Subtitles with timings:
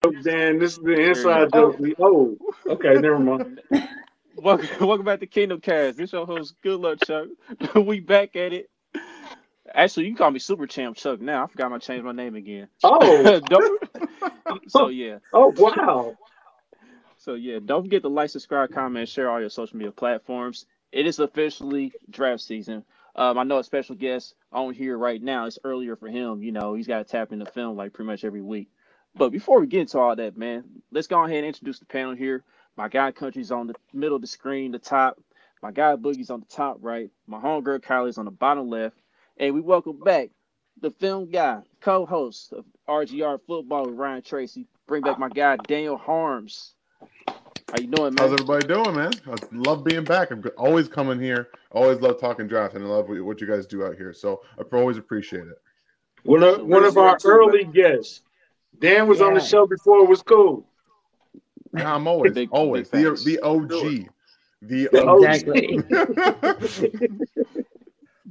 [0.00, 0.58] Dan.
[0.58, 1.78] This is the inside joke.
[1.78, 3.60] We oh, okay, never mind.
[4.36, 5.98] welcome, welcome back to Kingdom Kast.
[5.98, 7.28] This your host, Good Luck Chuck.
[7.74, 8.70] we back at it.
[9.74, 11.44] Actually, you can call me Super Champ Chuck now.
[11.44, 12.68] I forgot I changed my name again.
[12.82, 13.40] Oh,
[14.68, 15.18] so yeah.
[15.34, 16.16] Oh wow.
[17.18, 20.64] So yeah, don't forget to like, subscribe, comment, share all your social media platforms.
[20.92, 22.84] It is officially draft season.
[23.16, 25.44] Um, I know a special guest on here right now.
[25.44, 26.42] It's earlier for him.
[26.42, 28.70] You know, he's got to tap into film like pretty much every week.
[29.14, 32.14] But before we get into all that, man, let's go ahead and introduce the panel
[32.14, 32.44] here.
[32.76, 35.20] My guy Country's on the middle of the screen, the top.
[35.62, 37.10] My guy Boogie's on the top right.
[37.26, 38.96] My homegirl Kylie's on the bottom left.
[39.36, 40.30] And we welcome back
[40.80, 44.66] the film guy, co-host of RGR Football with Ryan Tracy.
[44.86, 46.74] Bring back my guy Daniel Harms.
[46.98, 48.18] How you doing, man?
[48.18, 49.12] How's everybody doing, man?
[49.26, 50.30] I love being back.
[50.30, 51.50] I'm always coming here.
[51.70, 54.12] Always love talking draft, and I love what you guys do out here.
[54.12, 55.60] So I always appreciate it.
[56.24, 58.22] One of one of our early guests.
[58.78, 59.26] Dan was yeah.
[59.26, 60.66] on the show before it was cool.
[61.76, 64.08] Yeah, I'm always big, always big the the OG.
[64.62, 65.30] The OG.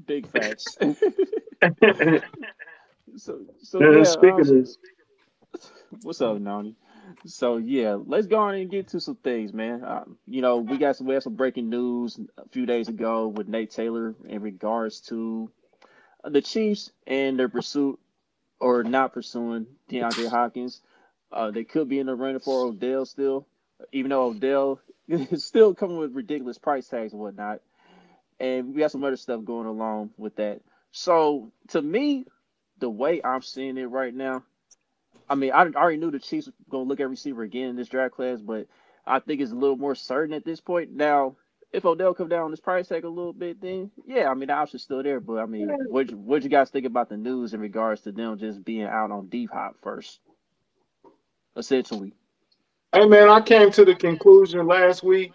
[0.06, 0.78] big facts.
[3.16, 4.66] so so yeah, speaking um,
[6.02, 6.76] what's up, Nani?
[7.26, 9.84] So yeah, let's go on and get to some things, man.
[9.84, 13.28] Uh, you know, we got some we had some breaking news a few days ago
[13.28, 15.50] with Nate Taylor in regards to
[16.24, 18.00] the Chiefs and their pursuit
[18.60, 20.82] or not pursuing DeAndre Hopkins.
[21.32, 23.48] Uh, they could be in the running for Odell still,
[23.92, 27.62] even though Odell is still coming with ridiculous price tags and whatnot.
[28.40, 30.62] And we got some other stuff going along with that.
[30.92, 32.26] So to me,
[32.80, 34.44] the way I'm seeing it right now,
[35.30, 37.76] I mean, I already knew the Chiefs were going to look at receiver again in
[37.76, 38.68] this draft class, but
[39.06, 40.92] I think it's a little more certain at this point.
[40.92, 41.36] Now,
[41.72, 44.48] if Odell come down on his price tag a little bit, then yeah, I mean
[44.48, 45.20] the option's still there.
[45.20, 48.38] But I mean, what what you guys think about the news in regards to them
[48.38, 50.20] just being out on deep Hop first,
[51.56, 52.14] essentially?
[52.94, 55.32] Hey man, I came to the conclusion last week.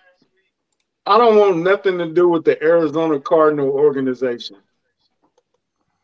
[1.06, 4.56] I don't want nothing to do with the Arizona Cardinal organization.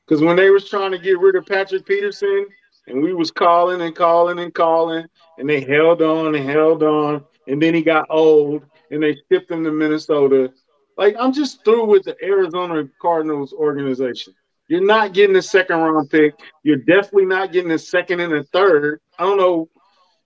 [0.06, 2.46] Because when they was trying to get rid of Patrick Peterson,
[2.86, 5.06] and we was calling and calling and calling,
[5.38, 9.50] and they held on and held on, and then he got old, and they shipped
[9.50, 10.52] him to Minnesota.
[10.96, 14.34] Like I'm just through with the Arizona Cardinals organization.
[14.68, 16.34] You're not getting a second round pick.
[16.62, 19.00] You're definitely not getting a second and a third.
[19.18, 19.68] I don't know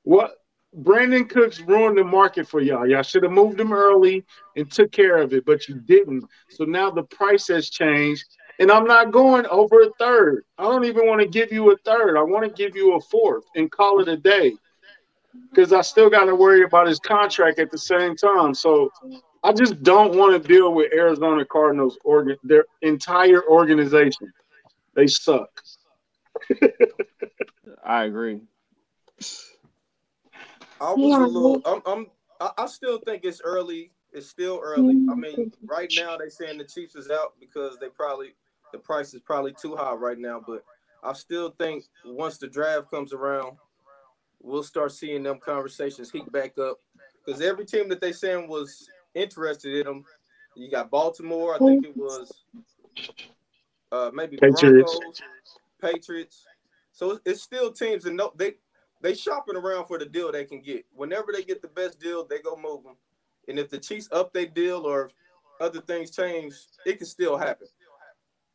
[0.03, 0.35] what
[0.83, 2.87] Brandin Cooks ruined the market for y'all.
[2.87, 4.25] Y'all should have moved him early
[4.57, 6.25] and took care of it, but you didn't.
[6.51, 8.25] So now the price has changed,
[8.59, 10.45] and I'm not going over a third.
[10.59, 12.19] I don't even want to give you a third.
[12.19, 14.55] I want to give you a fourth and call it a day
[15.51, 18.55] because I still got to worry about his contract at the same time.
[18.55, 18.91] So
[19.43, 24.33] I just don't want to deal with Arizona Cardinals organ their entire organization.
[24.95, 25.51] They suck.
[27.85, 28.41] I agree.
[30.81, 31.63] I was a little.
[31.65, 31.83] I'm.
[31.87, 32.07] I'm
[32.59, 33.93] I still think it's early.
[34.13, 34.91] It's still early.
[34.91, 35.21] I mm-hmm.
[35.21, 38.35] mean, right now they're saying the Chiefs is out because they probably
[38.73, 40.43] the price is probably too high right now.
[40.45, 40.65] But
[41.03, 43.57] I still think once the draft comes around,
[44.45, 46.79] we'll start seeing them conversations heat back up
[47.25, 50.05] because every team that they saying was interested in them,
[50.55, 51.55] you got Baltimore.
[51.55, 52.45] I think it was
[53.91, 54.99] uh, maybe Patriots.
[55.01, 55.23] Broncos,
[55.81, 56.47] Patriots.
[56.93, 58.55] So it's still teams, and no, they
[59.01, 60.85] they shopping around for the deal they can get.
[60.95, 62.97] Whenever they get the best deal, they go move them.
[63.49, 65.11] And if the Chiefs up their deal or
[65.61, 66.55] other things change,
[66.87, 67.67] it can still happen.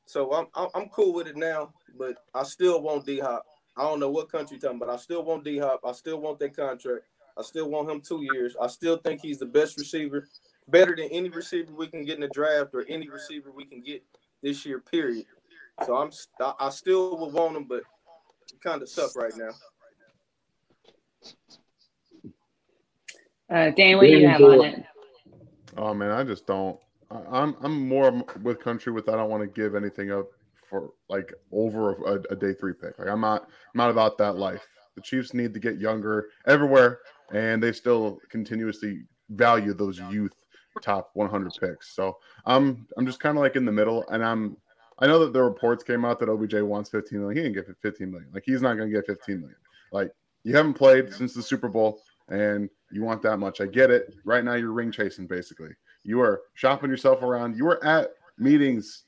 [0.05, 3.45] So I'm I'm cool with it now, but I still want D Hop.
[3.79, 5.79] I don't know what country talking, but I still want D Hop.
[5.85, 7.05] I still want that contract.
[7.37, 8.57] I still want him two years.
[8.61, 10.27] I still think he's the best receiver,
[10.67, 13.81] better than any receiver we can get in the draft or any receiver we can
[13.81, 14.03] get
[14.43, 14.81] this year.
[14.81, 15.25] Period.
[15.85, 16.11] So I'm
[16.59, 17.83] I still would want him, but
[18.61, 19.51] kind of suck right now.
[23.49, 24.83] Uh, Dan, what do you have on it?
[25.77, 26.77] Oh man, I just don't.
[27.09, 30.27] I'm I'm more with country with I don't want to give anything up
[30.69, 32.97] for like over a, a, day three pick.
[32.99, 34.65] Like I'm not I'm not about that life.
[34.95, 36.99] The Chiefs need to get younger everywhere,
[37.33, 40.33] and they still continuously value those youth
[40.81, 41.95] top 100 picks.
[41.95, 44.57] So I'm I'm just kind of like in the middle, and I'm
[44.99, 47.37] I know that the reports came out that OBJ wants 15 million.
[47.37, 48.29] He didn't get 15 million.
[48.33, 49.57] Like he's not going to get 15 million.
[49.91, 50.11] Like
[50.43, 53.61] you haven't played since the Super Bowl, and you want that much.
[53.61, 54.13] I get it.
[54.25, 55.71] Right now you're ring chasing basically.
[56.03, 57.55] You are shopping yourself around.
[57.55, 59.03] You were at meetings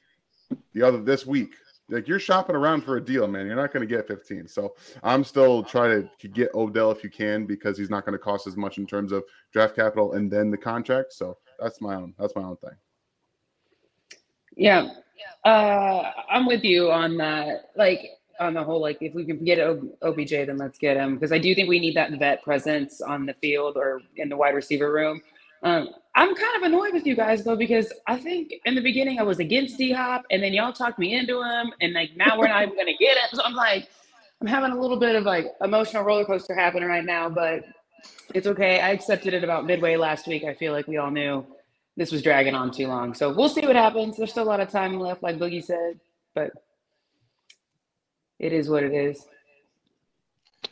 [0.74, 1.54] the other this week.
[1.90, 3.46] Like you're shopping around for a deal, man.
[3.46, 4.48] You're not going to get 15.
[4.48, 8.20] So I'm still trying to get Odell if you can because he's not going to
[8.20, 11.12] cost as much in terms of draft capital and then the contract.
[11.12, 12.14] So that's my own.
[12.18, 12.76] That's my own thing.
[14.56, 14.90] Yeah,
[15.46, 17.72] uh, I'm with you on that.
[17.76, 18.02] Like
[18.40, 19.60] on the whole, like if we can get
[20.02, 23.26] OBJ, then let's get him because I do think we need that vet presence on
[23.26, 25.22] the field or in the wide receiver room.
[25.64, 29.20] Um, I'm kind of annoyed with you guys though because I think in the beginning
[29.20, 32.38] I was against D Hop, and then y'all talked me into him, and like now
[32.38, 33.30] we're not even gonna get him.
[33.34, 33.88] So I'm like,
[34.42, 37.64] I'm having a little bit of like emotional roller coaster happening right now, but
[38.34, 38.80] it's okay.
[38.80, 40.44] I accepted it about midway last week.
[40.44, 41.46] I feel like we all knew
[41.96, 43.14] this was dragging on too long.
[43.14, 44.18] So we'll see what happens.
[44.18, 46.00] There's still a lot of time left, like Boogie said,
[46.34, 46.52] but
[48.40, 49.28] it is what it is.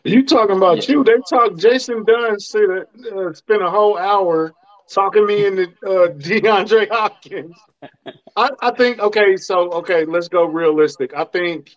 [0.03, 1.03] You talking about you?
[1.03, 1.59] They talked.
[1.59, 2.85] Jason Dunn said
[3.15, 4.53] uh, spent a whole hour
[4.93, 7.55] talking me into uh, DeAndre Hopkins.
[8.35, 9.37] I, I think okay.
[9.37, 11.13] So okay, let's go realistic.
[11.15, 11.75] I think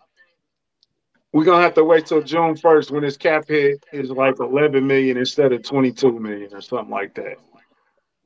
[1.33, 4.87] we're gonna have to wait till June first when his cap hit is like 11
[4.87, 7.37] million instead of 22 million or something like that.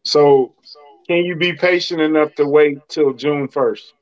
[0.05, 0.55] So,
[1.07, 3.93] can you be patient enough to wait till June first?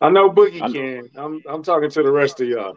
[0.00, 1.10] I know Boogie I, can.
[1.16, 2.76] I'm I'm talking to the rest of y'all.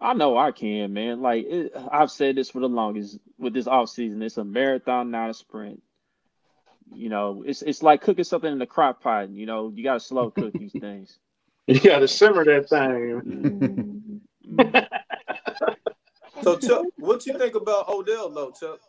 [0.00, 1.20] I know I can, man.
[1.20, 4.22] Like it, I've said this for the longest with this off season.
[4.22, 5.82] It's a marathon, not a sprint.
[6.94, 9.30] You know, it's it's like cooking something in the crock pot.
[9.30, 11.18] You know, you got to slow cook these things.
[11.66, 14.22] You got to simmer that thing.
[14.56, 14.78] Mm-hmm.
[16.42, 18.80] so, Chuck, what do you think about Odell, though, Chuck?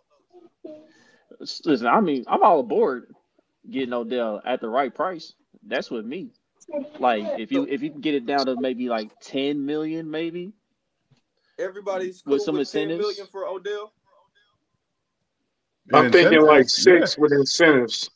[1.65, 3.13] Listen, I mean, I'm all aboard
[3.69, 5.33] getting Odell at the right price.
[5.61, 6.31] That's with me.
[6.99, 10.53] Like, if you if you can get it down to maybe like 10 million, maybe.
[11.59, 12.99] Everybody's cool with some with incentives.
[12.99, 13.93] 10 million for Odell.
[15.93, 17.21] I'm thinking like six yeah.
[17.21, 18.09] with incentives.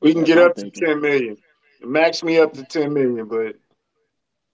[0.00, 1.36] We can get up to 10 million.
[1.82, 3.56] Max me up to 10 million, but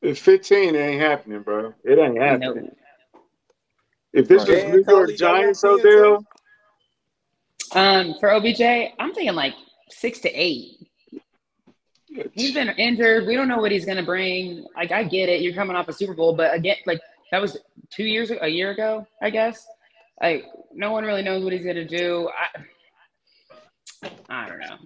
[0.03, 1.75] if 15, it ain't happening, bro.
[1.85, 2.65] It ain't happening.
[2.65, 3.21] No.
[4.13, 6.25] If this was New York Giants, Odell.
[7.73, 8.61] Um, for OBJ,
[8.99, 9.55] I'm thinking like
[9.91, 10.84] six to eight.
[12.33, 13.27] He's been injured.
[13.27, 14.67] We don't know what he's gonna bring.
[14.77, 15.41] Like, I get it.
[15.41, 17.01] You're coming off a Super Bowl, but again, like
[17.31, 17.57] that was
[17.91, 19.67] two years, a year ago, I guess.
[20.21, 22.31] Like, no one really knows what he's gonna do.
[24.03, 24.77] I, I don't know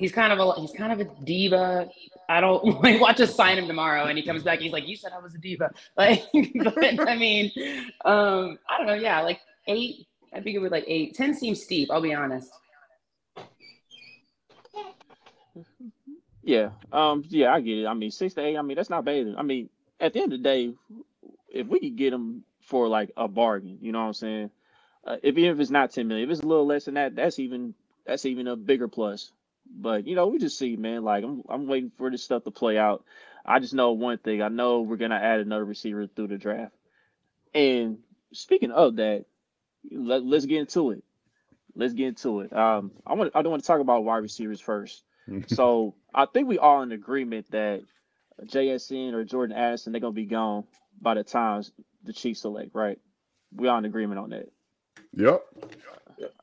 [0.00, 1.88] he's kind of a he's kind of a diva.
[2.28, 4.58] I don't like, watch us sign him tomorrow, and he comes back.
[4.58, 6.24] He's like, "You said I was a diva." Like,
[6.64, 7.52] but I mean,
[8.04, 8.94] um, I don't know.
[8.94, 10.06] Yeah, like eight.
[10.32, 11.14] I think it would like eight.
[11.14, 11.90] Ten seems steep.
[11.92, 12.50] I'll be honest.
[16.50, 16.70] Yeah.
[16.92, 17.22] Um.
[17.28, 17.86] Yeah, I get it.
[17.86, 18.56] I mean, six to eight.
[18.56, 19.34] I mean, that's not bad.
[19.38, 19.70] I mean,
[20.00, 20.74] at the end of the day,
[21.48, 24.50] if we could get him for like a bargain, you know what I'm saying?
[25.04, 27.14] Uh, if even if it's not ten million, if it's a little less than that,
[27.14, 27.72] that's even
[28.04, 29.30] that's even a bigger plus.
[29.72, 31.04] But you know, we just see, man.
[31.04, 33.04] Like I'm, I'm waiting for this stuff to play out.
[33.46, 34.42] I just know one thing.
[34.42, 36.74] I know we're gonna add another receiver through the draft.
[37.54, 37.98] And
[38.32, 39.24] speaking of that,
[39.88, 41.04] let, us get into it.
[41.76, 42.52] Let's get into it.
[42.52, 43.30] Um, I want.
[43.36, 45.04] I don't want to talk about wide receivers first.
[45.48, 47.82] so I think we all in agreement that
[48.44, 50.64] JSN or Jordan Addison they're gonna be gone
[51.00, 51.62] by the time
[52.04, 52.98] the Chiefs select, right?
[53.54, 54.50] We all in agreement on that.
[55.12, 55.42] Yep.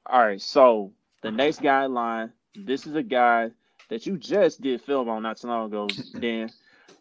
[0.06, 0.42] All right.
[0.42, 0.92] So
[1.22, 3.52] the next guideline this is a guy
[3.90, 5.88] that you just did film on not too long ago,
[6.20, 6.50] Dan.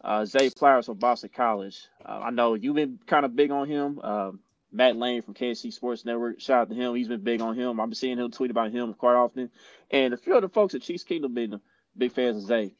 [0.03, 1.87] Uh, Zay Flowers from Boston College.
[2.05, 3.99] Uh, I know you've been kind of big on him.
[4.01, 4.31] Uh,
[4.71, 6.93] Matt Lane from KC Sports Network, shout out to him.
[6.95, 7.79] He's been big on him.
[7.79, 9.49] I've been seeing him tweet about him quite often.
[9.89, 11.59] And a few other folks at Chiefs Kingdom been
[11.97, 12.73] big fans of Zay.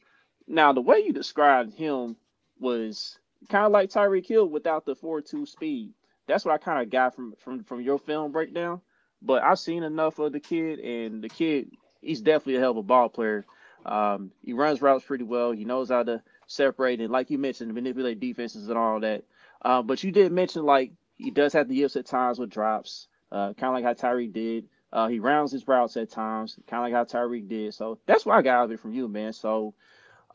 [0.46, 2.16] Now, the way you described him
[2.58, 3.18] was
[3.48, 5.92] kind of like Tyreek Hill without the 4-2 speed.
[6.26, 8.80] That's what I kind of got from, from from your film breakdown.
[9.22, 11.70] But I've seen enough of the kid, and the kid
[12.00, 13.44] he's definitely a hell of a ball player.
[13.84, 15.52] Um, he runs routes pretty well.
[15.52, 19.24] He knows how to separate and, like you mentioned, manipulate defenses and all that.
[19.62, 23.08] Uh, but you did mention like he does have the yips at times with drops,
[23.32, 24.68] uh, kind of like how Tyreek did.
[24.92, 27.74] Uh, he rounds his routes at times, kind of like how Tyreek did.
[27.74, 29.32] So that's what I got out of it from you, man.
[29.32, 29.74] So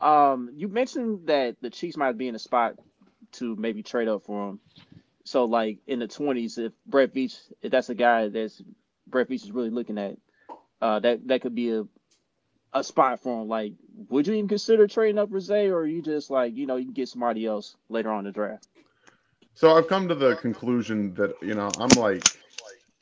[0.02, 2.76] um, you mentioned that the Chiefs might be in a spot
[3.34, 4.60] to maybe trade up for him.
[5.26, 8.62] So like in the twenties, if Brett Veach, if that's a guy that's
[9.08, 10.18] Brett Veach is really looking at,
[10.82, 11.86] uh, that that could be a
[12.74, 13.48] a spot for him.
[13.48, 13.74] Like,
[14.10, 16.86] would you even consider trading up for Zay, or you just like, you know, you
[16.86, 18.64] can get somebody else later on the draft?
[19.56, 22.26] So I've come to the conclusion that you know I'm like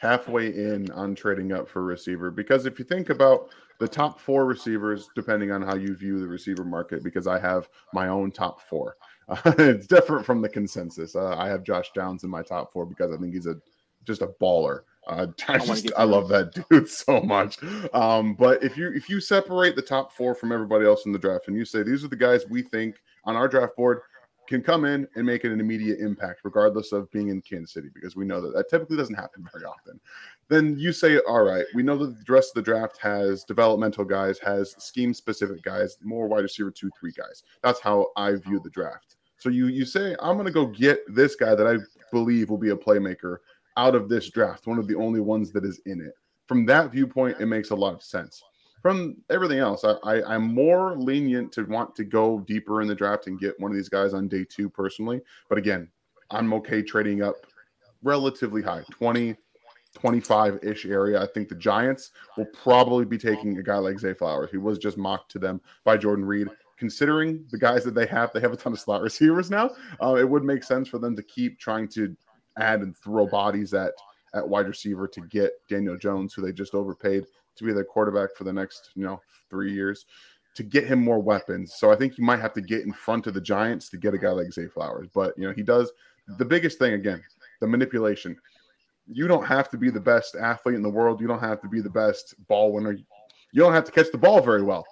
[0.01, 4.45] halfway in on trading up for receiver because if you think about the top four
[4.45, 8.61] receivers, depending on how you view the receiver market, because I have my own top
[8.61, 8.95] four.
[9.29, 11.15] Uh, it's different from the consensus.
[11.15, 13.55] Uh, I have Josh Downs in my top four because I think he's a
[14.03, 14.81] just a baller.
[15.07, 17.57] Uh, I, just I love that dude so much.
[17.93, 21.19] Um, but if you if you separate the top four from everybody else in the
[21.19, 24.01] draft and you say these are the guys we think on our draft board
[24.51, 28.15] can come in and make an immediate impact, regardless of being in Kansas City, because
[28.15, 29.99] we know that that typically doesn't happen very often.
[30.49, 34.05] Then you say, all right, we know that the rest of the draft has developmental
[34.05, 37.43] guys, has scheme specific guys, more wide receiver two, three guys.
[37.63, 39.15] That's how I view the draft.
[39.37, 41.77] So you you say, I'm going to go get this guy that I
[42.11, 43.37] believe will be a playmaker
[43.77, 46.13] out of this draft, one of the only ones that is in it.
[46.47, 48.43] From that viewpoint, it makes a lot of sense
[48.81, 52.95] from everything else, I, I am more lenient to want to go deeper in the
[52.95, 55.21] draft and get one of these guys on day two personally.
[55.49, 55.87] But again,
[56.31, 57.35] I'm okay trading up
[58.01, 59.35] relatively high, 20,
[59.93, 61.21] 25 ish area.
[61.21, 64.49] I think the Giants will probably be taking a guy like Zay Flowers.
[64.49, 66.47] He was just mocked to them by Jordan Reid.
[66.77, 69.69] Considering the guys that they have, they have a ton of slot receivers now.
[70.01, 72.15] Uh, it would make sense for them to keep trying to
[72.57, 73.93] add and throw bodies at
[74.33, 78.35] at wide receiver to get Daniel Jones, who they just overpaid to be their quarterback
[78.35, 80.05] for the next, you know, three years
[80.55, 81.75] to get him more weapons.
[81.77, 84.13] So I think you might have to get in front of the Giants to get
[84.13, 85.07] a guy like Zay Flowers.
[85.13, 85.91] But you know, he does
[86.37, 87.23] the biggest thing again,
[87.59, 88.35] the manipulation.
[89.07, 91.21] You don't have to be the best athlete in the world.
[91.21, 92.93] You don't have to be the best ball winner.
[92.93, 94.85] You don't have to catch the ball very well.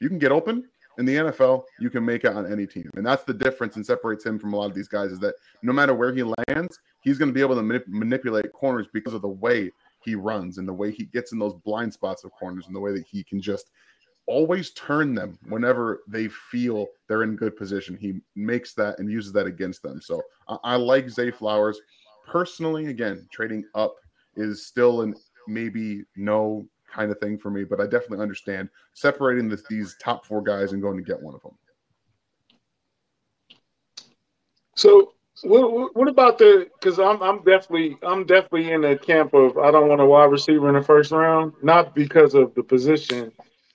[0.00, 0.64] You can get open
[0.98, 1.64] in the NFL.
[1.80, 4.52] You can make it on any team, and that's the difference and separates him from
[4.52, 5.12] a lot of these guys.
[5.12, 8.52] Is that no matter where he lands, he's going to be able to manip- manipulate
[8.52, 11.92] corners because of the way he runs and the way he gets in those blind
[11.92, 13.70] spots of corners and the way that he can just
[14.26, 17.96] always turn them whenever they feel they're in good position.
[17.96, 20.00] He makes that and uses that against them.
[20.00, 21.80] So I, I like Zay Flowers.
[22.26, 23.94] Personally, again, trading up
[24.36, 25.14] is still an
[25.46, 30.42] maybe no kind of thing for me, but I definitely understand separating these top four
[30.42, 31.56] guys and going to get one of them.
[34.76, 36.68] So what, what about the?
[36.78, 40.30] Because I'm I'm definitely I'm definitely in the camp of I don't want a wide
[40.30, 43.32] receiver in the first round, not because of the position,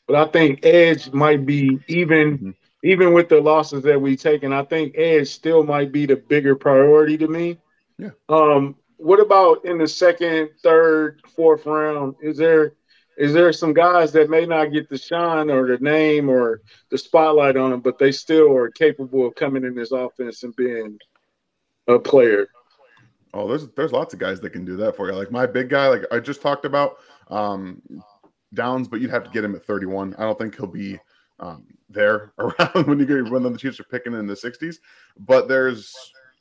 [0.08, 2.50] but I think edge might be even mm-hmm.
[2.84, 4.52] even with the losses that we taken.
[4.52, 7.60] I think edge still might be the bigger priority to me.
[7.98, 8.12] Yeah.
[8.30, 8.76] Um.
[8.98, 12.16] What about in the second, third, fourth round?
[12.22, 12.74] Is there
[13.18, 16.98] is there some guys that may not get the shine or the name or the
[16.98, 20.98] spotlight on them, but they still are capable of coming in this offense and being
[21.88, 22.48] a player.
[23.34, 25.16] Oh, there's there's lots of guys that can do that for you.
[25.16, 26.98] Like my big guy, like I just talked about,
[27.30, 27.82] um,
[28.54, 30.16] Downs, but you'd have to get him at 31.
[30.18, 31.00] I don't think he'll be
[31.40, 34.78] um, there around when you get when the Chiefs are picking in the 60s.
[35.18, 35.94] But there's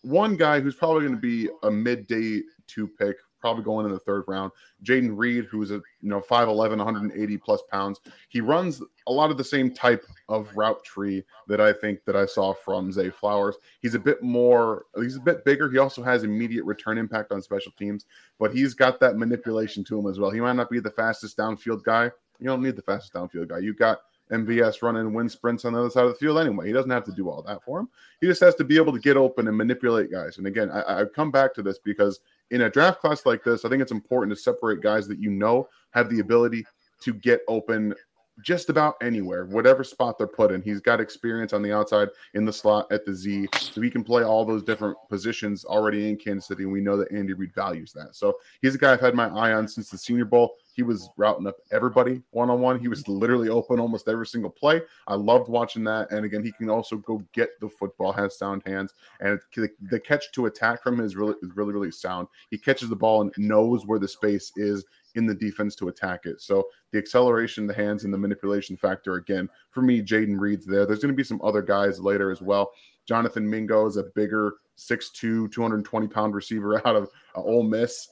[0.02, 3.98] one guy who's probably going to be a midday two pick probably going in the
[3.98, 4.52] third round.
[4.82, 8.00] Jayden Reed, who's a you know 5'11, 180 plus pounds.
[8.30, 12.16] He runs a lot of the same type of route tree that I think that
[12.16, 13.56] I saw from Zay Flowers.
[13.80, 15.70] He's a bit more, he's a bit bigger.
[15.70, 18.06] He also has immediate return impact on special teams,
[18.38, 20.30] but he's got that manipulation to him as well.
[20.30, 22.10] He might not be the fastest downfield guy.
[22.38, 23.58] You don't need the fastest downfield guy.
[23.58, 23.98] You've got
[24.32, 26.66] MVS running wind sprints on the other side of the field anyway.
[26.66, 27.88] He doesn't have to do all that for him.
[28.20, 30.38] He just has to be able to get open and manipulate guys.
[30.38, 32.20] And again, I, I come back to this because
[32.52, 35.30] in a draft class like this, I think it's important to separate guys that you
[35.30, 36.64] know have the ability
[37.00, 37.94] to get open
[38.42, 40.62] just about anywhere, whatever spot they're put in.
[40.62, 44.04] He's got experience on the outside, in the slot, at the Z, so he can
[44.04, 46.64] play all those different positions already in Kansas City.
[46.64, 48.14] And we know that Andy Reid values that.
[48.14, 50.54] So he's a guy I've had my eye on since the Senior Bowl.
[50.74, 52.78] He was routing up everybody one on one.
[52.78, 54.80] He was literally open almost every single play.
[55.06, 56.10] I loved watching that.
[56.10, 60.32] And again, he can also go get the football, has sound hands, and the catch
[60.32, 62.28] to attack from him is really, is really, really sound.
[62.50, 66.24] He catches the ball and knows where the space is in the defense to attack
[66.24, 66.40] it.
[66.40, 70.86] So the acceleration, the hands, and the manipulation factor again for me, Jayden Reed's there.
[70.86, 72.72] There's going to be some other guys later as well.
[73.06, 78.08] Jonathan Mingo is a bigger 6'2", 220 pound receiver out of uh, Ole Miss.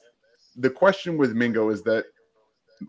[0.57, 2.05] The question with Mingo is that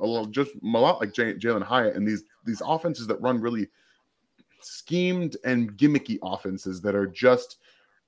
[0.00, 3.68] a little, just a lot like Jalin Hyatt and these these offenses that run really
[4.61, 7.58] schemed and gimmicky offenses that are just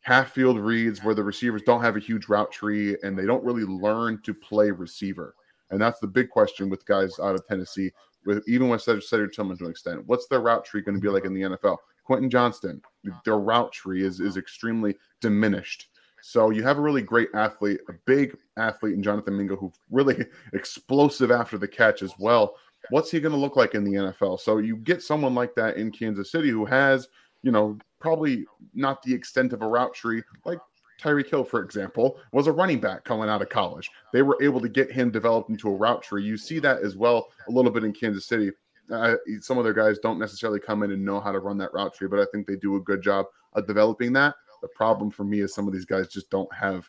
[0.01, 3.45] half field reads where the receivers don't have a huge route tree and they don't
[3.45, 5.35] really learn to play receiver.
[5.71, 7.91] And that's the big question with guys out of Tennessee,
[8.27, 10.07] with even with Cedric Tillman to an extent.
[10.07, 11.79] What's their route tree going to be like in the NFL?
[12.05, 12.83] Quentin Johnston,
[13.25, 15.89] their route tree is is extremely diminished.
[16.27, 20.25] So you have a really great athlete, a big athlete in Jonathan Mingo, who really
[20.55, 22.57] explosive after the catch as well.
[22.89, 24.41] What's he going to look like in the NFL?
[24.41, 27.09] So you get someone like that in Kansas City who has,
[27.43, 30.59] you know, probably not the extent of a route tree like
[30.99, 33.91] Tyreek Hill, for example, was a running back coming out of college.
[34.15, 36.25] They were able to get him developed into a route tree.
[36.25, 38.51] You see that as well a little bit in Kansas City.
[38.91, 41.75] Uh, some of their guys don't necessarily come in and know how to run that
[41.75, 44.35] route tree, but I think they do a good job of developing that.
[44.65, 46.89] The problem for me is some of these guys just don't have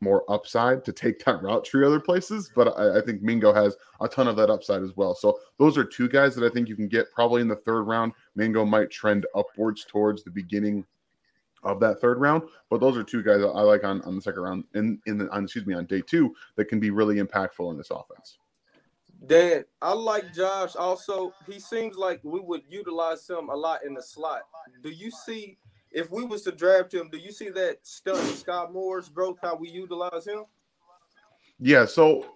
[0.00, 2.50] more upside to take that route tree other places.
[2.56, 5.14] But I, I, think Mingo has a ton of that upside as well.
[5.14, 7.82] So those are two guys that I think you can get probably in the third
[7.82, 8.12] round.
[8.34, 10.86] Mingo might trend upwards towards the beginning
[11.62, 12.44] of that third round.
[12.70, 15.28] But those are two guys I like on, on the second round in in the
[15.28, 18.38] on, excuse me on day two that can be really impactful in this offense.
[19.26, 20.76] Dan, I like Josh.
[20.76, 24.40] Also, he seems like we would utilize him a lot in the slot.
[24.82, 25.58] Do you see
[25.92, 27.08] if we was to draft him?
[27.10, 29.38] Do you see that stunt Skyy Moore's growth?
[29.42, 30.44] How we utilize him?
[31.58, 32.26] Yeah, so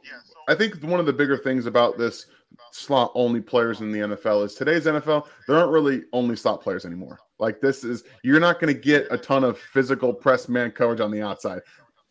[0.49, 2.27] I think one of the bigger things about this
[2.73, 6.85] slot only players in the NFL is today's NFL, there aren't really only slot players
[6.85, 7.19] anymore.
[7.39, 11.01] Like this is you're not going to get a ton of physical press man coverage
[11.01, 11.61] on the outside.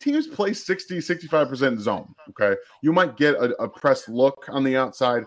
[0.00, 2.14] Teams play 60, 65% zone.
[2.30, 2.60] Okay.
[2.82, 5.24] You might get a, a press look on the outside,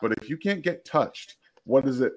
[0.00, 2.12] but if you can't get touched, what is it?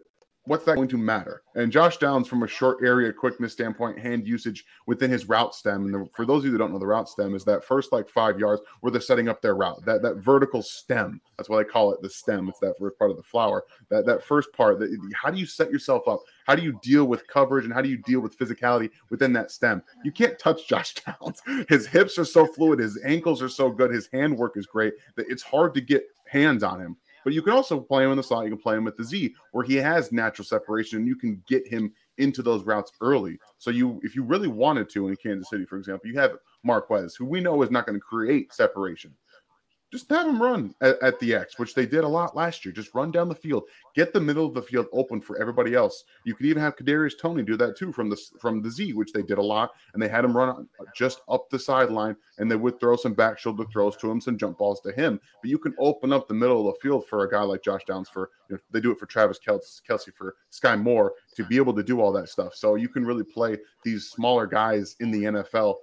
[0.45, 1.43] What's that going to matter?
[1.55, 5.85] And Josh Downs, from a short area quickness standpoint, hand usage within his route stem,
[5.85, 7.91] and the, for those of you that don't know the route stem, is that first
[7.91, 9.83] like five yards where they're setting up their route.
[9.85, 12.49] That that vertical stem, that's why they call it the stem.
[12.49, 13.63] It's that first part of the flower.
[13.89, 14.79] That that first part.
[14.79, 16.21] That how do you set yourself up?
[16.45, 19.51] How do you deal with coverage and how do you deal with physicality within that
[19.51, 19.83] stem?
[20.03, 21.41] You can't touch Josh Downs.
[21.69, 22.79] His hips are so fluid.
[22.79, 23.91] His ankles are so good.
[23.91, 26.97] His handwork is great that it's hard to get hands on him.
[27.23, 28.45] But you can also play him in the slot.
[28.45, 31.43] You can play him with the Z, where he has natural separation, and you can
[31.47, 33.39] get him into those routes early.
[33.57, 37.15] So you, if you really wanted to in Kansas City, for example, you have Marquez,
[37.15, 39.13] who we know is not going to create separation
[39.91, 42.73] just have them run at, at, the X, which they did a lot last year.
[42.73, 46.05] Just run down the field, get the middle of the field open for everybody else.
[46.23, 49.11] You could even have Kadarius Toney do that too from the from the Z, which
[49.11, 52.55] they did a lot, and they had him run just up the sideline, and they
[52.55, 55.19] would throw some back shoulder throws to him, some jump balls to him.
[55.41, 57.83] But you can open up the middle of the field for a guy like Josh
[57.85, 58.07] Downs.
[58.07, 61.73] For you know, they do it for Travis Kelce, for Skyy Moore to be able
[61.73, 62.55] to do all that stuff.
[62.55, 65.75] So you can really play these smaller guys in the NFL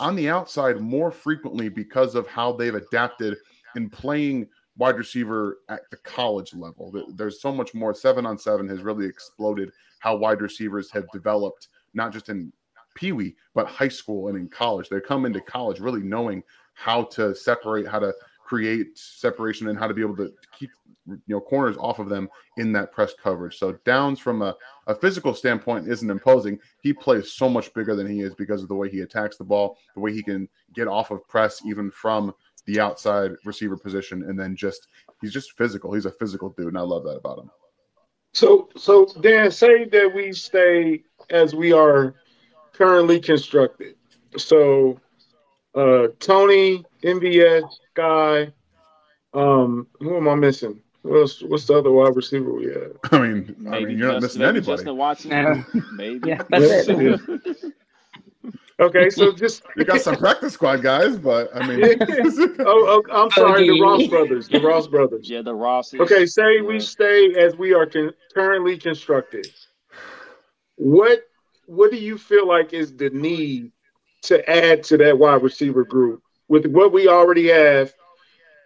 [0.00, 3.36] on the outside more frequently because of how they've adapted
[3.76, 6.92] in playing wide receiver at the college level.
[7.14, 7.94] There's so much more.
[7.94, 12.52] Seven on seven has really exploded how wide receivers have developed, not just in
[12.94, 14.88] Pee Wee, but high school and in college.
[14.88, 16.42] They come into college really knowing
[16.74, 18.12] how to separate, how to
[18.44, 20.70] create separation, and how to be able to keep
[21.06, 23.58] you know corners off of them in that press coverage.
[23.58, 24.54] So Downs from a,
[24.86, 26.58] a physical standpoint isn't imposing.
[26.82, 29.44] He plays so much bigger than he is because of the way he attacks the
[29.44, 32.34] ball, the way he can get off of press even from
[32.66, 34.88] the outside receiver position, and then just
[35.20, 35.92] he's just physical.
[35.92, 37.50] He's a physical dude, and I love that about him.
[38.34, 42.14] So, so Dan, say that we stay as we are
[42.74, 43.94] currently constructed.
[44.36, 45.00] So,
[45.74, 48.52] uh, Toney, MVS, Guy.
[49.32, 50.82] Um, who am I missing?
[51.06, 52.96] What's what's the other wide receiver we have?
[53.12, 54.76] I mean, maybe I mean, you're not missing anybody.
[54.76, 55.66] Justin Watson,
[55.96, 56.28] maybe.
[56.28, 57.74] Yeah, that's it.
[58.78, 63.26] Okay, so just you got some practice squad guys, but I mean, oh, oh, I'm
[63.26, 65.30] oh, sorry, the Ross brothers, the Ross brothers.
[65.30, 65.94] Yeah, the Ross.
[65.94, 69.46] Okay, say we stay as we are con- currently constructed.
[70.76, 71.20] What
[71.64, 73.72] what do you feel like is the need
[74.22, 77.94] to add to that wide receiver group with what we already have?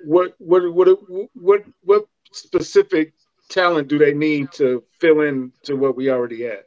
[0.04, 0.88] What what what
[1.34, 3.14] what what specific
[3.48, 6.64] talent do they need to fill in to what we already have?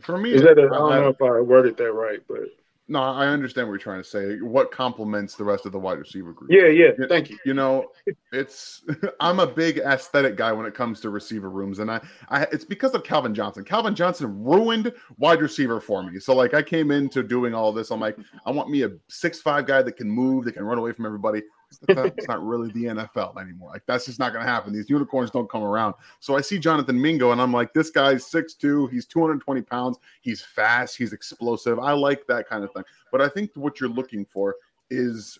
[0.00, 2.40] For me, is that a, I don't know if I worded that right, but
[2.88, 4.40] no, I understand what you're trying to say.
[4.40, 6.50] What complements the rest of the wide receiver group?
[6.52, 6.90] Yeah, yeah.
[7.08, 7.38] Thank you.
[7.44, 7.86] You know,
[8.32, 8.82] it's
[9.20, 12.64] I'm a big aesthetic guy when it comes to receiver rooms, and I, I it's
[12.64, 13.64] because of Calvin Johnson.
[13.64, 16.18] Calvin Johnson ruined wide receiver for me.
[16.18, 17.90] So like I came into doing all this.
[17.90, 20.78] I'm like, I want me a six five guy that can move, that can run
[20.78, 21.42] away from everybody
[21.80, 23.70] that's not really the NFL anymore.
[23.70, 24.72] Like that's just not going to happen.
[24.72, 25.94] These unicorns don't come around.
[26.20, 30.42] So I see Jonathan Mingo, and I'm like, this guy's 6'2", he's 220 pounds, he's
[30.42, 31.78] fast, he's explosive.
[31.78, 32.84] I like that kind of thing.
[33.10, 34.56] But I think what you're looking for
[34.90, 35.38] is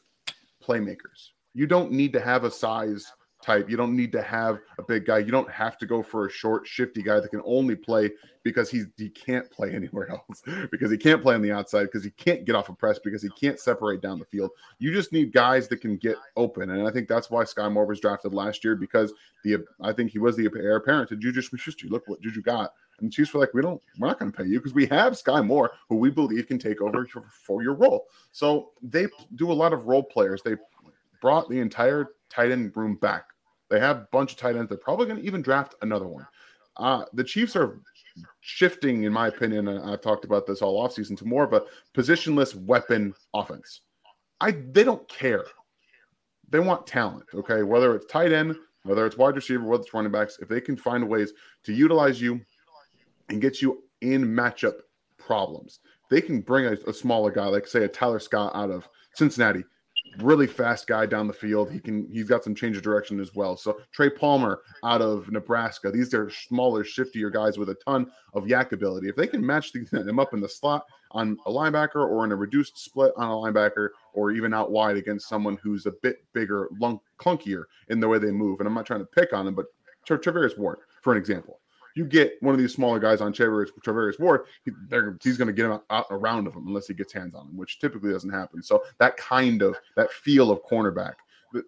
[0.62, 1.30] playmakers.
[1.54, 3.12] You don't need to have a size
[3.42, 3.68] type.
[3.68, 5.18] You don't need to have a big guy.
[5.18, 8.11] You don't have to go for a short, shifty guy that can only play
[8.42, 12.05] because he's he can't play anywhere else because he can't play on the outside because
[12.05, 14.50] he can't get off a press because he can't separate down the field.
[14.78, 17.87] You just need guys that can get open, and I think that's why Skyy Moore
[17.87, 19.12] was drafted last year because
[19.44, 21.88] the I think he was the heir apparent to Juju Smith-Schuster.
[21.88, 22.72] Look what Juju got.
[23.00, 24.87] And the Chiefs were like, we don't, we're not going to pay you because we
[24.87, 28.07] have Skyy Moore, who we believe can take over for your role.
[28.31, 30.42] So they do a lot of role players.
[30.42, 30.57] They
[31.20, 33.31] brought the entire tight end room back
[33.72, 34.68] they have a bunch of tight ends.
[34.68, 36.26] They're probably going to even draft another one.
[36.76, 37.80] Uh, the Chiefs are
[38.40, 41.62] shifting, in my opinion, and I've talked about this all offseason, to more of a
[41.94, 43.80] positionless weapon offense.
[44.42, 45.46] I they don't care.
[46.50, 47.62] They want talent, okay?
[47.62, 50.76] Whether it's tight end, whether it's wide receiver, whether it's running backs, if they can
[50.76, 51.32] find ways
[51.64, 52.42] to utilize you
[53.30, 54.74] and get you in matchup
[55.16, 55.80] problems,
[56.11, 59.64] they can bring a, a smaller guy, like say a Tyler Scott out of Cincinnati,
[60.18, 61.70] really fast guy down the field.
[61.70, 63.57] He can he's got some change of direction as well.
[63.57, 65.90] So Trey Palmer out of Nebraska.
[65.90, 69.09] These are smaller, shiftier guys with a ton of YAC ability.
[69.09, 72.37] If they can match them up in the slot on a linebacker or in a
[72.37, 76.68] reduced split on a linebacker or even out wide against someone who's a bit bigger,
[76.79, 78.61] lunk, clunkier in the way they move.
[78.61, 79.66] And I'm not trying to pick on him, but
[80.09, 81.62] Charvarius Ward, for an example
[81.94, 84.72] you get one of these smaller guys on Charvarius, Charvarius Ward, he,
[85.22, 87.57] he's going to get him out around of him unless he gets hands on him,
[87.57, 88.62] which typically doesn't happen.
[88.62, 91.14] So that kind of that feel of cornerback,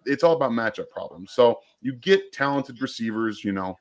[0.05, 1.31] it's all about matchup problems.
[1.31, 3.77] So you get talented receivers, you know,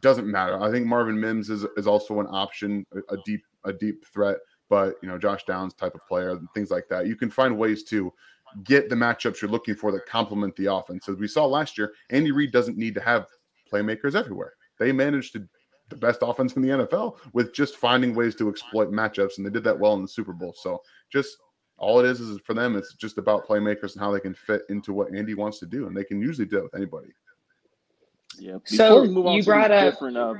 [0.00, 0.62] doesn't matter.
[0.62, 4.36] I think Marvin Mims is, is also an option, a, a deep a deep threat,
[4.68, 7.06] but you know Josh Downs type of player, things like that.
[7.06, 8.12] You can find ways to
[8.64, 11.08] get the matchups you're looking for that complement the offense.
[11.08, 13.26] As we saw last year, Andy Reid doesn't need to have
[13.70, 14.54] playmakers everywhere.
[14.78, 15.48] They managed to
[15.88, 19.50] the best offense in the NFL with just finding ways to exploit matchups, and they
[19.50, 20.54] did that well in the Super Bowl.
[20.56, 21.38] So just
[21.78, 24.62] all it is is for them, it's just about playmakers and how they can fit
[24.68, 27.08] into what Andy wants to do, and they can usually do it with anybody.
[28.38, 28.58] Yeah.
[28.68, 30.34] Before so you brought up different, uh,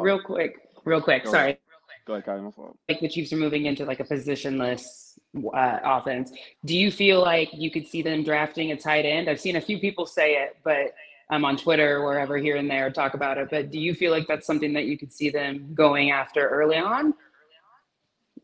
[0.00, 1.24] real quick, real quick.
[1.24, 1.42] Go sorry.
[1.44, 1.58] Ahead.
[2.06, 2.42] Go ahead, Kyle.
[2.42, 2.76] My fault.
[2.88, 5.18] Like the Chiefs are moving into like a positionless
[5.54, 6.32] uh, offense.
[6.64, 9.30] Do you feel like you could see them drafting a tight end?
[9.30, 10.94] I've seen a few people say it, but
[11.30, 13.48] um, on Twitter, or wherever here and there, talk about it.
[13.50, 16.76] But do you feel like that's something that you could see them going after early
[16.76, 17.14] on?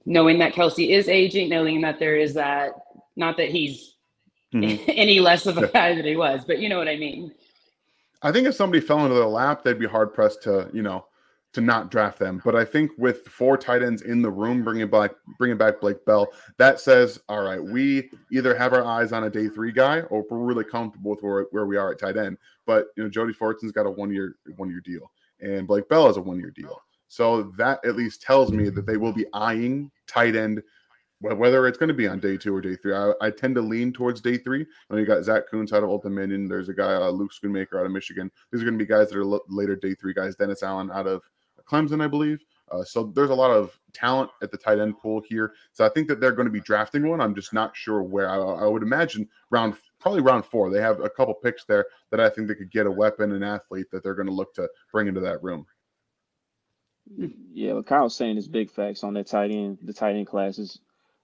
[0.06, 2.72] Knowing that Kelce is aging, knowing that there is that,
[3.16, 3.94] not that he's
[4.54, 4.82] mm-hmm.
[4.88, 7.32] any less of a guy than he was, but you know what I mean.
[8.22, 11.06] I think if somebody fell into their lap, they'd be hard pressed to, you know,
[11.52, 12.40] to not draft them.
[12.44, 16.04] But I think with four tight ends in the room, bringing back bringing back Blake
[16.04, 20.00] Bell, that says, all right, we either have our eyes on a day three guy,
[20.02, 22.38] or we're really comfortable with where, where we are at tight end.
[22.66, 25.10] But you know, Jody Fortson's got a one year one year deal,
[25.40, 26.80] and Blake Bell has a one year deal.
[27.08, 30.62] So that at least tells me that they will be eyeing tight end,
[31.18, 32.94] whether it's going to be on day two or day three.
[32.94, 34.64] I, I tend to lean towards day three.
[34.86, 37.80] When you got Zack Kuntz out of Old Dominion, there's a guy uh, Luke Schoonmaker
[37.80, 38.30] out of Michigan.
[38.52, 40.36] These are going to be guys that are l- later day three guys.
[40.36, 41.24] Davis Allen out of
[41.70, 42.44] Clemson, I believe.
[42.70, 45.54] Uh, so there's a lot of talent at the tight end pool here.
[45.72, 47.20] So I think that they're going to be drafting one.
[47.20, 48.30] I'm just not sure where.
[48.30, 50.70] I, I, would imagine round probably round four.
[50.70, 53.42] They have a couple picks there that I think they could get a weapon, an
[53.42, 55.66] athlete that they're going to look to bring into that room.
[57.52, 60.78] Yeah, what Kyle's saying is big facts on that tight end, the tight end classes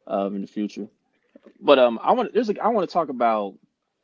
[0.08, 0.88] um, in the future.
[1.60, 3.54] But um, I want there's a, I want to talk about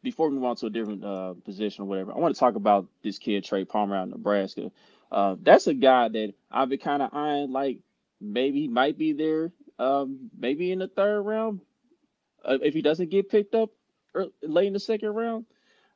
[0.03, 2.13] before we move on to a different uh, position or whatever.
[2.13, 4.71] I want to talk about this kid Trey Palmer out in Nebraska.
[5.12, 7.81] Uh, that's a guy that I've been kind of eyeing, like
[8.20, 11.61] maybe he might be there, um, maybe in the third round,
[12.44, 13.70] uh, if he doesn't get picked up
[14.14, 15.46] early, late in the second round.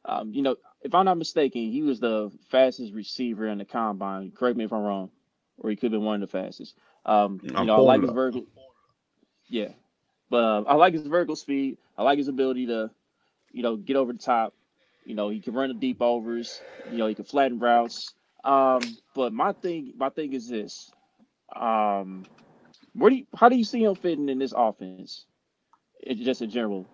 [0.05, 4.33] Um, you know, if I'm not mistaken, he was the fastest receiver in the combine.
[4.33, 5.11] Correct me if I'm wrong,
[5.59, 6.77] or he could have been one of the fastest.
[7.07, 8.47] Um, you know, I like his vertical.
[9.49, 9.71] Yeah,
[10.31, 11.79] but uh, I like his vertical speed.
[11.99, 12.91] I like his ability to,
[13.53, 14.55] you know, get over the top.
[15.05, 16.63] You know, he can run the deep overs.
[16.89, 18.15] You know, he can flatten routes.
[18.47, 18.81] Um,
[19.15, 20.91] but my thing, my thing is this:
[21.55, 22.25] um,
[22.95, 25.27] where do you, how do you see him fitting in this offense?
[26.01, 26.87] It, just in general.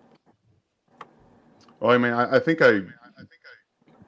[1.79, 2.81] Well, I mean, I, I think I,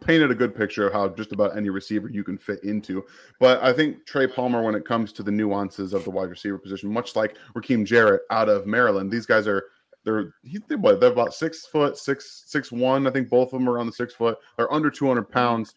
[0.06, 3.04] painted a good picture of how just about any receiver you can fit into.
[3.40, 6.58] But I think Trey Palmer, when it comes to the nuances of the wide receiver
[6.58, 9.66] position, much like Rakim Jarrett out of Maryland, these guys are
[10.04, 13.08] they're he, what they're about six foot six six one.
[13.08, 14.38] I think both of them are on the six foot.
[14.58, 15.76] They're under two hundred pounds.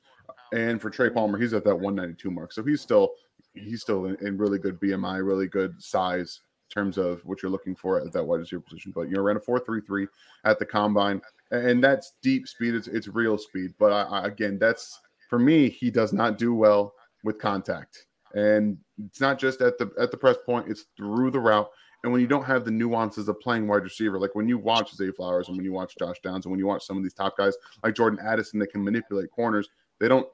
[0.52, 2.52] And for Trey Palmer, he's at that 192 mark.
[2.52, 3.12] So he's still
[3.54, 7.50] he's still in, in really good BMI, really good size in terms of what you're
[7.50, 8.92] looking for at that wide receiver position.
[8.94, 10.06] But you know, ran a 4.33
[10.44, 12.74] at the combine, and that's deep speed.
[12.74, 13.74] It's, it's real speed.
[13.78, 15.68] But I, I, again, that's for me.
[15.68, 20.16] He does not do well with contact, and it's not just at the at the
[20.16, 20.68] press point.
[20.68, 21.68] It's through the route.
[22.04, 24.94] And when you don't have the nuances of playing wide receiver, like when you watch
[24.94, 27.12] Zay Flowers and when you watch Josh Downs and when you watch some of these
[27.12, 30.28] top guys like Jordan Addison that can manipulate corners, they don't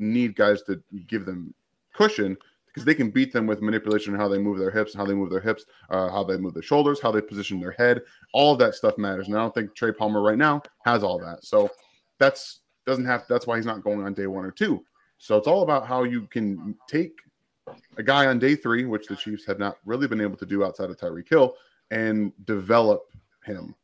[0.00, 1.54] need guys to give them
[1.94, 2.36] cushion
[2.66, 5.06] because they can beat them with manipulation and how they move their hips, and how
[5.06, 8.00] they move their hips, uh, how they move their shoulders, how they position their head.
[8.32, 9.26] All of that stuff matters.
[9.26, 11.44] And I don't think Trey Palmer right now has all that.
[11.44, 11.68] So
[12.18, 13.24] that's doesn't have.
[13.28, 14.84] That's why he's not going on day one or two.
[15.18, 17.12] So it's all about how you can take
[17.98, 20.64] a guy on day three, which the Chiefs have not really been able to do
[20.64, 21.54] outside of Tyreek Hill,
[21.90, 23.02] and develop
[23.44, 23.74] him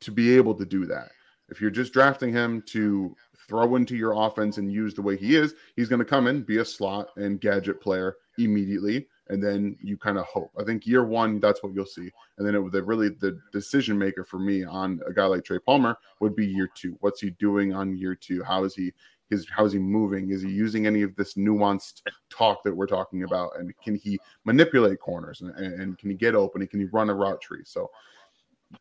[0.00, 1.10] to be able to do that.
[1.48, 3.14] If you're just drafting him to
[3.48, 6.42] throw into your offense and use the way he is, he's going to come in,
[6.42, 9.06] be a slot and gadget player immediately.
[9.28, 10.52] And then you kind of hope.
[10.58, 12.10] I think year one, that's what you'll see.
[12.38, 15.58] And then it the really the decision maker for me on a guy like Trey
[15.58, 16.96] Palmer would be year two.
[17.00, 18.44] What's he doing on year two?
[18.44, 18.92] How is he
[19.28, 20.30] his how is he moving?
[20.30, 23.58] Is he using any of this nuanced talk that we're talking about?
[23.58, 27.10] And can he manipulate corners and, and can he get open and can he run
[27.10, 27.62] a route tree?
[27.64, 27.90] So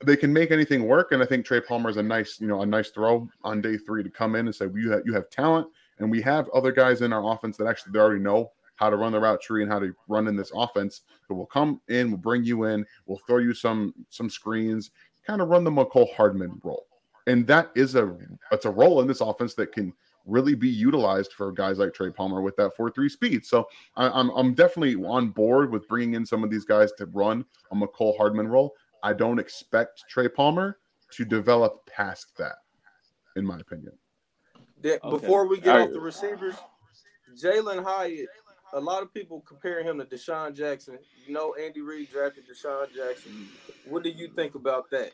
[0.04, 1.12] they can make anything work.
[1.12, 3.78] And I think Trey Palmer is a nice, you know, a nice throw on day
[3.78, 5.68] three to come in and say, well, you have you have talent,
[6.00, 8.98] and we have other guys in our offense that actually they already know how to
[8.98, 11.02] run the route tree and how to run in this offense.
[11.28, 14.92] So we'll come in, we'll bring you in, we'll throw you some some screens,
[15.26, 16.88] kind of run the Mecole Hardman role.
[17.28, 18.18] And that is a
[18.52, 19.94] it's a role in this offense that can
[20.26, 23.46] really be utilized for guys like Trey Palmer with that 4-3 speed.
[23.46, 26.92] So I, am I'm, I'm definitely on board with bringing in some of these guys
[26.94, 28.74] to run a Mecole Hardman role.
[29.04, 30.80] I don't expect Trey Palmer
[31.12, 32.58] to develop past that,
[33.36, 33.94] in my opinion.
[34.84, 35.00] okay.
[35.10, 36.56] Before we get off the receivers,
[37.36, 38.30] Jalin Hyatt
[38.76, 41.00] a lot of people comparing him to DeSean Jackson.
[41.26, 43.48] You know, Andy Reid drafted DeSean Jackson.
[43.88, 45.12] What do you think about that?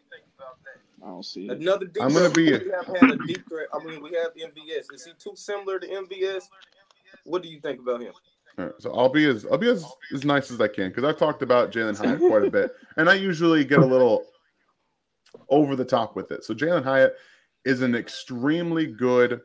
[1.01, 1.61] I don't see it.
[1.61, 2.51] Another deep I'm gonna be.
[2.51, 3.67] We have had a deep threat.
[3.73, 4.93] I mean, we have MVS.
[4.93, 6.49] Is he too similar to MVS?
[7.23, 8.13] What do you think about him?
[8.61, 11.17] Right, so I'll be as I'll be as, as nice as I can because I've
[11.17, 14.25] talked about Jalin Hyatt quite a bit, and I usually get a little
[15.49, 16.43] over the top with it.
[16.43, 17.15] So Jalin Hyatt
[17.65, 19.41] is an extremely good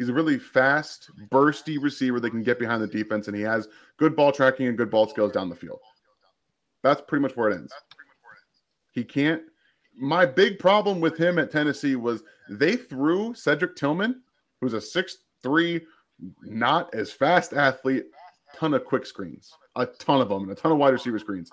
[0.00, 3.68] He's a really fast, bursty receiver that can get behind the defense, and he has
[3.98, 5.78] good ball tracking and good ball skills down the field.
[6.82, 7.74] That's pretty much where it ends.
[8.92, 9.42] He can't.
[9.94, 14.22] My big problem with him at Tennessee was they threw Cedric Tillman,
[14.62, 15.82] who's a six-three,
[16.42, 18.06] not as fast athlete,
[18.56, 21.50] ton of quick screens, a ton of them, and a ton of wide receiver screens.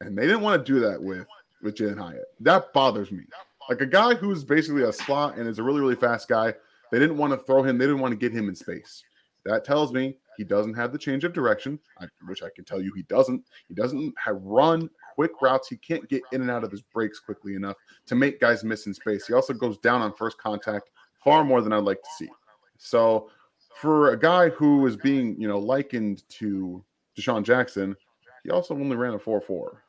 [0.00, 1.26] And they didn't want to do that with
[1.62, 2.24] with Jalin Hyatt.
[2.40, 3.24] That bothers me.
[3.68, 6.54] Like a guy who's basically a slot and is a really, really fast guy
[6.90, 7.78] they didn't want to throw him.
[7.78, 9.02] They didn't want to get him in space.
[9.44, 11.78] That tells me he doesn't have the change of direction,
[12.26, 13.42] which I can tell you he doesn't.
[13.68, 15.68] He doesn't have run quick routes.
[15.68, 18.86] He can't get in and out of his breaks quickly enough to make guys miss
[18.86, 19.26] in space.
[19.26, 20.90] He also goes down on first contact
[21.24, 22.28] far more than I'd like to see.
[22.76, 23.30] So,
[23.74, 26.84] for a guy who is being, you know, likened to
[27.18, 27.96] DeSean Jackson,
[28.44, 29.82] he also only ran a 4 4.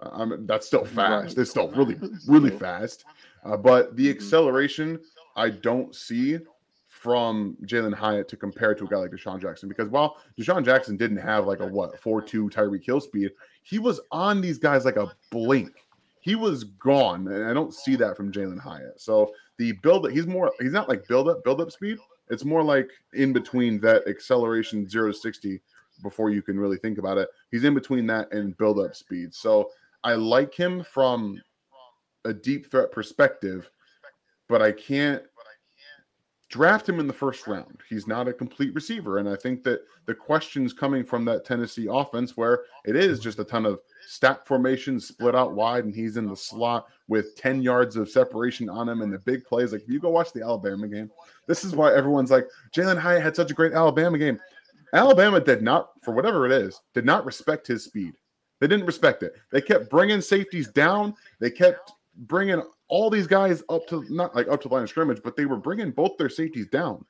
[0.00, 1.38] Uh, I mean, that's still fast.
[1.38, 3.04] It's still really, really fast.
[3.44, 4.16] Uh, but the mm-hmm.
[4.16, 5.00] acceleration
[5.36, 6.38] I don't see
[6.88, 10.96] from Jalin Hyatt to compare to a guy like DeSean Jackson because while DeSean Jackson
[10.96, 13.32] didn't have like a what four two Tyreek Hill speed,
[13.62, 15.72] he was on these guys like a blink.
[16.20, 19.00] He was gone, and I don't see that from Jalin Hyatt.
[19.00, 21.98] So the build he's more he's not like build up build up speed.
[22.32, 25.60] It's more like in between that acceleration zero to sixty
[26.02, 27.28] before you can really think about it.
[27.52, 29.32] He's in between that and build up speed.
[29.32, 29.70] So
[30.02, 31.40] I like him from
[32.24, 33.70] a deep threat perspective
[34.52, 35.22] but I can't
[36.50, 37.80] draft him in the first round.
[37.88, 39.16] He's not a complete receiver.
[39.16, 43.38] And I think that the questions coming from that Tennessee offense, where it is just
[43.38, 47.60] a ton of stack formations split out wide, and he's in the slot with 10
[47.60, 49.72] yards of separation on him and the big plays.
[49.72, 51.10] Like, if you go watch the Alabama game,
[51.46, 54.40] this is why everyone's like, Jalin Hyatt had such a great Alabama game.
[54.94, 58.14] Alabama did not, for whatever it is, did not respect his speed.
[58.60, 59.34] They didn't respect it.
[59.50, 61.14] They kept bringing safeties down.
[61.38, 64.88] They kept bringing all these guys up to not like up to the line of
[64.88, 67.04] scrimmage, but they were bringing both their safeties down.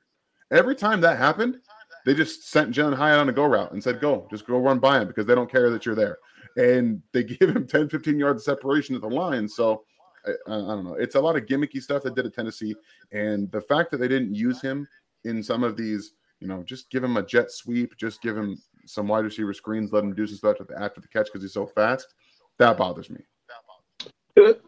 [0.51, 1.59] Every time that happened,
[2.05, 4.79] they just sent Jalin Hyatt on a go route and said, go, just go run
[4.79, 6.17] by him because they don't care that you're there.
[6.57, 9.47] And they give him 10, 15 yards of separation at the line.
[9.47, 9.85] So
[10.25, 10.95] I, I, don't know.
[10.95, 12.75] It's a lot of gimmicky stuff that did at Tennessee.
[13.11, 14.87] And the fact that they didn't use him
[15.25, 18.61] in some of these, you know, just give him a jet sweep, just give him
[18.85, 21.65] some wide receiver screens, let him do some stuff after the catch because he's so
[21.65, 22.13] fast.
[22.59, 23.21] That bothers me.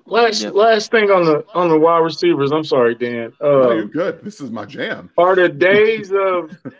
[0.05, 0.53] Last yep.
[0.53, 2.51] last thing on the on the wide receivers.
[2.51, 3.33] I'm sorry, Dan.
[3.41, 4.23] Uh, no, you're good.
[4.23, 5.09] This is my jam.
[5.17, 6.55] Are the days of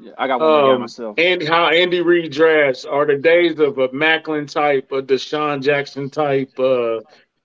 [0.00, 1.16] yeah, I got one um, myself.
[1.16, 6.10] And how Andy Reid drafts are the days of a Maclin type, a DeSean Jackson
[6.10, 7.00] type, uh,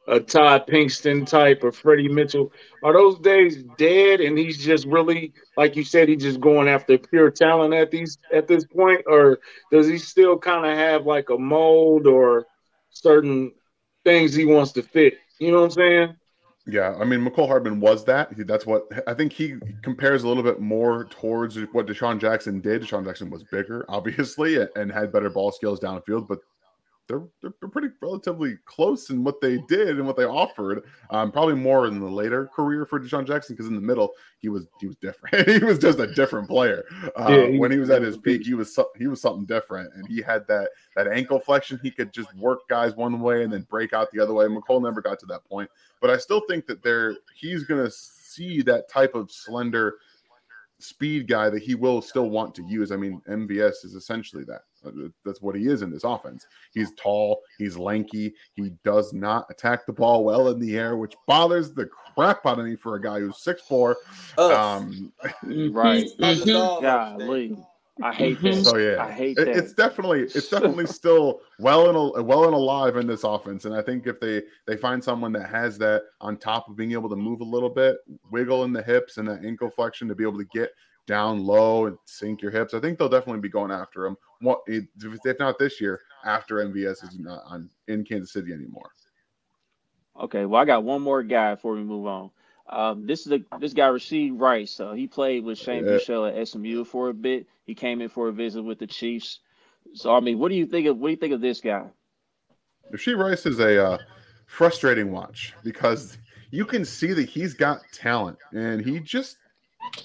[0.09, 2.51] a Todd Pinkston type, a Freddie Mitchell.
[2.83, 4.21] Are those days dead?
[4.21, 8.17] And he's just really, like you said, he's just going after pure talent at these
[8.33, 9.39] at this point, or
[9.71, 12.47] does he still kind of have like a mold or
[12.91, 13.51] certain
[14.03, 15.15] things he wants to fit.
[15.39, 16.15] You know what I'm saying?
[16.67, 18.31] Yeah, I mean, Mecole Hardman was that.
[18.45, 22.83] That's what I think he compares a little bit more towards what DeSean Jackson did.
[22.83, 26.39] DeSean Jackson was bigger, obviously, and had better ball skills downfield, but
[27.09, 30.83] they're, they're pretty relatively close in what they did and what they offered.
[31.09, 34.47] Um, probably more in the later career for DeSean Jackson because in the middle he
[34.47, 35.49] was he was different.
[35.59, 36.85] he was just a different player.
[37.15, 39.91] Uh, yeah, he, when he was at his peak, he was he was something different,
[39.95, 41.79] and he had that that ankle flexion.
[41.81, 44.45] He could just work guys one way and then break out the other way.
[44.45, 45.69] Mecole never got to that point,
[46.01, 49.95] but I still think that there he's going to see that type of slender
[50.77, 52.91] speed guy that he will still want to use.
[52.91, 54.61] I mean, MVS is essentially that.
[54.85, 54.91] Uh,
[55.25, 56.45] that's what he is in this offense.
[56.73, 61.15] He's tall, he's lanky, he does not attack the ball well in the air, which
[61.27, 63.97] bothers the crap out of me for a guy who's six four.
[64.37, 65.11] Um,
[65.43, 66.05] right.
[66.05, 67.61] Mm-hmm.
[68.01, 68.65] I hate that.
[68.65, 69.57] So yeah, I hate it, that.
[69.57, 73.65] It's definitely it's definitely still well and well and alive in this offense.
[73.65, 76.93] And I think if they they find someone that has that on top of being
[76.93, 77.97] able to move a little bit,
[78.31, 80.71] wiggle in the hips and that ankle flexion to be able to get
[81.09, 84.15] down low and sink your hips, I think they'll definitely be going after him.
[84.41, 85.99] What if not this year?
[86.23, 88.91] After MVS is not on in Kansas City anymore.
[90.19, 92.29] Okay, well I got one more guy before we move on.
[92.69, 94.79] Um, this is the this guy Rashee Rice.
[94.79, 95.95] Uh, he played with Shane yeah.
[96.27, 97.47] At SMU for a bit.
[97.65, 99.39] He came in for a visit with the Chiefs.
[99.95, 101.85] So I mean, what do you think of what do you think of this guy?
[102.93, 103.97] Rashee Rice is a uh,
[104.45, 106.17] frustrating watch because
[106.51, 109.37] you can see that he's got talent and he just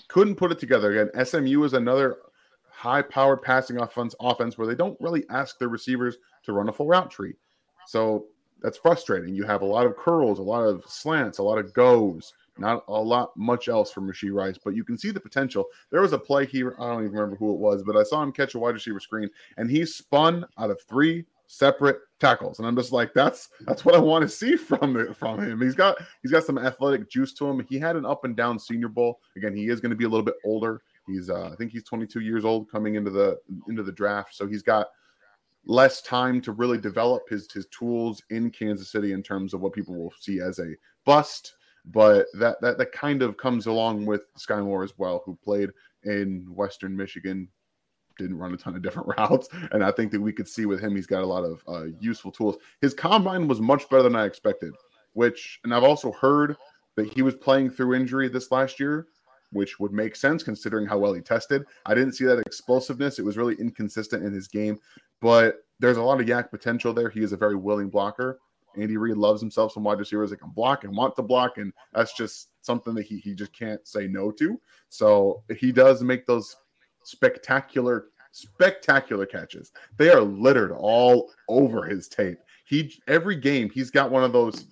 [0.09, 1.01] couldn't put it together.
[1.01, 2.18] Again, SMU is another
[2.70, 6.87] high-powered passing offense offense where they don't really ask their receivers to run a full
[6.87, 7.35] route tree.
[7.87, 8.27] So
[8.62, 9.35] that's frustrating.
[9.35, 12.85] You have a lot of curls, a lot of slants, a lot of goes not
[12.88, 15.66] a lot much else from Rashee Rice, but you can see the potential.
[15.90, 18.23] There was a play here, I don't even remember who it was, but I saw
[18.23, 22.59] him catch a wide receiver screen and he spun out of three separate tackles.
[22.59, 25.61] And I'm just like, that's that's what I want to see from from him.
[25.61, 27.64] He's got he's got some athletic juice to him.
[27.68, 29.20] He had an up and down senior bowl.
[29.37, 30.83] Again, he is going to be a little bit older.
[31.07, 34.35] He's uh, I think he's 22 years old coming into the into the draft.
[34.35, 34.88] So he's got
[35.66, 39.72] less time to really develop his his tools in Kansas City in terms of what
[39.72, 41.54] people will see as a bust
[41.85, 45.70] but that that that kind of comes along with Skyy Moore as well, who played
[46.04, 47.48] in Western Michigan,
[48.18, 50.81] didn't run a ton of different routes, and I think that we could see with
[50.81, 52.57] him he's got a lot of uh, useful tools.
[52.81, 54.74] His combine was much better than I expected,
[55.12, 56.57] which and I've also heard
[56.96, 59.07] that he was playing through injury this last year,
[59.53, 61.64] which would make sense considering how well he tested.
[61.87, 64.79] I didn't see that explosiveness; it was really inconsistent in his game,
[65.20, 67.11] but there's a lot of YAC potential there.
[67.11, 68.38] He is a very willing blocker.
[68.77, 71.72] Andy Reid loves himself some wide receivers that can block and want to block, and
[71.92, 74.61] that's just something that he he just can't say no to.
[74.88, 76.57] So he does make those
[77.04, 79.72] spectacular, spectacular catches.
[79.96, 82.38] They are littered all over his tape.
[82.66, 84.66] He every game he's got one of those.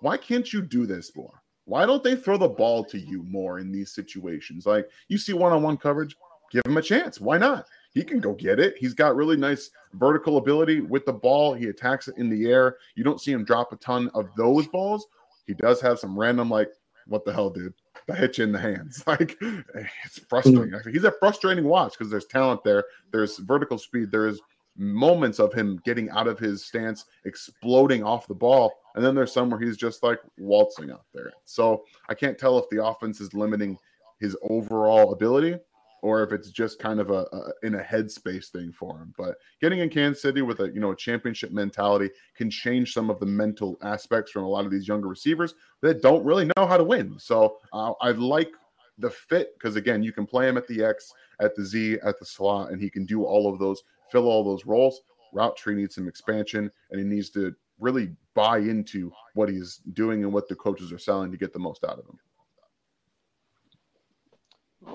[0.00, 1.42] Why can't you do this more?
[1.64, 4.66] Why don't they throw the ball to you more in these situations?
[4.66, 6.16] Like you see one-on-one coverage,
[6.50, 7.20] give him a chance.
[7.20, 7.66] Why not?
[7.96, 8.76] he can go get it.
[8.76, 11.54] He's got really nice vertical ability with the ball.
[11.54, 12.76] He attacks it in the air.
[12.94, 15.06] You don't see him drop a ton of those balls.
[15.46, 16.68] He does have some random, like,
[17.06, 17.72] what the hell, dude?
[18.06, 19.02] That hit you in the hands.
[19.06, 20.72] Like, it's frustrating.
[20.72, 20.92] Mm.
[20.92, 22.84] He's a frustrating watch because there's talent there.
[23.10, 24.10] There's vertical speed.
[24.10, 24.40] There's
[24.76, 28.72] moments of him getting out of his stance, exploding off the ball.
[28.94, 31.32] And then there's some where he's just like waltzing out there.
[31.44, 33.78] So I can't tell if the offense is limiting
[34.20, 35.58] his overall ability
[36.02, 39.14] or if it's just kind of a, a, in a headspace thing for him.
[39.16, 43.10] But getting in Kansas City with a you know a championship mentality can change some
[43.10, 46.66] of the mental aspects from a lot of these younger receivers that don't really know
[46.66, 47.18] how to win.
[47.18, 48.50] So uh, I like
[48.98, 52.18] the fit because again, you can play him at the X, at the Z, at
[52.18, 55.02] the slot, and he can do all of those, fill all those roles.
[55.32, 60.24] Route tree needs some expansion, and he needs to really buy into what he's doing
[60.24, 62.18] and what the coaches are selling to get the most out of him.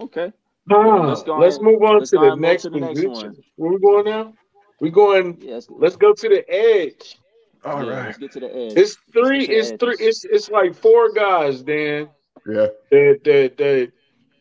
[0.02, 0.32] Okay.
[0.70, 3.36] Ah, let's, let's move on let's to the next, to the next one.
[3.56, 4.34] Where we going now?
[4.80, 5.38] We going.
[5.42, 5.68] Yes.
[5.70, 7.18] Let's go to the edge.
[7.64, 8.06] All yeah, right.
[8.06, 8.74] Let's get to the edge.
[8.76, 9.96] It's 3 It's three.
[10.00, 12.10] It's it's like four guys, Dan.
[12.48, 12.68] Yeah.
[12.90, 13.92] That that that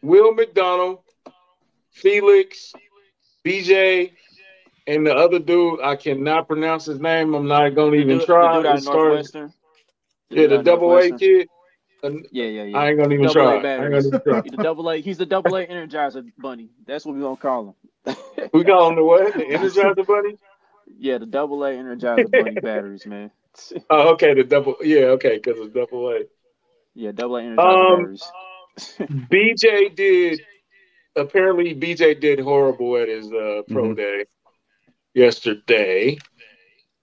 [0.02, 1.00] Will McDonald,
[1.90, 2.72] Felix,
[3.44, 4.12] BJ,
[4.86, 5.80] and the other dude.
[5.82, 7.34] I cannot pronounce his name.
[7.34, 8.62] I'm not gonna even the, try.
[8.62, 9.50] The dude
[10.30, 11.48] yeah, the double A kid.
[12.02, 12.78] Yeah, yeah, yeah.
[12.78, 13.52] I ain't gonna even double try.
[13.52, 14.42] I ain't gonna even try.
[14.42, 15.00] He's the double A.
[15.00, 16.70] He's the double A Energizer Bunny.
[16.86, 18.16] That's what we gonna call him.
[18.52, 19.34] we call him the what?
[19.34, 20.36] The Energizer Bunny.
[20.98, 23.30] Yeah, the double A Energizer Bunny batteries, man.
[23.90, 24.34] oh, okay.
[24.34, 24.76] The double.
[24.82, 26.22] Yeah, okay, because it's double A.
[26.94, 28.32] Yeah, double A Energizer um, batteries.
[29.30, 30.42] BJ did.
[31.16, 33.94] Apparently, BJ did horrible at his uh, pro mm-hmm.
[33.94, 34.24] day
[35.14, 36.18] yesterday.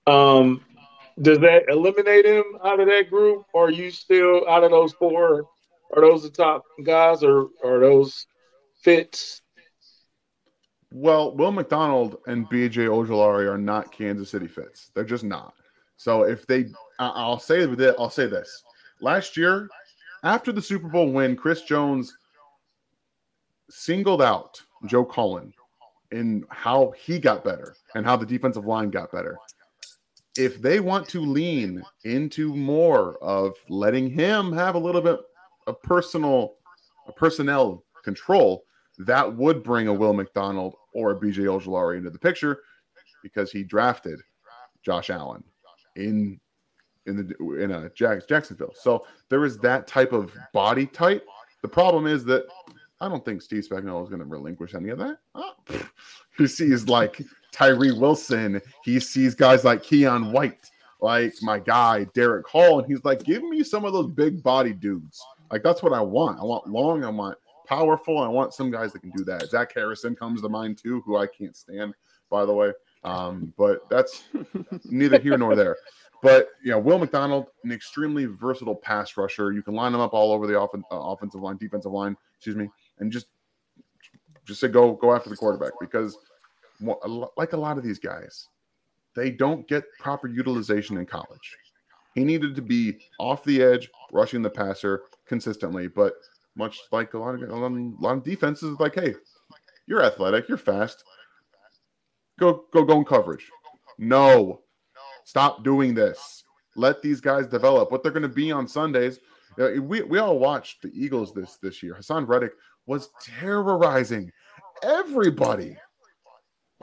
[0.08, 0.64] Um,
[1.22, 3.46] does that eliminate him out of that group?
[3.54, 5.46] Or are you still out of those four?
[5.96, 8.28] Are those the top guys or are those
[8.82, 9.42] fits?
[10.92, 14.92] Well, Will McDonald and BJ Ojulari are not Kansas City fits.
[14.94, 15.54] They're just not.
[15.98, 16.68] So if they,
[17.00, 18.64] I'll say that I'll say this.
[19.02, 19.70] Last year,
[20.24, 22.16] after the Super Bowl win, Chris Jones
[23.70, 25.54] singled out Joe Cullen
[26.12, 29.38] in how he got better and how the defensive line got better
[30.38, 35.20] if they want to lean into more of letting him have a little bit
[35.68, 36.56] of personal
[37.08, 38.64] a personnel control,
[39.00, 42.60] that would bring a Will McDonald or a BJ Ojulari into the picture
[43.24, 44.20] because he drafted
[44.84, 45.44] Josh Allen
[45.96, 46.40] in
[47.06, 48.74] in the in uh, a Jacksonville.
[48.76, 51.26] So there is that type of body type.
[51.62, 52.46] The problem is that
[53.00, 55.18] I don't think Steve Spagnuolo is going to relinquish any of that.
[55.36, 55.54] Oh,
[56.38, 57.22] he sees like
[57.52, 58.62] Tyree Wilson.
[58.84, 60.70] He sees guys like Keion White,
[61.00, 64.74] like my guy Derick Hall, and he's like, give me some of those big body
[64.74, 65.24] dudes.
[65.52, 66.40] Like that's what I want.
[66.40, 67.04] I want long.
[67.04, 67.38] I want
[67.68, 68.18] powerful.
[68.18, 69.50] I want some guys that can do that.
[69.50, 71.94] Zach Harrison comes to mind too, who I can't stand,
[72.30, 72.72] by the way.
[73.04, 74.24] Um, but that's
[74.86, 75.78] neither here nor there.
[76.24, 79.52] But you know, Will McDonald, an extremely versatile pass rusher.
[79.52, 82.56] You can line him up all over the off- uh, offensive line, defensive line, excuse
[82.56, 82.70] me,
[83.00, 83.28] and just
[84.46, 86.18] just say go go after the quarterback because
[87.36, 88.48] like a lot of these guys,
[89.16, 91.58] they don't get proper utilization in college.
[92.16, 96.14] He needed to be off the edge, rushing the passer consistently, but
[96.56, 99.16] much like a lot of a lot of defenses, like, hey,
[99.86, 101.04] you're athletic, you're fast,
[102.40, 103.50] go go go in coverage.
[103.98, 104.62] No,
[105.26, 106.44] stop doing this.
[106.76, 107.92] Let these guys develop.
[107.92, 109.20] What they're going to be on Sundays.
[109.58, 111.96] We, we all watched the Eagles this this year.
[112.00, 112.52] Haason Reddick
[112.88, 114.32] was terrorizing
[114.82, 115.78] everybody.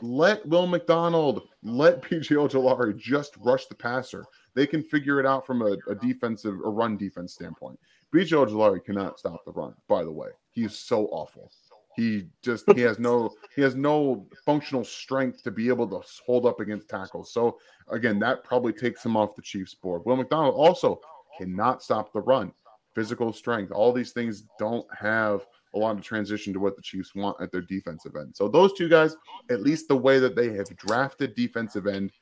[0.03, 4.25] Let Will McDonald, let BJ Ojulari just rush the passer.
[4.55, 7.79] They can figure it out from a, a defensive, a run defense standpoint.
[8.15, 10.29] BJ Ojulari cannot stop the run, by the way.
[10.51, 11.51] He is so awful.
[11.97, 16.45] He just he has no he has no functional strength to be able to hold
[16.45, 17.33] up against tackles.
[17.33, 20.03] So again, that probably takes him off the Chiefs board.
[20.05, 21.01] Will McDonald also
[21.39, 22.53] cannot stop the run.
[22.95, 27.15] Physical strength, all these things don't have a lot of transition to what the Chiefs
[27.15, 28.35] want at their defensive end.
[28.35, 29.17] So those two guys,
[29.51, 32.13] at least the way that they have drafted defensive end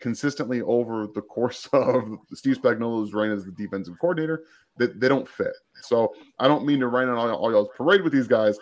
[0.00, 4.44] consistently over the course of Steve Spagnuolo's reign as the defensive coordinator,
[4.76, 5.54] that they, they, don't fit.
[5.82, 8.58] So I don't mean to rain on all, all y'all's parade with these guys.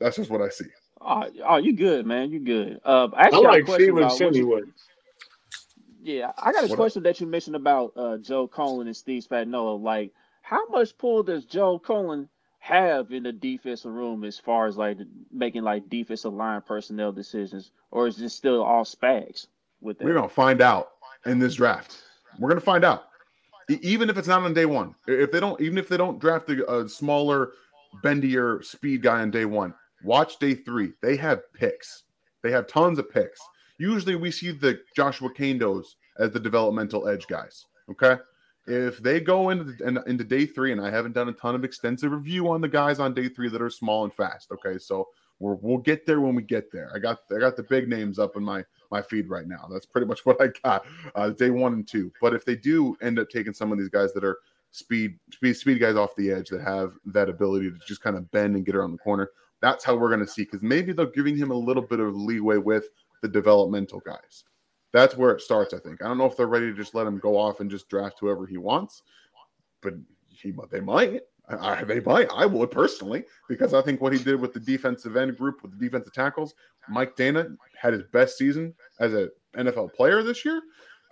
[0.00, 0.66] That's just what I see.
[1.00, 2.30] Oh, oh you good, man.
[2.30, 2.80] You good.
[2.84, 4.62] Uh, I, I like Felix anyway.
[6.02, 9.26] Yeah, I got a what question that you mentioned about uh, Joe Cullen and Steve
[9.26, 9.80] Spagnuolo.
[9.80, 10.12] Like,
[10.42, 12.28] how much pull does Joe Cullen
[12.64, 14.96] have in the defensive room as far as like
[15.30, 19.48] making like defensive line personnel decisions, or is this still all Spags
[19.82, 20.04] with that?
[20.06, 20.92] We're gonna find out
[21.26, 22.02] in this draft.
[22.38, 23.04] We're gonna find out,
[23.68, 24.94] even if it's not on day one.
[25.06, 27.52] If they don't, even if they don't draft a, a smaller,
[28.02, 30.94] bendier speed guy on day one, watch day three.
[31.02, 32.04] They have picks.
[32.42, 33.40] They have tons of picks.
[33.78, 37.66] Usually, we see the Joshua Kaindohs as the developmental edge guys.
[37.90, 38.16] Okay,
[38.66, 42.12] if they go into into day three, and I haven't done a ton of extensive
[42.12, 44.50] review on the guys on day three that are small and fast.
[44.50, 45.08] Okay, so
[45.38, 46.90] we're, we'll get there when we get there.
[46.94, 49.68] I got I got the big names up in my my feed right now.
[49.70, 52.12] That's pretty much what I got uh, day one and two.
[52.20, 54.38] But if they do end up taking some of these guys that are
[54.70, 58.30] speed speed speed guys off the edge that have that ability to just kind of
[58.30, 60.44] bend and get around the corner, that's how we're going to see.
[60.44, 62.88] Because maybe they're giving him a little bit of leeway with
[63.20, 64.44] the developmental guys
[64.94, 65.74] that's where it starts.
[65.74, 66.00] I think.
[66.02, 68.18] I don't know if they're ready to just let him go off and just draft
[68.20, 69.02] whoever he wants,
[69.82, 69.94] but
[70.28, 71.22] he they might.
[71.48, 72.28] I, they might.
[72.34, 75.72] I would personally because I think what he did with the defensive end group with
[75.72, 76.54] the defensive tackles,
[76.88, 80.62] Mike Danna had his best season as an NFL player this year.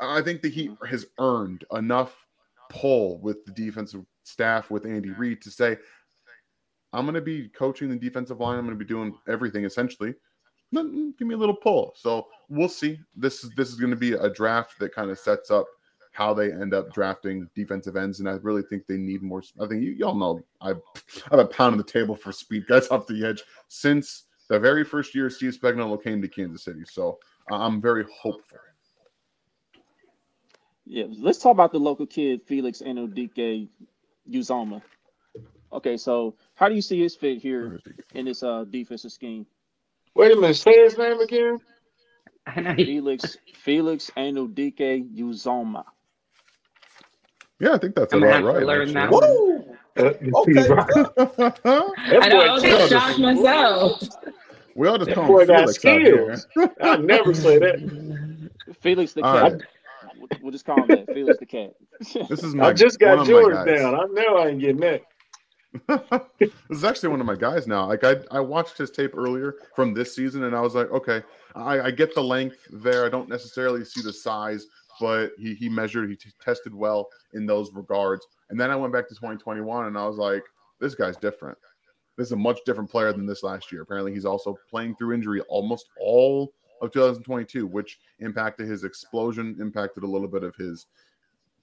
[0.00, 2.26] I think that he has earned enough
[2.70, 5.76] pull with the defensive staff with Andy Reid to say,
[6.92, 8.58] I'm going to be coaching the defensive line.
[8.58, 10.14] I'm going to be doing everything essentially
[10.72, 11.92] give me a little pull.
[11.96, 12.98] So we'll see.
[13.16, 15.66] This is this is going to be a draft that kind of sets up
[16.12, 19.42] how they end up drafting defensive ends, and I really think they need more.
[19.60, 20.74] I think you, all know I
[21.30, 24.84] I've a pound on the table for speed guys off the edge since the very
[24.84, 26.82] first year Steve Spagnuolo came to Kansas City.
[26.84, 27.18] So
[27.50, 28.58] I'm very hopeful.
[30.84, 33.68] Yeah, let's talk about the local kid Felix Anudike
[34.30, 34.82] Uzomah.
[35.72, 37.80] Okay, so how do you see his fit here
[38.14, 39.46] in this uh, defensive scheme?
[40.14, 41.58] Wait a minute, say his name again.
[42.76, 45.84] Felix Felix Anudike Uzomah.
[47.60, 48.66] Yeah, I think that's I'm about right.
[48.66, 49.64] Learn that Woo!
[49.96, 50.68] Uh, okay.
[52.08, 54.02] I know, I was just shocked myself.
[54.74, 56.46] We all just call him Felix skills.
[56.80, 58.50] I never say that.
[58.80, 59.52] Felix the cat.
[59.52, 59.62] Right.
[60.40, 61.06] We'll just call him that.
[61.12, 61.74] Felix the cat.
[62.28, 62.68] This is my.
[62.68, 63.94] I just got yours down.
[63.94, 65.02] I know I ain't getting that.
[65.88, 67.86] This is actually one of my guys now.
[67.86, 71.22] Like I, I watched his tape earlier from this season, and I was like, okay,
[71.54, 73.04] I, I get the length there.
[73.06, 74.66] I don't necessarily see the size,
[75.00, 78.26] but he he measured, he t- tested well in those regards.
[78.50, 80.44] And then I went back to 2021, and I was like,
[80.80, 81.56] this guy's different.
[82.18, 83.82] This is a much different player than this last year.
[83.82, 86.52] Apparently, he's also playing through injury almost all
[86.82, 90.86] of 2022, which impacted his explosion, impacted a little bit of his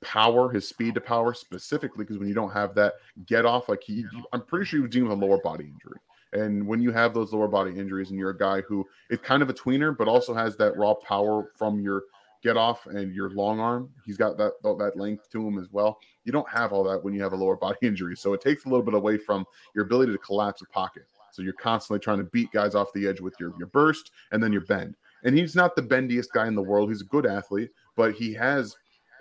[0.02, 2.94] power, his speed to power specifically, because when you don't have that
[3.26, 6.00] get off, like he, I'm pretty sure he was dealing with a lower body injury.
[6.34, 9.42] And when you have those lower body injuries, and you're a guy who is kind
[9.42, 12.04] of a tweener, but also has that raw power from your
[12.42, 16.00] get off and your long arm, he's got that that length to him as well.
[16.24, 18.66] You don't have all that when you have a lower body injury, so it takes
[18.66, 19.46] a little bit away from
[19.76, 21.04] your ability to collapse a pocket.
[21.32, 24.42] So you're constantly trying to beat guys off the edge with your, your burst and
[24.42, 24.96] then your bend.
[25.24, 26.90] And he's not the bendiest guy in the world.
[26.90, 28.76] He's a good athlete, but he has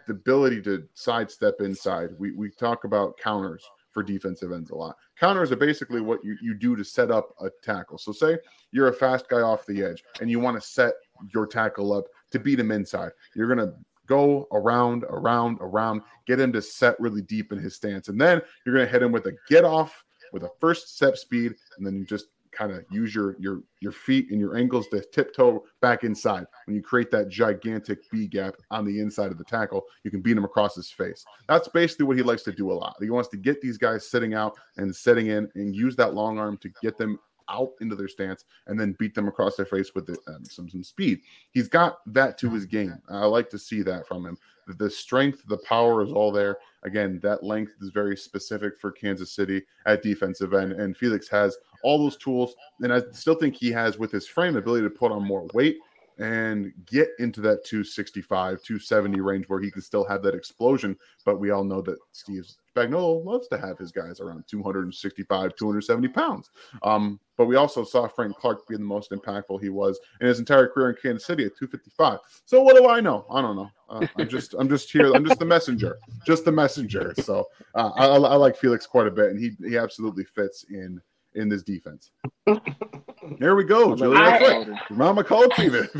[0.09, 2.11] the ability to sidestep inside.
[2.18, 4.96] We, we talk about counters for defensive ends a lot.
[5.18, 7.98] Counters are basically what you, you do to set up a tackle.
[7.98, 8.38] So, say
[8.72, 10.94] you're a fast guy off the edge and you want to set
[11.32, 13.12] your tackle up to beat him inside.
[13.34, 13.74] You're going to
[14.06, 18.09] go around, around, around, get him to set really deep in his stance.
[18.09, 21.16] And then you're going to hit him with a get off with a first step
[21.16, 22.26] speed, and then you just
[22.59, 26.46] kind of use your your your feet and your ankles to tiptoe back inside.
[26.66, 30.20] When you create that gigantic B gap on the inside of the tackle, you can
[30.20, 31.24] beat him across his face.
[31.48, 32.96] That's basically what he likes to do a lot.
[33.00, 36.38] He wants to get these guys sitting out and setting in and use that long
[36.38, 37.18] arm to get them
[37.50, 40.68] out into their stance and then beat them across their face with the, um, some
[40.68, 41.20] some speed.
[41.52, 43.00] He's got that to his game.
[43.09, 44.36] I like to see that from him.
[44.76, 46.59] The strength, the power is all there.
[46.82, 51.56] Again, that length is very specific for Kansas City at defensive end, and Felix has
[51.83, 52.55] all those tools.
[52.81, 55.79] And I still think he has, with his frame, ability to put on more weight
[56.18, 60.97] and get into that 265, 270 range where he can still have that explosion.
[61.24, 66.09] But we all know that Steve Spagnuolo loves to have his guys around 265, 270
[66.09, 66.51] pounds.
[66.83, 70.41] Um, but we also saw Frank Clark being the most impactful he was in his
[70.41, 72.18] entire career in Kansas City at 255.
[72.45, 73.24] So what do I know?
[73.31, 73.70] I don't know.
[73.89, 75.12] Uh, I'm just I'm just here.
[75.14, 77.14] I'm just the messenger, just the messenger.
[77.18, 81.01] So uh, I, I like Felix quite a bit, and he he absolutely fits in
[81.35, 82.11] in this defense.
[83.39, 84.81] there we go, Julia.
[84.91, 85.93] Mama called Felix.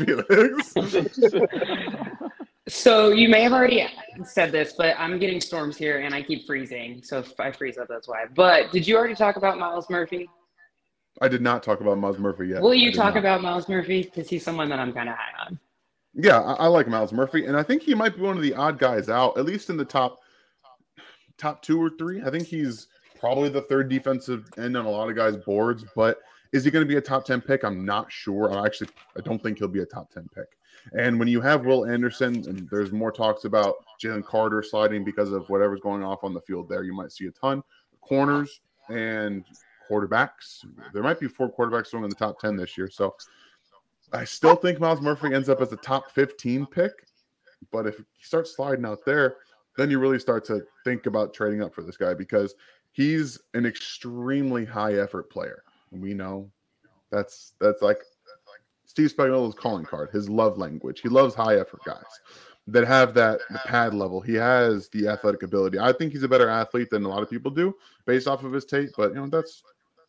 [2.67, 3.87] so you may have already
[4.23, 7.01] said this, but I'm getting storms here and I keep freezing.
[7.03, 8.25] So if I freeze up, that's why.
[8.33, 10.29] But did you already talk about Myles Murphy?
[11.21, 12.61] I did not talk about Myles Murphy yet.
[12.61, 13.19] Will you talk not.
[13.19, 14.03] about Myles Murphy?
[14.03, 15.59] Because he's someone that I'm kind of high on.
[16.13, 18.55] Yeah, I, I like Myles Murphy, and I think he might be one of the
[18.55, 20.19] odd guys out, at least in the top
[21.37, 22.21] top two or three.
[22.21, 22.87] I think he's
[23.19, 26.19] probably the third defensive end on a lot of guys' boards, but
[26.51, 27.63] is he going to be a top 10 pick?
[27.63, 28.51] I'm not sure.
[28.51, 30.47] I actually I don't think he'll be a top 10 pick.
[30.97, 35.31] And when you have Will Anderson, and there's more talks about Jalen Carter sliding because
[35.31, 37.61] of whatever's going off on the field there, you might see a ton.
[38.01, 39.45] Corners and
[39.89, 40.65] quarterbacks.
[40.93, 42.89] There might be four quarterbacks going in the top 10 this year.
[42.89, 43.15] So
[44.13, 46.91] I still think Myles Murphy ends up as a top 15 pick.
[47.71, 49.35] But if he starts sliding out there,
[49.77, 52.55] then you really start to think about trading up for this guy because
[52.91, 55.63] he's an extremely high effort player.
[55.91, 56.49] We know
[57.11, 57.99] that's that's like
[58.85, 61.01] Steve Spagnuolo's calling card, his love language.
[61.01, 62.03] He loves high effort guys
[62.67, 64.21] that have that pad level.
[64.21, 65.79] He has the athletic ability.
[65.79, 67.75] I think he's a better athlete than a lot of people do
[68.05, 69.63] based off of his tape, but you know that's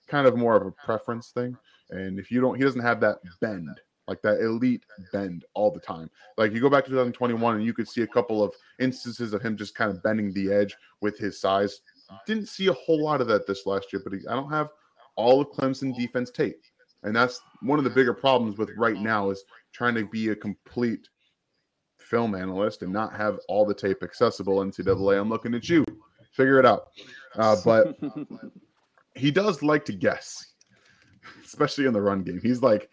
[0.08, 1.56] kind of more of a preference thing.
[1.90, 5.80] And if you don't, he doesn't have that bend, like that elite bend all the
[5.80, 6.10] time.
[6.36, 9.42] Like you go back to 2021 and you could see a couple of instances of
[9.42, 11.80] him just kind of bending the edge with his size
[12.26, 14.70] didn't see a whole lot of that this last year, but he, I don't have
[15.16, 16.60] all of Clemson defense tape.
[17.02, 20.36] And that's one of the bigger problems with right now is trying to be a
[20.36, 21.08] complete
[21.98, 24.58] film analyst and not have all the tape accessible.
[24.58, 25.84] NCAA, I'm looking at you.
[26.32, 26.88] Figure it out.
[27.36, 27.96] Uh, but
[29.14, 30.54] he does like to guess,
[31.44, 32.40] especially in the run game.
[32.42, 32.88] He's like,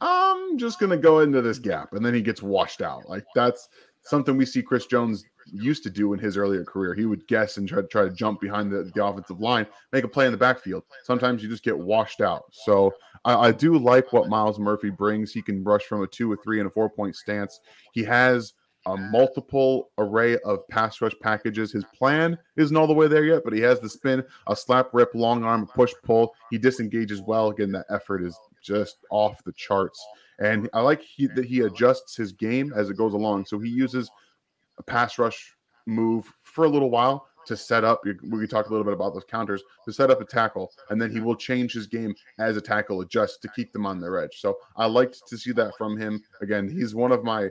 [0.00, 1.92] I'm just going to go into this gap.
[1.92, 3.08] And then he gets washed out.
[3.08, 3.68] Like that's
[4.02, 6.94] something we see Chris Jones used to do in his earlier career.
[6.94, 10.08] He would guess and try, try to jump behind the, the offensive line, make a
[10.08, 10.84] play in the backfield.
[11.04, 12.44] Sometimes you just get washed out.
[12.52, 12.92] So
[13.24, 15.32] I, I do like what Myles Murphy brings.
[15.32, 17.60] He can rush from a two, a three, and a four point stance.
[17.92, 18.54] He has
[18.86, 21.72] a multiple array of pass rush packages.
[21.72, 24.88] His plan isn't all the way there yet, but he has the spin, a slap,
[24.92, 26.34] rip, long arm, push, pull.
[26.50, 27.50] He disengages well.
[27.50, 30.04] Again, that effort is just off the charts.
[30.40, 33.46] And I like he, that he adjusts his game as it goes along.
[33.46, 34.10] So he uses
[34.78, 35.54] a pass rush
[35.86, 38.02] move for a little while to set up.
[38.04, 41.10] We talked a little bit about those counters to set up a tackle, and then
[41.10, 44.40] he will change his game as a tackle adjusts to keep them on their edge.
[44.40, 46.22] So I liked to see that from him.
[46.40, 47.48] Again, he's one of my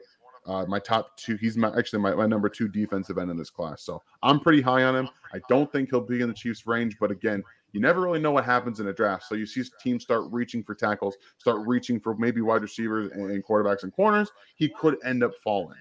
[0.48, 1.36] uh, my top two.
[1.36, 3.84] He's my actually my, my number two defensive end in this class.
[3.84, 5.10] So I'm pretty high on him.
[5.34, 7.44] I don't think he'll be in the Chiefs' range, but again,
[7.74, 9.24] you never really know what happens in a draft.
[9.24, 13.46] So you see teams start reaching for tackles, start reaching for maybe wide receivers and
[13.46, 14.30] quarterbacks and corners.
[14.56, 15.78] He could end up falling.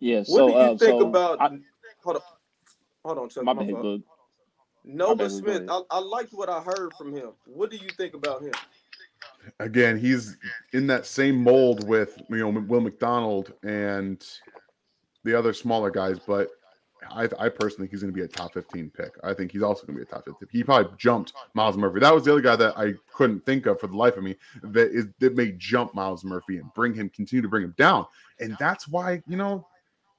[0.00, 0.22] Yeah.
[0.22, 1.40] So, what do you uh, think so about?
[1.40, 1.48] I,
[2.02, 2.22] hold on,
[3.04, 3.44] hold on, Chuck.
[3.44, 3.82] my My bad, fault.
[3.82, 4.02] bud.
[4.84, 5.66] Nova bad, Smith.
[5.66, 7.30] go I, I liked what I heard from him.
[7.46, 8.52] What do you think about him?
[9.60, 10.36] Again, he's
[10.72, 14.24] in that same mold with you know Will McDonald and
[15.24, 16.48] the other smaller guys, but
[17.10, 19.12] I, I personally think he's going to be a top 15 pick.
[19.22, 20.48] I think he's also going to be a top 15.
[20.50, 22.00] He probably jumped Myles Murphy.
[22.00, 24.36] That was the other guy that I couldn't think of for the life of me
[24.62, 28.06] that is that may jump Myles Murphy and bring him continue to bring him down.
[28.40, 29.66] And that's why, you know,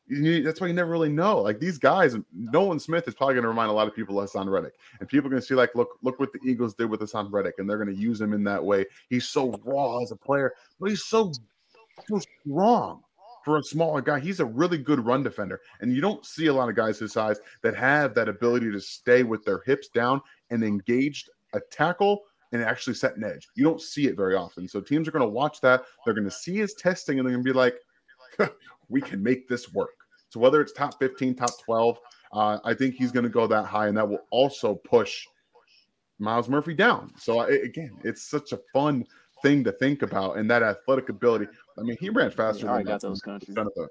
[0.09, 1.39] You, that's why you never really know.
[1.39, 4.29] Like these guys, Nolan Smith is probably going to remind a lot of people of
[4.29, 6.89] Haason Reddick, and people are going to see like, look, look what the Eagles did
[6.89, 8.85] with Haason Reddick, and they're going to use him in that way.
[9.09, 11.31] He's so raw as a player, but he's so,
[12.07, 13.01] so strong
[13.45, 14.19] for a smaller guy.
[14.19, 17.13] He's a really good run defender, and you don't see a lot of guys his
[17.13, 22.23] size that have that ability to stay with their hips down and engaged a tackle
[22.51, 23.47] and actually set an edge.
[23.55, 24.67] You don't see it very often.
[24.67, 25.83] So teams are going to watch that.
[26.03, 27.75] They're going to see his testing, and they're going to be like,
[28.89, 29.98] we can make this work.
[30.29, 31.99] So whether it's top 15, top 12,
[32.33, 35.25] uh, I think he's going to go that high, and that will also push
[36.19, 37.11] Myles Murphy down.
[37.17, 39.05] So I, again, it's such a fun
[39.41, 41.47] thing to think about, and that athletic ability.
[41.77, 43.57] I mean, he ran faster yeah, than got those countries.
[43.57, 43.87] of the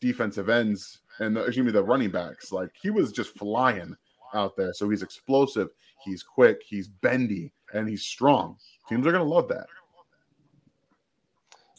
[0.00, 2.52] defensive ends and the, excuse me, the running backs.
[2.52, 3.94] Like he was just flying
[4.34, 4.72] out there.
[4.72, 5.68] So he's explosive,
[6.04, 8.56] he's quick, he's bendy, and he's strong.
[8.88, 9.66] Teams are going to love that.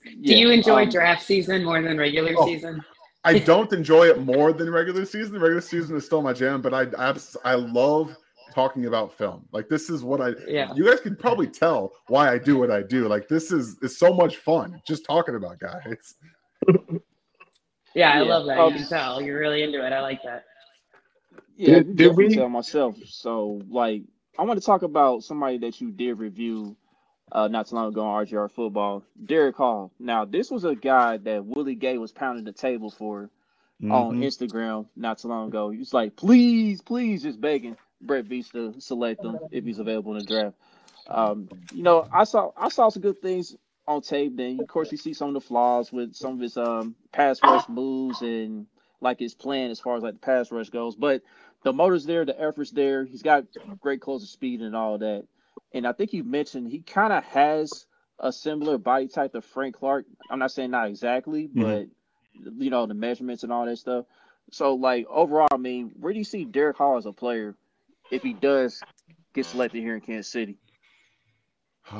[0.03, 2.83] Do you enjoy um, draft season more than regular oh, season?
[3.25, 5.33] I don't enjoy it more than regular season.
[5.39, 7.15] Regular season is still my jam, but I I,
[7.45, 8.15] I love
[8.53, 9.45] talking about film.
[9.51, 10.73] Like this is what I yeah.
[10.75, 13.07] You guys can probably tell why I do what I do.
[13.07, 16.15] Like this is is so much fun just talking about guys.
[17.95, 18.21] yeah, I yeah.
[18.21, 18.59] love that.
[18.59, 19.93] Um, you can tell you're really into it.
[19.93, 20.43] I like that.
[21.55, 22.95] Yeah, did, did we tell myself?
[23.05, 24.03] So like,
[24.37, 26.75] I want to talk about somebody that you did review
[27.31, 29.91] uh, not too long ago on RGR football, Derick Hall.
[29.99, 33.29] Now, this was a guy that Willie Gay was pounding the table for
[33.81, 33.91] mm-hmm.
[33.91, 35.69] on Instagram not too long ago.
[35.69, 40.13] He was like, please, please, just begging Brett Veach to select him if he's available
[40.13, 40.55] in the draft.
[41.07, 43.55] Um, you know, I saw I saw some good things
[43.87, 44.37] on tape.
[44.37, 47.39] Then, of course, you see some of the flaws with some of his um, pass
[47.43, 48.67] rush moves and
[49.01, 50.95] like his plan as far as like the pass rush goes.
[50.95, 51.23] But
[51.63, 53.05] the motor's there, the effort's there.
[53.05, 53.45] He's got
[53.81, 55.25] great closer speed and all that
[55.73, 57.85] and I think you mentioned he kind of has
[58.19, 60.05] a similar body type to Frank Clark.
[60.29, 61.61] I'm not saying not exactly, mm-hmm.
[61.61, 61.87] but
[62.57, 64.05] you know the measurements and all that stuff.
[64.51, 67.55] So like overall, I mean, where do you see Derick Hall as a player
[68.11, 68.81] if he does
[69.33, 70.57] get selected here in Kansas City?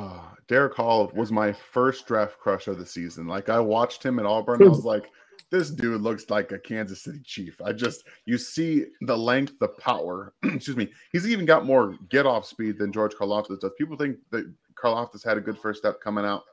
[0.48, 3.26] Derick Hall was my first draft crush of the season.
[3.26, 5.10] Like I watched him at Auburn, I was like,
[5.50, 7.60] this dude looks like a Kansas City Chief.
[7.64, 10.34] I just you see the length, the power.
[10.44, 10.92] Excuse me.
[11.12, 13.72] He's even got more get off speed than George Karlaftis does.
[13.78, 16.44] People think that Karlaftis had a good first step coming out.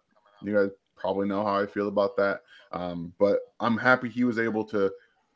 [0.41, 2.41] You guys probably know how I feel about that.
[2.71, 4.91] Um, but I'm happy he was able to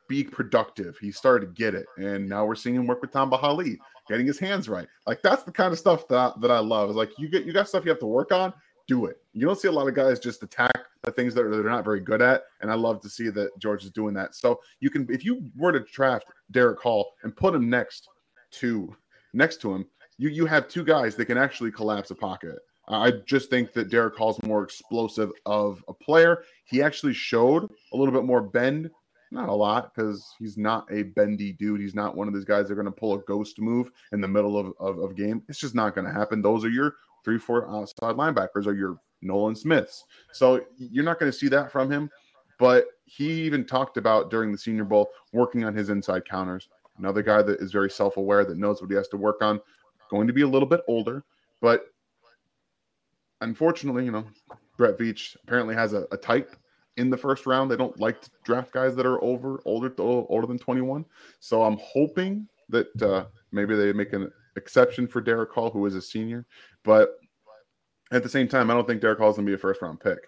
[0.08, 0.98] be productive.
[0.98, 3.78] He started to get it, and now we're seeing him work with Tom Bahali,
[4.08, 4.88] getting his hands right.
[5.08, 6.90] Like that's the kind of stuff that that I love.
[6.90, 8.54] Is like you get you got stuff you have to work on.
[8.88, 9.18] Do it.
[9.34, 12.00] You don't see a lot of guys just attack the things that they're not very
[12.00, 12.44] good at.
[12.62, 14.36] And I love to see that George is doing that.
[14.36, 18.08] So you can, if you were to draft Derick Hall and put him next
[18.52, 18.96] to
[19.34, 19.86] next to him,
[20.18, 22.60] you you have two guys that can actually collapse a pocket.
[22.88, 26.44] I just think that Derick Hall's more explosive of a player.
[26.66, 28.92] He actually showed a little bit more bend,
[29.32, 31.82] not a lot, because he's not a bendy dude.
[31.82, 34.22] He's not one of those guys that are going to pull a ghost move in
[34.22, 35.42] the middle of, of, of game.
[35.50, 36.44] It's just not going to happen.
[36.44, 36.94] Those are your
[37.26, 40.06] three, four outside linebackers, are your Nolan Smiths.
[40.32, 42.10] So you're not going to see that from him.
[42.58, 46.70] But he even talked about during the Senior Bowl working on his inside counters.
[46.98, 49.60] Another guy that is very self aware, that knows what he has to work on.
[50.10, 51.24] Going to be a little bit older,
[51.60, 51.88] but
[53.42, 54.24] unfortunately, you know,
[54.78, 56.56] Brett Veach apparently has a, a type
[56.98, 57.70] in the first round.
[57.70, 61.04] They don't like to draft guys that are over older older than 21.
[61.40, 65.96] So I'm hoping that uh, maybe they make an exception for Derick Hall, who is
[65.96, 66.46] a senior.
[66.84, 67.16] But
[68.12, 69.82] at the same time, I don't think Derick Hall is going to be a first
[69.82, 70.20] round pick.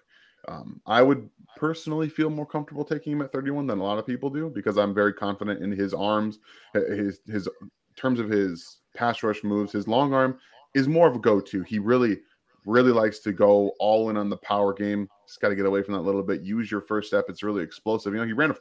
[0.46, 4.06] Um, I would personally feel more comfortable taking him at 31 than a lot of
[4.06, 6.38] people do because I'm very confident in his arms,
[6.72, 7.48] his his
[7.96, 9.72] terms of his pass rush moves.
[9.72, 10.38] His long arm
[10.74, 11.62] is more of a go to.
[11.62, 12.18] He really
[12.64, 15.08] really likes to go all in on the power game.
[15.26, 16.42] Just got to get away from that a little bit.
[16.42, 17.24] Use your first step.
[17.28, 18.12] It's really explosive.
[18.12, 18.56] You know, he ran a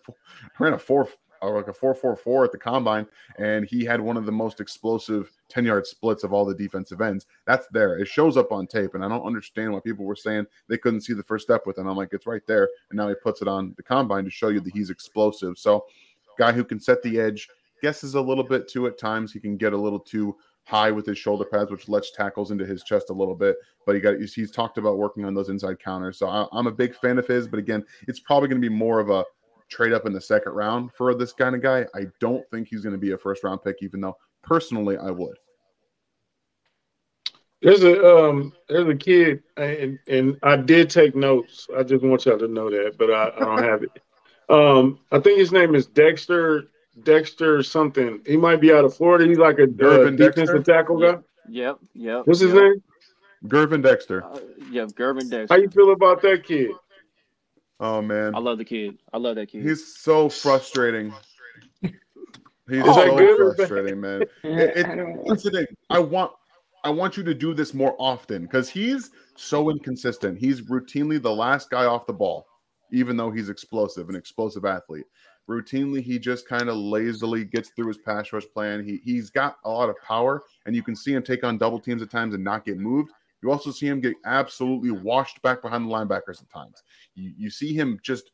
[0.59, 1.09] ran a four
[1.42, 3.08] or like a 444 at the combine,
[3.38, 7.02] and he had one of the most explosive 10 yard splits of all the defensive
[7.02, 7.26] ends.
[7.46, 7.98] That's there.
[7.98, 11.02] It shows up on tape, and I don't understand why people were saying they couldn't
[11.02, 11.82] see the first step with it.
[11.82, 12.70] I'm like, it's right there.
[12.90, 15.58] And now he puts it on the combine to show you that he's explosive.
[15.58, 15.86] So,
[16.38, 17.48] guy who can set the edge,
[17.82, 19.32] guesses a little bit too at times.
[19.32, 20.36] He can get a little too
[20.68, 23.56] high with his shoulder pads, which lets tackles into his chest a little bit.
[23.86, 26.20] But he got he's talked about working on those inside counters.
[26.20, 27.48] So I, am a big fan of his.
[27.48, 29.24] But again, it's probably going to be more of a
[29.70, 31.86] trade up in the second round for this kind of guy.
[31.95, 35.11] I don't think he's going to be a first round pick, even though personally I
[35.11, 35.38] would.
[37.61, 41.68] There's a um there's a kid and and I did take notes.
[41.76, 43.89] I just want y'all to know that, but I, I don't have it.
[44.49, 46.68] Um, I think his name is Dexter
[47.03, 48.22] Dexter something.
[48.26, 49.26] He might be out of Florida.
[49.26, 51.18] He's like a uh, defensive tackle guy.
[51.49, 52.28] Yep, yep.
[52.28, 52.61] What's his yep.
[52.61, 52.84] name?
[53.45, 54.24] Gervon Dexter.
[54.24, 54.39] Uh,
[54.72, 55.47] yeah, Gervon Dexter.
[55.49, 56.72] How you feel about that kid?
[57.80, 58.98] Oh man, I love the kid.
[59.14, 59.64] I love that kid.
[59.64, 61.14] He's so frustrating.
[62.70, 63.56] He's Is so good or bad?
[63.56, 64.24] frustrating, man.
[64.44, 65.68] It, I it, don't it's the.
[65.90, 66.32] I want
[66.84, 70.38] I want you to do this more often because he's so inconsistent.
[70.38, 72.46] He's routinely the last guy off the ball,
[72.92, 75.06] even though he's explosive, an explosive athlete.
[75.50, 78.84] Routinely, he just kind of lazily gets through his pass rush plan.
[78.84, 81.80] He he's got a lot of power, and you can see him take on double
[81.80, 83.12] teams at times and not get moved.
[83.48, 86.84] You also see him get absolutely washed back behind the linebackers at times.
[87.16, 88.32] You, you see him just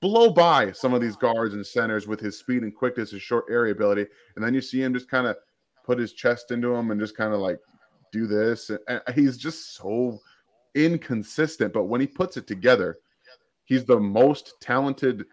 [0.00, 3.44] blow by some of these guards and centers with his speed and quickness, his short
[3.48, 5.36] area ability, and then you see him just kind of
[5.84, 7.60] put his chest into him and just kind of like
[8.10, 8.72] do this.
[8.88, 10.18] And, he's just so
[10.74, 11.72] inconsistent.
[11.72, 12.98] But when he puts it together,
[13.66, 15.26] he's the most talented.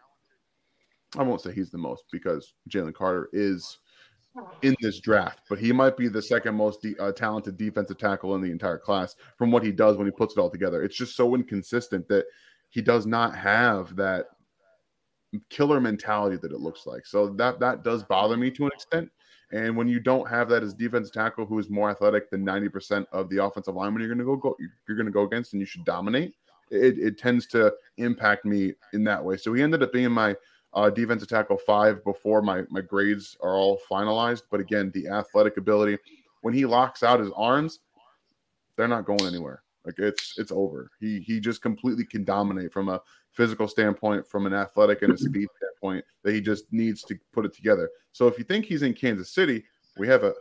[1.17, 3.80] I won't say he's the most because Jalen Carter is
[4.61, 8.35] in this draft, but he might be the second most de- uh, talented defensive tackle
[8.35, 10.83] in the entire class from what he does when he puts it all together.
[10.83, 12.25] It's just so inconsistent that
[12.69, 14.27] he does not have that
[15.49, 17.05] killer mentality that it looks like.
[17.05, 19.11] So that that does bother me to an extent.
[19.51, 22.69] And when you don't have that as defensive tackle, who is more athletic than ninety
[22.69, 24.55] percent of the offensive lineman you're going to go, go
[24.87, 26.33] you're going to go against, and you should dominate.
[26.71, 29.37] It, it tends to impact me in that way.
[29.37, 30.35] So he ended up being my
[30.74, 34.43] uh, defensive tackle five before my my grades are all finalized.
[34.51, 35.97] But again, the athletic ability
[36.41, 37.80] when he locks out his arms,
[38.76, 39.63] they're not going anywhere.
[39.86, 40.91] Like it's it's over.
[40.99, 43.01] He he just completely can dominate from a
[43.32, 46.05] physical standpoint, from an athletic and a speed standpoint.
[46.24, 47.89] That he just needs to put it together.
[48.11, 49.63] So if you think he's in Kansas City,
[49.97, 50.34] we have a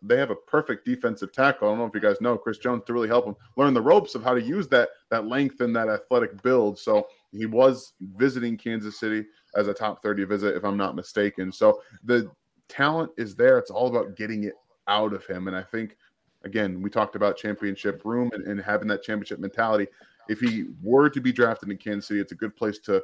[0.00, 1.68] they have a perfect defensive tackle.
[1.68, 3.82] I don't know if you guys know Chris Jones to really help him learn the
[3.82, 6.78] ropes of how to use that that length and that athletic build.
[6.78, 9.26] So he was visiting Kansas City
[9.56, 11.52] as a top 30 visit, if I'm not mistaken.
[11.52, 12.30] So the
[12.68, 13.58] talent is there.
[13.58, 14.54] It's all about getting it
[14.88, 15.48] out of him.
[15.48, 15.96] And I think,
[16.44, 19.86] again, we talked about championship room and, and having that championship mentality.
[20.28, 23.02] If he were to be drafted in Kansas City, it's a good place to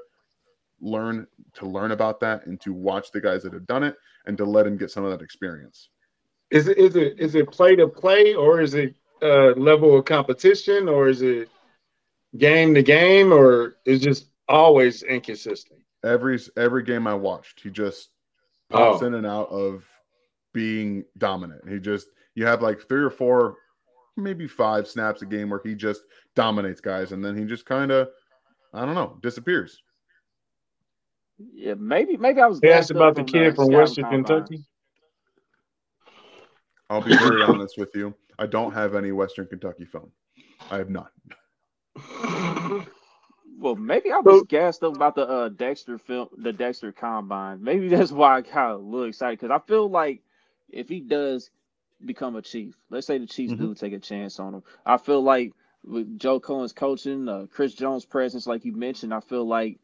[0.80, 3.96] learn to learn about that and to watch the guys that have done it
[4.26, 5.90] and to let him get some of that experience.
[6.50, 10.04] Is it is it is it play to play or is it uh, level of
[10.04, 11.48] competition or is it
[12.38, 15.79] game to game or is just always inconsistent?
[16.04, 18.08] Every every game I watched, he just
[18.70, 19.06] pops Oh.
[19.06, 19.84] in and out of
[20.52, 21.68] being dominant.
[21.68, 23.56] He just you have like three or four,
[24.16, 26.02] maybe five snaps a game where he just
[26.34, 28.08] dominates guys, and then he just kind of,
[28.72, 29.82] I don't know, disappears.
[31.52, 32.60] Yeah, maybe maybe I was.
[32.62, 34.26] He asked about the kid from Western combines.
[34.48, 34.64] Kentucky.
[36.88, 38.14] I'll be very honest with you.
[38.38, 40.10] I don't have any Western Kentucky film.
[40.70, 41.06] I have none.
[43.60, 47.64] Well, maybe I was So- gassed up about the uh, Dexter film, the Dexter combine.
[47.64, 50.22] Maybe that's why I got a little excited because I feel like
[50.70, 51.50] if he does
[52.04, 55.22] become a chief, let's say the Chiefs do take a chance on him, I feel
[55.22, 55.54] like
[55.84, 59.80] with Joe Cullen's coaching, uh, Chris Jones' presence, like you mentioned, I feel like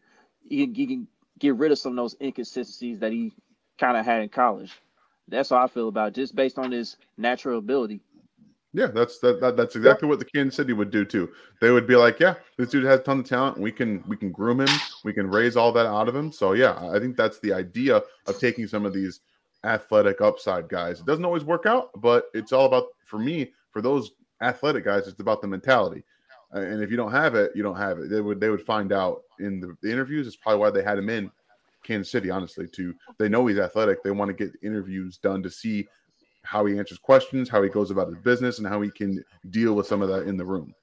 [0.48, 1.08] he, can- he can
[1.38, 3.32] get rid of some of those inconsistencies that he
[3.78, 4.72] kind of had in college.
[5.28, 8.00] That's how I feel about it, just based on his natural ability.
[8.76, 11.30] Yeah, that's that, that that's exactly what the Kansas City would do too.
[11.62, 13.58] They would be like, "Yeah, this dude has a ton of talent.
[13.58, 14.68] We can we can groom him.
[15.02, 18.02] We can raise all that out of him." So yeah, I think that's the idea
[18.26, 19.20] of taking some of these
[19.64, 21.00] athletic upside guys.
[21.00, 24.10] It doesn't always work out, but it's all about for me for those
[24.42, 25.08] athletic guys.
[25.08, 26.04] It's about the mentality.
[26.52, 28.10] And if you don't have it, you don't have it.
[28.10, 30.26] They would they would find out in the, the interviews.
[30.26, 31.30] It's probably why they had him in
[31.82, 32.28] Kansas City.
[32.28, 34.02] Honestly, to they know he's athletic.
[34.02, 35.88] They want to get interviews done to see
[36.46, 39.74] how he answers questions, how he goes about his business, and how he can deal
[39.74, 40.74] with some of that in the room.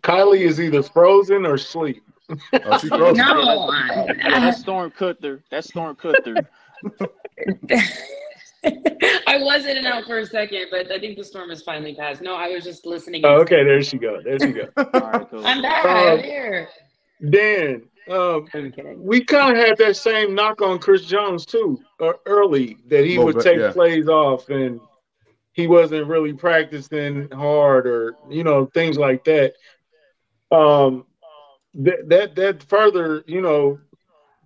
[0.00, 2.02] Kylie is either frozen or asleep.
[2.28, 3.24] Oh, she's frozen.
[3.24, 5.42] No, Yeah, I, that's Storm Cutter.
[5.50, 6.36] That's Storm Cutter.
[8.64, 11.94] I was in and out for a second, but I think the storm has finally
[11.94, 12.20] passed.
[12.20, 13.24] No, I was just listening.
[13.24, 14.20] Oh, okay, there she go.
[14.22, 14.68] There she go.
[14.76, 15.46] All right, cool.
[15.46, 15.84] I'm back.
[15.84, 16.68] Um, I'm here.
[17.30, 18.46] Dan, um,
[18.98, 23.18] we kind of had that same knock on Chris Jones too, uh, early that he
[23.18, 23.72] would bit, take yeah.
[23.72, 24.80] plays off and
[25.52, 29.54] he wasn't really practicing hard or you know things like that.
[30.50, 31.06] Um,
[31.74, 33.80] that that that further you know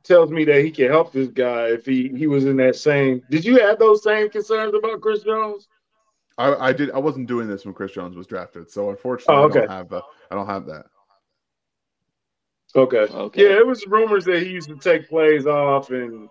[0.05, 3.23] tells me that he can help this guy if he he was in that same.
[3.29, 5.69] Did you have those same concerns about Chris Jones?
[6.39, 6.91] I, I did.
[6.93, 9.93] I wasn't doing this when Chris Jones was drafted, so unfortunately, Oh, I don't have.
[9.93, 10.87] Uh, I don't have that.
[12.75, 12.99] Okay.
[12.99, 13.43] Okay.
[13.43, 16.29] Yeah, it was rumors that he used to take plays off and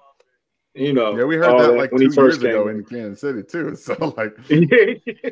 [0.74, 1.18] you know.
[1.18, 3.44] Yeah, we heard all that like when two he first years ago in Kansas City
[3.44, 3.76] too.
[3.76, 4.36] So like,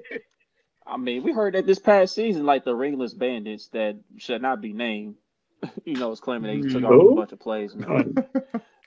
[0.88, 4.62] I mean, we heard that this past season, like the ringless bandits that should not
[4.62, 5.16] be named,
[5.86, 7.76] you know, was claiming they took off a bunch of plays.
[7.76, 8.16] Man.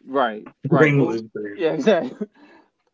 [0.06, 0.82] right, right.
[0.82, 1.22] Ringless.
[1.56, 2.26] Yeah, exactly.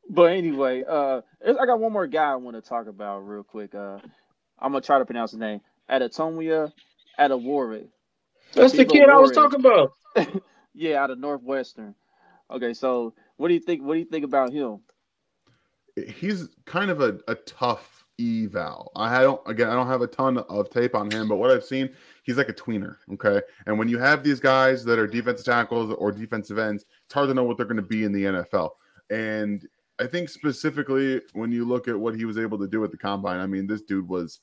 [0.09, 3.75] But anyway, uh, I got one more guy I want to talk about real quick.
[3.75, 3.99] Uh,
[4.59, 5.61] I'm gonna try to pronounce his name.
[5.91, 6.73] Adatomia
[7.19, 7.89] Adewore.
[8.53, 9.93] That's the kid I was talking about.
[10.75, 11.95] yeah, out of Northwestern.
[12.51, 13.83] Okay, so what do you think?
[13.83, 14.81] What do you think about him?
[16.09, 18.93] He's kind of a, a tough eval.
[18.97, 21.65] I don't again I don't have a ton of tape on him, but what I've
[21.65, 21.91] seen,
[22.23, 22.97] he's like a tweener.
[23.13, 23.43] Okay.
[23.67, 27.29] And when you have these guys that are defensive tackles or defensive ends, it's hard
[27.29, 28.71] to know what they're going to be in the NFL.
[29.11, 29.67] And
[29.99, 32.99] I think specifically when you look at what he was able to do at the
[32.99, 34.41] combine, I mean, this dude was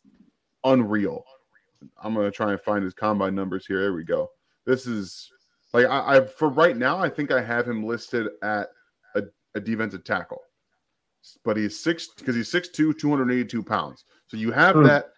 [0.63, 1.23] unreal.
[2.01, 3.81] I'm gonna try and find his combine numbers here.
[3.81, 4.29] There we go.
[4.65, 5.31] This is
[5.73, 8.69] like I, I for right now, I think I have him listed at
[9.15, 9.23] a,
[9.55, 10.41] a defensive tackle
[11.43, 14.05] but he's six because he's 6'2, 282 pounds.
[14.27, 14.85] So you have mm.
[14.87, 15.11] that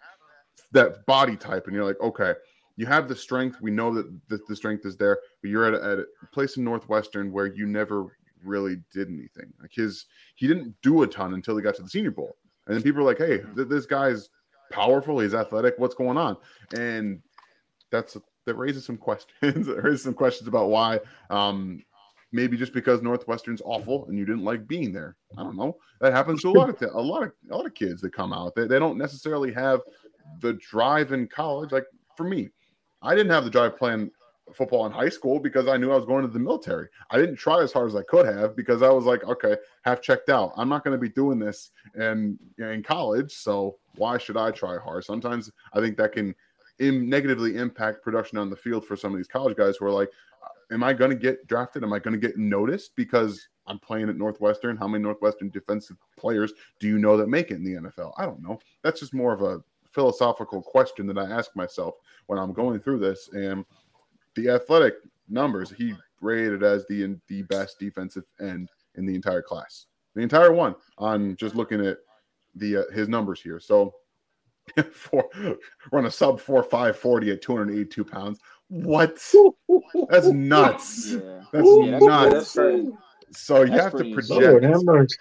[0.72, 2.34] that body type, and you're like, okay,
[2.76, 3.60] you have the strength.
[3.60, 6.56] We know that the, the strength is there, but you're at a, at a place
[6.56, 8.06] in Northwestern where you never
[8.44, 9.52] really did anything.
[9.60, 12.36] Like his, he didn't do a ton until he got to the Senior Bowl,
[12.66, 14.28] and then people are like, hey, th- this guy's
[14.70, 15.20] powerful.
[15.20, 15.74] He's athletic.
[15.78, 16.36] What's going on?
[16.76, 17.22] And
[17.90, 19.68] that's that raises some questions.
[19.68, 21.00] it raises some questions about why
[21.30, 21.82] um,
[22.32, 25.16] maybe just because Northwestern's awful and you didn't like being there.
[25.36, 25.76] I don't know.
[26.00, 28.32] That happens to a lot of a lot of a lot of kids that come
[28.32, 28.54] out.
[28.54, 29.80] They, they don't necessarily have
[30.40, 31.72] the drive in college.
[31.72, 31.86] Like
[32.16, 32.50] for me,
[33.02, 34.10] I didn't have the drive playing
[34.54, 36.88] football in high school because I knew I was going to the military.
[37.10, 40.00] I didn't try as hard as I could have because I was like, okay, half
[40.00, 40.52] checked out.
[40.56, 44.78] I'm not going to be doing this in in college, so why should I try
[44.78, 45.04] hard?
[45.04, 46.34] Sometimes I think that can
[46.78, 49.90] Im- negatively impact production on the field for some of these college guys who are
[49.90, 50.10] like,
[50.44, 51.82] uh, am I going to get drafted?
[51.82, 54.76] Am I going to get noticed because I'm playing at Northwestern?
[54.76, 58.12] How many Northwestern defensive players do you know that make it in the NFL?
[58.18, 58.60] I don't know.
[58.82, 61.94] That's just more of a philosophical question that I ask myself
[62.26, 63.30] when I'm going through this.
[63.32, 63.64] And
[64.36, 64.94] the athletic
[65.28, 70.52] numbers, he rated as the the best defensive end in the entire class, the entire
[70.52, 70.74] one.
[70.98, 71.98] On just looking at
[72.54, 73.94] the uh, his numbers here, so
[74.92, 75.28] for
[75.92, 78.38] run a sub four five forty at 282 pounds.
[78.68, 79.22] What?
[80.08, 81.12] That's nuts.
[81.12, 81.42] Yeah.
[81.52, 82.52] That's yeah, nuts.
[82.54, 82.88] That's
[83.32, 85.16] so you have to project.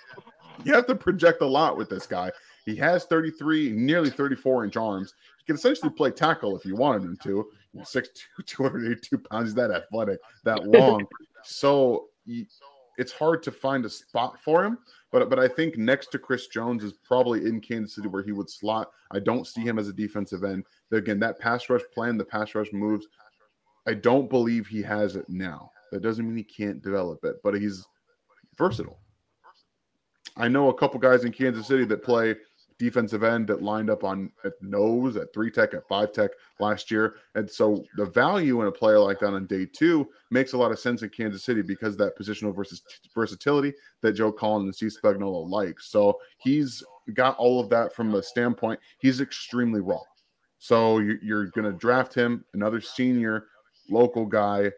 [0.64, 2.32] you have to project a lot with this guy.
[2.66, 5.14] He has 33, nearly 34 inch arms.
[5.38, 7.48] He can essentially play tackle if you wanted him to.
[7.80, 8.08] 6'2,
[8.46, 9.50] 282 pounds.
[9.50, 11.06] He's that athletic, that long.
[11.44, 12.48] so he,
[12.98, 14.78] it's hard to find a spot for him.
[15.12, 18.32] But but I think next to Chris Jones is probably in Kansas City where he
[18.32, 18.92] would slot.
[19.12, 20.66] I don't see him as a defensive end.
[20.92, 23.08] Again, that pass rush plan, the pass rush moves,
[23.88, 25.72] I don't believe he has it now.
[25.92, 27.86] That doesn't mean he can't develop it, but he's
[28.58, 29.00] versatile.
[30.38, 32.36] I know a couple guys in Kansas City that play
[32.78, 36.92] defensive end that lined up on at nose, at three tech, at five tech last
[36.92, 37.16] year.
[37.36, 40.72] And so the value in a player like that on day two makes a lot
[40.72, 42.82] of sense in Kansas City because that positional versus
[43.14, 45.80] versatility that Joe Cullen and Steve Spagnuolo like.
[45.80, 48.80] So he's got all of that from a standpoint.
[49.00, 50.02] He's extremely raw.
[50.58, 53.46] So you're going to draft him, another senior
[53.90, 54.72] local guy.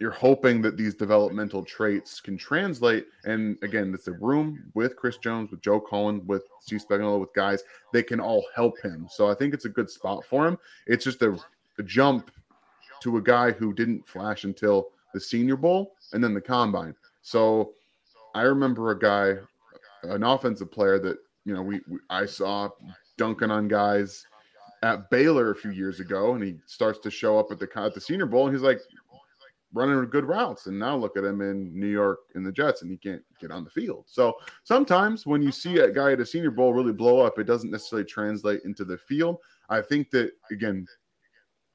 [0.00, 3.06] You're hoping that these developmental traits can translate.
[3.24, 7.34] And again, it's a room with Chris Jones, with Joe Cullen, with Steve Spagnuolo, with
[7.34, 7.62] guys.
[7.92, 9.08] They can all help him.
[9.10, 10.56] So I think it's a good spot for him.
[10.86, 11.36] It's just a,
[11.78, 12.30] a jump
[13.00, 16.94] to a guy who didn't flash until the Senior Bowl and then the Combine.
[17.22, 17.72] So
[18.34, 19.34] I remember a guy,
[20.04, 22.68] an offensive player that you know we, we I saw
[23.16, 24.26] dunking on guys
[24.82, 27.94] at Baylor a few years ago, and he starts to show up at the at
[27.94, 28.80] the Senior Bowl, and he's like
[29.72, 30.66] running good routes.
[30.66, 33.50] And now look at him in New York in the Jets, and he can't get
[33.50, 34.04] on the field.
[34.06, 37.44] So sometimes when you see a guy at a Senior Bowl really blow up, it
[37.44, 39.38] doesn't necessarily translate into the field.
[39.68, 40.86] I think that again,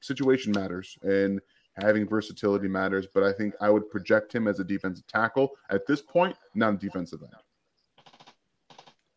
[0.00, 1.40] situation matters and
[1.76, 3.06] having versatility matters.
[3.12, 6.74] But I think I would project him as a defensive tackle at this point, not
[6.74, 7.32] a defensive end.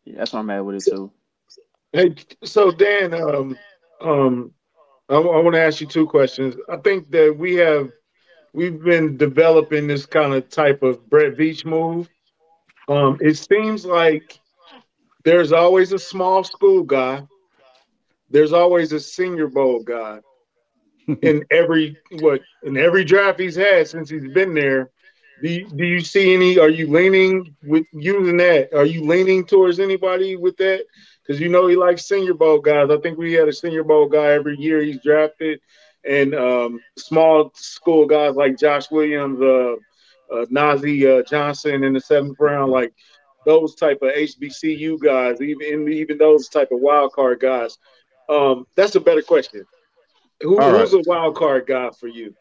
[0.04, 1.12] Yeah, that's why I'm at with it too.
[1.92, 2.14] Hey,
[2.44, 3.58] so Dan, um,
[4.00, 4.52] um,
[5.08, 6.54] I, I want to ask you two questions.
[6.68, 7.90] I think that we have
[8.52, 12.08] we've been developing this kind of type of Brett Veach move.
[12.88, 14.38] Um, it seems like
[15.24, 17.22] there's always a small school guy.
[18.30, 20.20] There's always a Senior Bowl guy
[21.22, 24.90] in every what in every draft he's had since he's been there.
[25.40, 26.58] Do you, do you see any?
[26.58, 28.74] Are you leaning with using that?
[28.74, 30.84] Are you leaning towards anybody with that?
[31.28, 32.88] because you know he likes Senior Bowl guys.
[32.90, 35.60] I think we had a Senior Bowl guy every year he's drafted,
[36.08, 39.74] and um, small school guys like Josh Williams, uh,
[40.32, 42.92] uh, Nazeeh uh, Johnson in the seventh round, like
[43.44, 47.78] those type of HBCU guys, even even those type of wild card guys.
[48.28, 49.64] Um, that's a better question.
[50.42, 51.06] Who, who's right.
[51.06, 52.34] a wild card guy for you?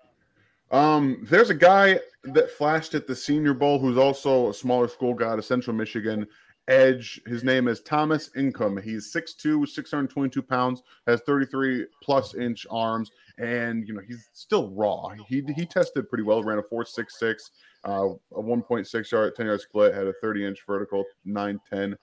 [0.71, 5.13] Um, there's a guy that flashed at the Senior Bowl who's also a smaller school
[5.13, 6.27] guy to Central Michigan
[6.67, 7.21] edge.
[7.25, 8.81] His name is Thomas Incoom.
[8.81, 15.09] He's 6'2, 622 pounds, has 33 plus inch arms, and you know he's still raw.
[15.27, 17.51] He he tested pretty well, ran a 4.66,
[17.85, 21.95] uh, a 1.6 yard, 10 yard split, had a 30 inch vertical, 9'10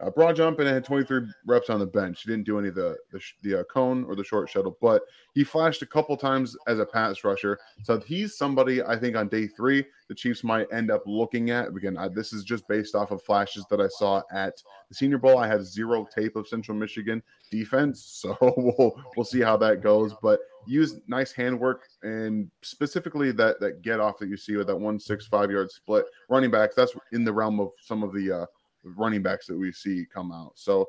[0.00, 2.22] uh, broad jump and it had 23 reps on the bench.
[2.22, 5.02] He didn't do any of the the, the uh, cone or the short shuttle, but
[5.34, 7.58] he flashed a couple times as a pass rusher.
[7.82, 11.68] So he's somebody I think on day three the Chiefs might end up looking at.
[11.68, 15.18] Again, I, this is just based off of flashes that I saw at the Senior
[15.18, 15.38] Bowl.
[15.38, 20.14] I have zero tape of Central Michigan defense, so we'll we'll see how that goes.
[20.22, 24.76] But use nice handwork and specifically that that get off that you see with that
[24.76, 26.74] one six five yard split running backs.
[26.76, 28.46] That's in the realm of some of the uh,
[28.84, 30.52] running backs that we see come out.
[30.54, 30.86] So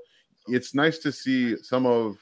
[0.48, 2.18] it's nice to see some of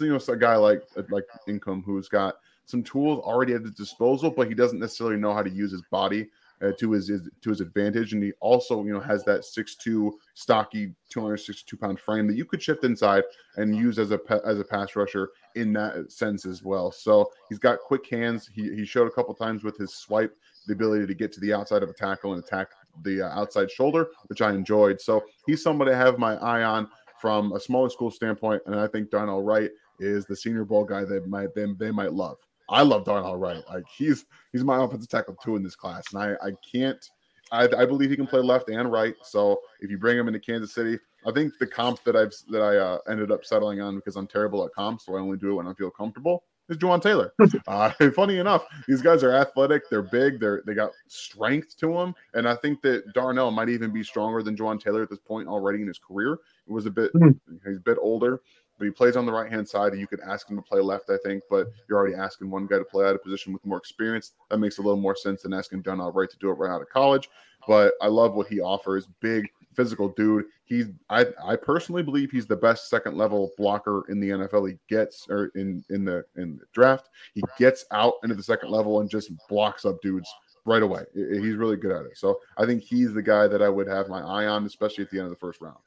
[0.00, 2.36] you know a guy like like Incoom who's got
[2.66, 5.82] some tools already at his disposal, but he doesn't necessarily know how to use his
[5.90, 6.28] body
[6.60, 9.74] uh, to his, his, to his advantage, and he also you know has that six
[9.76, 13.24] two stocky two hundred sixty two pound frame that you could shift inside
[13.56, 16.92] and use as a as a pass rusher in that sense as well.
[16.92, 18.48] So he's got quick hands.
[18.52, 20.36] He he showed a couple times with his swipe
[20.66, 22.68] the ability to get to the outside of a tackle and attack
[23.02, 25.00] the uh, outside shoulder, which I enjoyed.
[25.00, 26.88] So he's somebody I have my eye on
[27.20, 31.04] from a smaller school standpoint, and I think Darnell Wright is the Senior Bowl guy
[31.04, 32.36] that might they, they might love.
[32.68, 33.62] I love Darnell Wright.
[33.68, 37.02] Like he's he's my offensive tackle two in this class, and I I can't.
[37.50, 39.14] I, I believe he can play left and right.
[39.22, 42.60] So if you bring him into Kansas City, I think the comp that I've that
[42.60, 45.52] I uh, ended up settling on because I'm terrible at comps, so I only do
[45.52, 47.32] it when I feel comfortable is Jawaan Taylor.
[47.66, 52.14] Uh, funny enough, these guys are athletic, they're big, they're they got strength to them,
[52.34, 55.48] and I think that Darnell might even be stronger than Jawaan Taylor at this point
[55.48, 56.34] already in his career.
[56.66, 57.38] It was a bit mm.
[57.66, 58.40] he's a bit older,
[58.78, 59.94] but he plays on the right hand side.
[59.96, 62.78] You could ask him to play left, I think, but you're already asking one guy
[62.78, 64.32] to play out of position with more experience.
[64.50, 66.82] That makes a little more sense than asking Darnell Wright to do it right out
[66.82, 67.28] of college.
[67.66, 69.08] But I love what he offers.
[69.20, 70.46] Big, physical dude.
[70.64, 74.70] He's I I personally believe he's the best second level blocker in the NFL.
[74.70, 77.08] He gets or in in the in the draft.
[77.34, 80.28] He gets out into the second level and just blocks up dudes
[80.64, 81.02] right away.
[81.14, 82.16] He's really good at it.
[82.16, 85.10] So I think he's the guy that I would have my eye on, especially at
[85.10, 85.78] the end of the first round.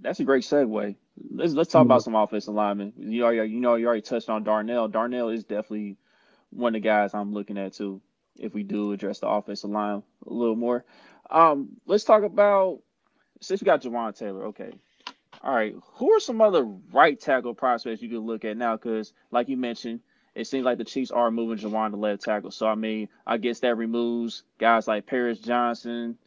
[0.00, 0.94] That's a great segue.
[1.30, 1.90] Let's let's talk mm-hmm.
[1.90, 2.92] about some offensive linemen.
[2.96, 4.88] You already you know you already touched on Darnell.
[4.88, 5.96] Darnell is definitely
[6.50, 8.00] one of the guys I'm looking at too.
[8.38, 10.84] If we do address the offensive line a little more,
[11.30, 12.80] um, let's talk about
[13.40, 14.46] since we got Jawaan Taylor.
[14.46, 14.72] Okay,
[15.42, 15.74] all right.
[15.94, 18.76] Who are some other right tackle prospects you could look at now?
[18.76, 20.00] Because like you mentioned,
[20.34, 22.50] it seems like the Chiefs are moving Jawaan to left tackle.
[22.50, 26.18] So I mean, I guess that removes guys like Paris Johnson.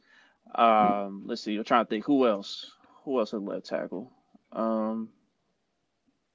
[0.55, 1.57] Um, let's see.
[1.57, 2.71] I'm trying to think who else.
[3.03, 4.11] Who else at left tackle?
[4.51, 5.09] Um,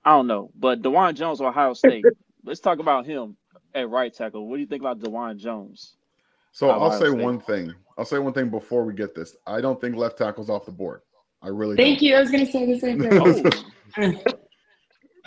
[0.05, 0.51] I don't know.
[0.59, 2.05] But Dawand Jones, Ohio State.
[2.45, 3.37] let's talk about him
[3.75, 4.49] at right tackle.
[4.49, 5.97] What do you think about Dawand Jones?
[6.53, 7.19] So I'll say State?
[7.23, 7.75] one thing.
[7.99, 9.37] I'll say one thing before we get this.
[9.47, 11.01] I don't think left tackle's off the board.
[11.43, 12.09] I really thank don't.
[12.09, 12.17] you.
[12.17, 13.53] I was going to say the same thing.
[13.99, 14.13] Oh.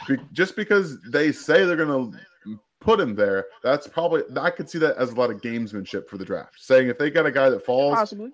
[0.08, 4.70] Be- just because they say they're going to put him there, that's probably I could
[4.70, 6.56] see that as a lot of gamesmanship for the draft.
[6.58, 8.32] Saying if they got a guy that falls, possibly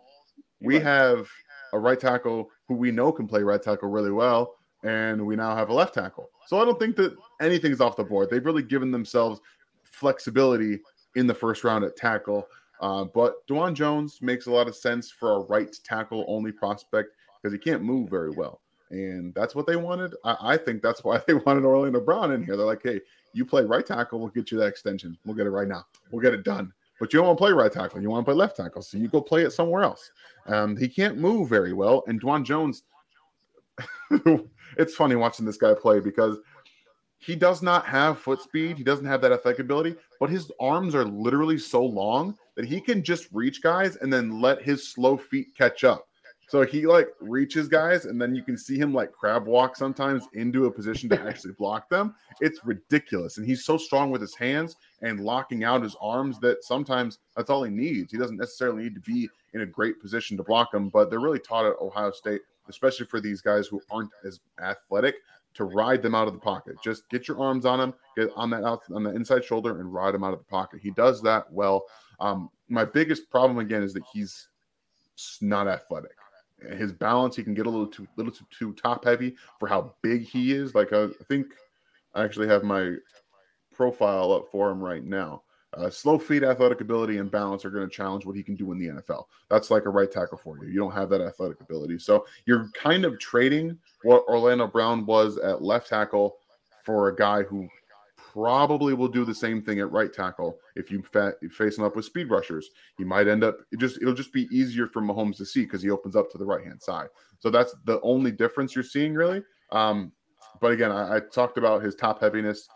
[0.62, 0.84] we right.
[0.84, 1.28] have
[1.74, 5.56] a right tackle who we know can play right tackle really well, and we now
[5.56, 6.30] have a left tackle.
[6.48, 8.30] So I don't think that anything's off the board.
[8.30, 9.40] They've really given themselves
[9.84, 10.80] flexibility
[11.16, 12.48] in the first round at tackle.
[12.82, 17.12] Uh, but Dawand Jones makes a lot of sense for a right tackle only prospect
[17.42, 18.62] because he can't move very well.
[18.90, 20.14] And that's what they wanted.
[20.24, 22.56] I, I, think that's why they wanted Orlando Brown in here.
[22.58, 23.02] They're like, hey,
[23.34, 25.18] you play right tackle, we'll get you that extension.
[25.26, 25.86] We'll get it right now.
[26.12, 26.72] We'll get it done.
[27.00, 28.02] But you don't want to play right tackle.
[28.02, 28.82] You want to play left tackle.
[28.82, 30.12] So you go play it somewhere else.
[30.46, 32.04] Um, he can't move very well.
[32.08, 32.84] And Dawand Jones,
[34.78, 36.38] it's funny watching this guy play because–
[37.20, 38.78] he does not have foot oh, speed.
[38.78, 42.80] He doesn't have that athletic ability, but his arms are literally so long that he
[42.80, 46.08] can just reach guys and then let his slow feet catch up.
[46.48, 50.28] So he like reaches guys, and then you can see him like crab walk sometimes
[50.34, 52.14] into a position to actually block them.
[52.40, 53.38] It's ridiculous.
[53.38, 57.50] And he's so strong with his hands and locking out his arms that sometimes that's
[57.50, 58.12] all he needs.
[58.12, 61.20] He doesn't necessarily need to be in a great position to block them, but they're
[61.20, 65.16] really taught at Ohio State, especially for these guys who aren't as athletic
[65.56, 66.76] to ride them out of the pocket.
[66.84, 69.94] Just get your arms on him, get on that out on the inside shoulder, and
[69.94, 70.82] ride him out of the pocket.
[70.82, 71.86] He does that well.
[72.20, 74.50] Um, my biggest problem again is that he's
[75.42, 76.12] not athletic.
[76.78, 79.94] His balance, he can get a little too little too, too top heavy for how
[80.02, 80.74] big he is.
[80.76, 81.48] Like uh, I think
[82.14, 82.96] I actually have my
[83.74, 85.44] profile up for him right now.
[85.78, 88.72] Uh, slow feet, athletic ability, and balance are going to challenge what he can do
[88.72, 89.26] in the NFL.
[89.50, 90.72] That's like a right tackle for you.
[90.72, 92.00] You don't have that athletic ability.
[92.00, 96.38] So you're kind of trading what Orlando Brown was at left tackle
[96.86, 97.68] for a guy who
[98.36, 101.96] probably will do the same thing at right tackle if you fa- face him up
[101.96, 102.70] with speed rushers.
[102.98, 105.82] He might end up it just it'll just be easier for Mahomes to see because
[105.82, 107.08] he opens up to the right hand side.
[107.40, 109.42] So that's the only difference you're seeing really.
[109.72, 110.12] Um,
[110.60, 112.68] but again, I, I talked about his top heaviness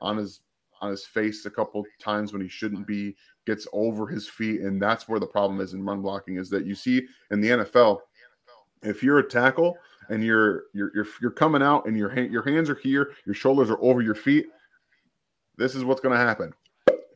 [0.00, 0.40] on his
[0.80, 3.16] on his face a couple times when he shouldn't be,
[3.46, 6.36] gets over his feet, and that's where the problem is in run blocking.
[6.36, 8.00] Is that you see in the NFL,
[8.82, 9.76] if you're a tackle
[10.08, 13.34] and you're you're you're, you're coming out and your hand, your hands are here, your
[13.34, 14.46] shoulders are over your feet,
[15.56, 16.52] this is what's going to happen.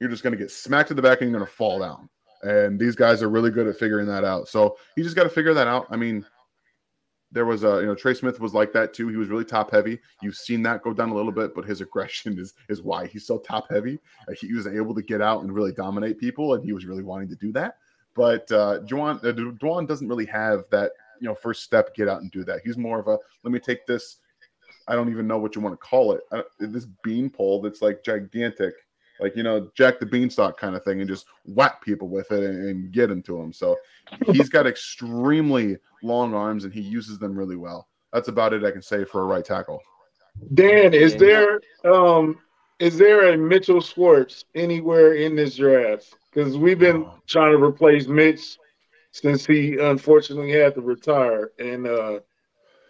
[0.00, 2.08] You're just going to get smacked in the back and you're going to fall down.
[2.42, 4.48] And these guys are really good at figuring that out.
[4.48, 5.86] So you just got to figure that out.
[5.90, 6.26] I mean,
[7.33, 9.09] there was a you know Trey Smith was like that too.
[9.09, 9.99] He was really top heavy.
[10.20, 13.26] You've seen that go down a little bit, but his aggression is is why he's
[13.26, 13.99] so top heavy.
[14.28, 17.03] Uh, he was able to get out and really dominate people, and he was really
[17.03, 17.78] wanting to do that.
[18.14, 22.20] But uh, Juwan uh, Juwan doesn't really have that you know first step get out
[22.20, 22.61] and do that.
[22.64, 24.18] He's more of a let me take this.
[24.89, 26.22] I don't even know what you want to call it.
[26.33, 28.74] Uh, this bean pole that's like gigantic
[29.20, 32.42] like you know Jack the Beanstalk kind of thing, and just whack people with it
[32.42, 33.52] and, and get into them.
[33.52, 33.76] So
[34.26, 37.88] he's got extremely long arms, and he uses them really well.
[38.12, 39.80] That's about it I can say for a right tackle.
[40.54, 42.38] Dan, is there um
[42.78, 46.14] is there a Mitchell Schwartz anywhere in this draft?
[46.32, 47.14] Because we've been oh.
[47.26, 48.58] trying to replace Mitch
[49.12, 51.52] since he unfortunately had to retire.
[51.58, 52.20] And uh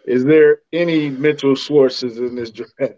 [0.05, 2.95] is there any Mitchell Schwartzes in this draft?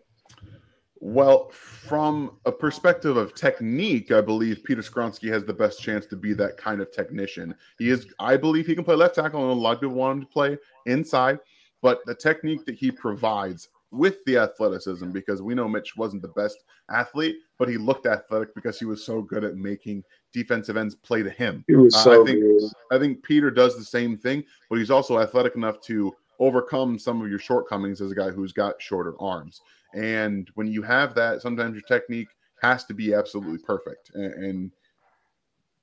[1.08, 6.16] Well, from a perspective of technique, I believe Peter Skoronski has the best chance to
[6.16, 7.54] be that kind of technician.
[7.78, 10.18] He is, I believe, he can play left tackle, and a lot of people want
[10.18, 11.38] him to play inside.
[11.84, 16.30] But the technique that he provides with the athleticism, because we know Mitch wasn't the
[16.30, 20.04] best athlete, but he looked athletic because he was so good at making
[20.34, 21.64] defensive ends play to him.
[21.90, 22.72] So I think good.
[22.92, 27.22] I think Peter does the same thing, but he's also athletic enough to overcome some
[27.22, 29.62] of your shortcomings as a guy who's got shorter arms.
[29.96, 32.28] And when you have that, sometimes your technique
[32.62, 34.12] has to be absolutely perfect.
[34.14, 34.72] And, and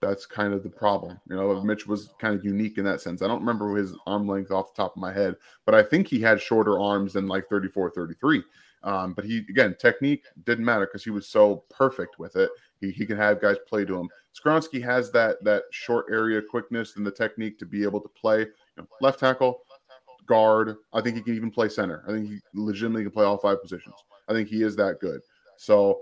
[0.00, 1.18] that's kind of the problem.
[1.30, 3.22] You know, Mitch was kind of unique in that sense.
[3.22, 6.08] I don't remember his arm length off the top of my head, but I think
[6.08, 8.42] he had shorter arms than like 34, 33.
[8.84, 12.50] Um, but he, again, technique didn't matter because he was so perfect with it.
[12.80, 14.08] He, he can have guys play to him.
[14.34, 18.40] Skoronski has that that short area quickness and the technique to be able to play
[18.40, 18.48] you
[18.78, 19.60] know, left tackle,
[20.26, 20.76] guard.
[20.92, 22.04] I think he can even play center.
[22.06, 23.94] I think he legitimately can play all five positions.
[24.28, 25.20] I think he is that good.
[25.56, 26.00] So,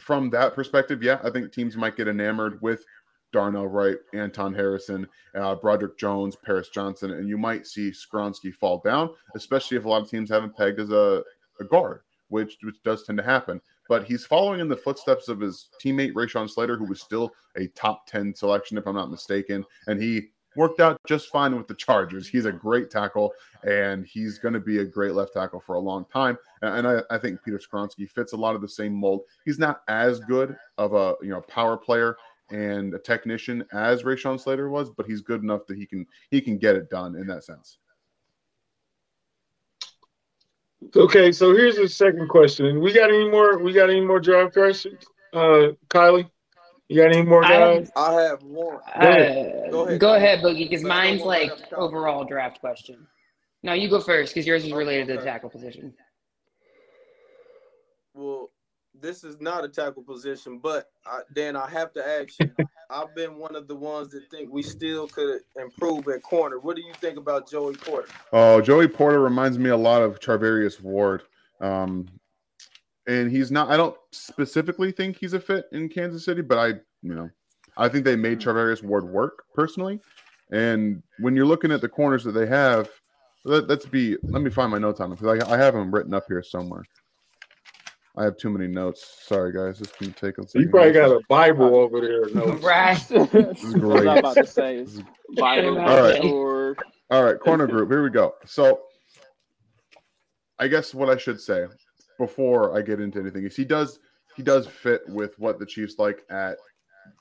[0.00, 2.84] from that perspective, yeah, I think teams might get enamored with
[3.32, 8.80] Darnell Wright, Anton Harrison, uh, Broderick Jones, Paris Johnson, and you might see Skoronski fall
[8.84, 11.22] down, especially if a lot of teams haven't pegged as a,
[11.60, 13.60] a guard, which, which does tend to happen.
[13.88, 17.66] But he's following in the footsteps of his teammate Rashawn Slater, who was still a
[17.68, 19.64] top 10 selection, if I'm not mistaken.
[19.88, 22.28] And he worked out just fine with the Chargers.
[22.28, 23.32] He's a great tackle,
[23.62, 26.38] and he's going to be a great left tackle for a long time.
[26.62, 29.22] And, I, I, think Peter Skoronski fits a lot of the same mold.
[29.44, 32.16] He's not as good of a you know power player
[32.50, 36.40] and a technician as Rashawn Slater was, but he's good enough that he can he
[36.40, 37.78] can get it done in that sense.
[40.94, 42.80] Okay, so here's the second question.
[42.80, 43.58] We got any more?
[43.58, 45.02] We got any more draft questions?
[45.32, 46.28] Uh, Kylie.
[46.88, 47.90] You got any more guys?
[47.96, 48.78] I have one.
[48.94, 53.06] Uh, go ahead, go ahead, go ahead Boogie, because mine's like overall draft question.
[53.62, 55.14] No, you go first because yours is related okay.
[55.14, 55.94] to the tackle position.
[58.12, 58.50] Well,
[59.00, 62.50] this is not a tackle position, but I, Dan, I have to ask you.
[62.90, 66.58] I've been one of the ones that think we still could improve at corner.
[66.58, 68.08] What do you think about Joey Porter?
[68.32, 71.22] Oh, Joey Porter reminds me a lot of Charvarius Ward.
[71.60, 72.06] Um,
[73.06, 73.70] and he's not.
[73.70, 76.68] I don't specifically think he's a fit in Kansas City, but I,
[77.02, 77.30] you know,
[77.76, 80.00] I think they made Charvarius Ward work personally.
[80.50, 82.88] And when you're looking at the corners that they have,
[83.44, 84.16] let, us be.
[84.22, 86.42] Let me find my notes on them because I, I have them written up here
[86.42, 86.82] somewhere.
[88.16, 89.18] I have too many notes.
[89.22, 89.80] Sorry, guys.
[89.80, 90.62] This can take a second.
[90.62, 92.26] You probably got a Bible over there.
[92.34, 92.62] Notes.
[92.62, 92.96] right.
[93.08, 94.06] this is great.
[94.06, 94.86] I was about to say.
[95.36, 95.80] Bible.
[95.80, 96.76] All right.
[97.10, 97.40] All right.
[97.40, 97.90] Corner group.
[97.90, 98.34] Here we go.
[98.46, 98.82] So,
[100.60, 101.66] I guess what I should say
[102.18, 103.98] before I get into anything is he does
[104.36, 106.56] he does fit with what the Chiefs like at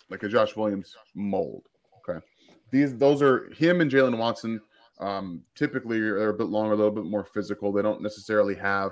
[0.10, 1.64] like a Josh Williams mold.
[1.98, 2.24] Okay,
[2.72, 4.60] these those are him and Jaylen Watson.
[5.00, 7.72] Um, typically, they're a bit longer, a little bit more physical.
[7.72, 8.91] They don't necessarily have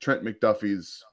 [0.00, 1.04] Trent McDuffie's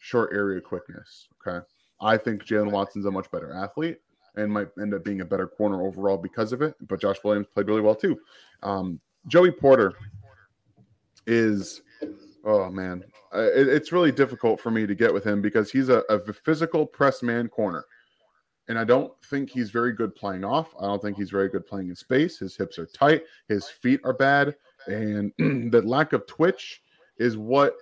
[0.00, 1.28] short area quickness.
[1.46, 1.64] Okay,
[2.00, 3.98] I think Jaylen Watson's a much better athlete
[4.36, 6.74] and might end up being a better corner overall because of it.
[6.88, 8.18] But Josh Williams played really well too.
[8.62, 9.94] Um, Joey Porter
[11.26, 11.82] is
[12.44, 13.04] Oh man,
[13.34, 16.32] Uh, it, it's really difficult for me to get with him because he's a, a
[16.32, 17.84] physical press man corner,
[18.68, 20.74] and I don't think he's very good playing off.
[20.80, 22.38] I don't think he's very good playing in space.
[22.38, 26.82] His hips are tight, his feet are bad, and the lack of twitch
[27.18, 27.74] is what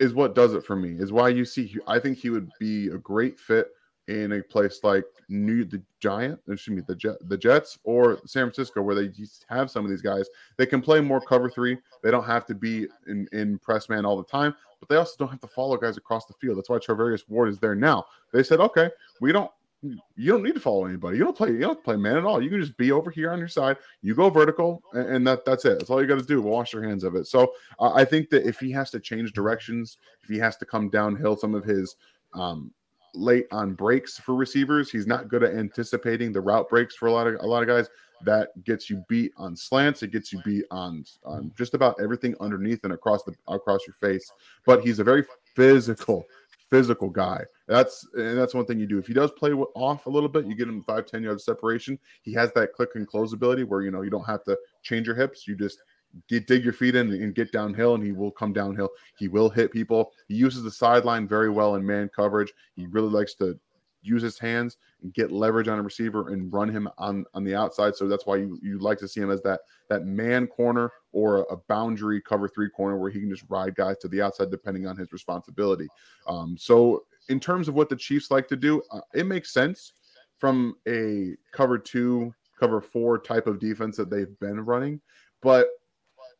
[0.00, 1.00] is what does it for me.
[1.00, 1.76] Is why you see.
[1.86, 3.68] I think he would be a great fit
[4.08, 8.44] in a place like New the Giant, excuse me, the Jet, the Jets or San
[8.44, 10.26] Francisco, where they just have some of these guys.
[10.56, 11.78] They can play more cover three.
[12.02, 15.14] They don't have to be in, in press man all the time, but they also
[15.18, 16.56] don't have to follow guys across the field.
[16.56, 18.06] That's why Charvarius Ward is there now.
[18.32, 18.90] They said, okay,
[19.20, 19.50] we don't
[19.82, 21.18] you don't need to follow anybody.
[21.18, 21.52] You don't play.
[21.52, 22.42] You don't play man at all.
[22.42, 23.76] You can just be over here on your side.
[24.02, 25.78] You go vertical, and, and that that's it.
[25.78, 26.42] That's all you got to do.
[26.42, 27.28] Wash your hands of it.
[27.28, 30.66] So uh, I think that if he has to change directions, if he has to
[30.66, 31.94] come downhill, some of his
[32.34, 32.72] um,
[33.14, 34.90] late on breaks for receivers.
[34.90, 37.68] He's not good at anticipating the route breaks for a lot of a lot of
[37.68, 37.88] guys.
[38.24, 40.02] That gets you beat on slants.
[40.02, 43.94] It gets you beat on on just about everything underneath and across the across your
[43.94, 44.30] face.
[44.66, 45.24] But he's a very
[45.54, 46.24] physical
[46.68, 47.44] physical guy.
[47.66, 48.98] That's and that's one thing you do.
[48.98, 51.98] If he does play off a little bit, you get him five, 10 yards separation.
[52.22, 55.06] He has that click and close ability where you know you don't have to change
[55.06, 55.46] your hips.
[55.46, 55.82] You just
[56.28, 58.90] get, dig your feet in and get downhill, and he will come downhill.
[59.16, 60.12] He will hit people.
[60.28, 62.52] He uses the sideline very well in man coverage.
[62.76, 63.58] He really likes to
[64.02, 67.54] use his hands and get leverage on a receiver and run him on on the
[67.54, 67.94] outside.
[67.94, 71.46] So that's why you you like to see him as that that man corner or
[71.50, 74.86] a boundary cover three corner where he can just ride guys to the outside depending
[74.86, 75.88] on his responsibility.
[76.26, 79.92] Um, so in terms of what the Chiefs like to do, uh, it makes sense
[80.38, 85.00] from a cover two, cover four type of defense that they've been running,
[85.42, 85.68] but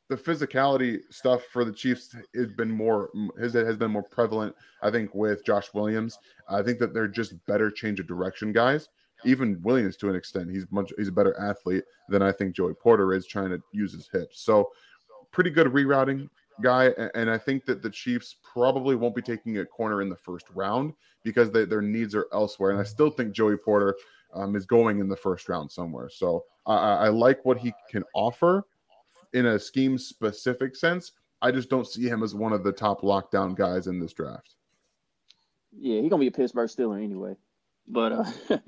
[0.08, 4.54] the physicality stuff for the Chiefs has been more has has been more prevalent.
[4.82, 6.18] I think with Josh Williams,
[6.48, 8.88] I think that they're just better change of direction guys.
[9.24, 12.74] Even Williams, to an extent, he's much he's a better athlete than I think Joey
[12.74, 14.40] Porter is trying to use his hips.
[14.40, 14.70] So,
[15.30, 16.28] pretty good rerouting
[16.62, 20.16] guy, and I think that the Chiefs probably won't be taking a corner in the
[20.16, 22.70] first round because they, their needs are elsewhere.
[22.70, 23.96] And I still think Joey Porter
[24.34, 26.08] um, is going in the first round somewhere.
[26.08, 28.64] So I, I like what he can offer
[29.32, 31.12] in a scheme specific sense.
[31.40, 34.56] I just don't see him as one of the top lockdown guys in this draft.
[35.76, 37.36] Yeah, he's gonna be a Pittsburgh Steeler anyway.
[37.86, 38.24] But uh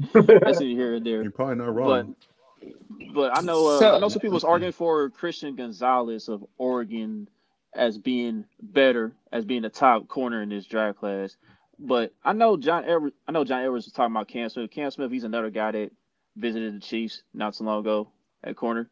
[0.40, 1.22] that's here and there.
[1.22, 2.14] You're probably not wrong.
[2.60, 6.28] But, but I know uh, so, I know some people was arguing for Christian Gonzalez
[6.28, 7.28] of Oregon
[7.74, 11.36] as being better, as being the top corner in this draft class.
[11.78, 14.70] But I know John Edwards I know John Edwards was talking about Cam Smith.
[14.70, 15.90] Cam Smith, he's another guy that
[16.36, 18.08] visited the Chiefs not so long ago
[18.44, 18.88] at corner.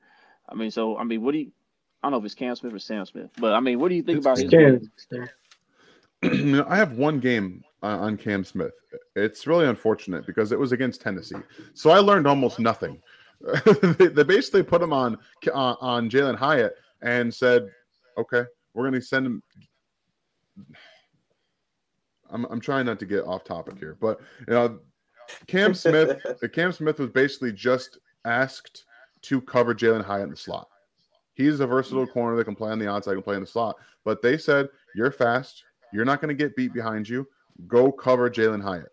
[0.49, 1.58] I mean, so I mean, what do you I
[2.07, 4.03] don't know if it's Cam Smith or Sam Smith, but I mean, what do you
[4.03, 4.51] think it's about his?
[4.51, 6.65] Cam.
[6.69, 8.73] I have one game on Cam Smith.
[9.17, 11.37] It's really unfortunate because it was against Tennessee,
[11.75, 13.01] so I learned almost nothing.
[13.99, 15.17] they basically put him on
[15.53, 17.69] uh, on Jalin Hyatt and said,
[18.17, 18.45] "Okay,
[18.75, 19.43] we're going to send him."
[22.31, 24.81] I'm I'm trying not to get off topic here, but you know,
[25.47, 26.19] Cam Smith,
[26.53, 28.85] Cam Smith was basically just asked
[29.23, 30.69] to cover Jalin Hyatt in the slot.
[31.39, 33.77] He's a versatile corner that can play on the outside, can play in the slot.
[34.05, 35.63] But they said, You're fast.
[35.93, 37.27] You're not going to get beat behind you.
[37.69, 38.93] Go cover Jalin Hyatt.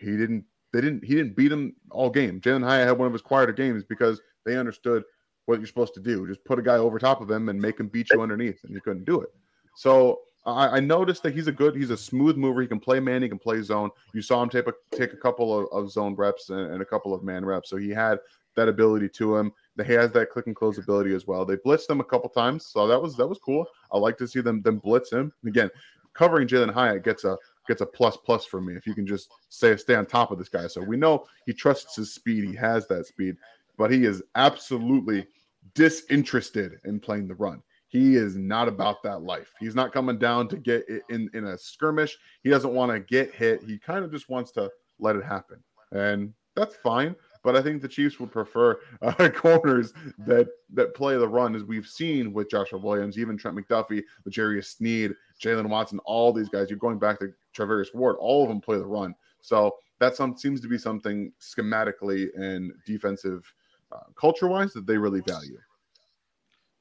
[0.00, 2.40] He didn't, they didn't, he didn't beat him all game.
[2.40, 5.04] Jalin Hyatt had one of his quieter games because they understood
[5.46, 6.26] what you're supposed to do.
[6.26, 8.74] Just put a guy over top of him and make him beat you underneath, and
[8.74, 9.30] you couldn't do it.
[9.76, 12.60] So I, I, noticed that he's a good, he's a smooth mover.
[12.60, 13.90] He can play man, he can play zone.
[14.12, 16.84] You saw him take a take a couple of, of zone reps and, and, a
[16.84, 18.18] couple of man reps, so he had
[18.58, 19.52] that ability to him.
[19.76, 21.44] That he has that click and close ability as well.
[21.44, 23.64] They blitzed him a couple times, so that was that was cool.
[23.92, 25.70] I like to see them them blitz him again.
[26.12, 29.30] Covering Jalin Hyatt gets a gets a plus plus for me if you can just
[29.48, 30.66] say stay on top of this guy.
[30.66, 32.44] So we know he trusts his speed.
[32.44, 33.36] He has that speed,
[33.76, 35.26] but he is absolutely
[35.74, 37.62] disinterested in playing the run.
[37.86, 39.52] He is not about that life.
[39.60, 42.18] He's not coming down to get in in a skirmish.
[42.42, 43.62] He doesn't want to get hit.
[43.62, 44.68] He kind of just wants to
[44.98, 45.62] let it happen,
[45.92, 47.14] and that's fine
[47.48, 49.94] but I think the Chiefs would prefer uh, corners
[50.26, 54.76] that that play the run, as we've seen with Joshua Williams, even Trent McDuffie, L'Jarius
[54.76, 56.68] Sneed, Jaylen Watson, all these guys.
[56.68, 59.14] You're going back to Charvarius Ward, all of them play the run.
[59.40, 63.50] So that some seems to be something schematically and defensive
[63.92, 65.56] uh, culture wise that they really value.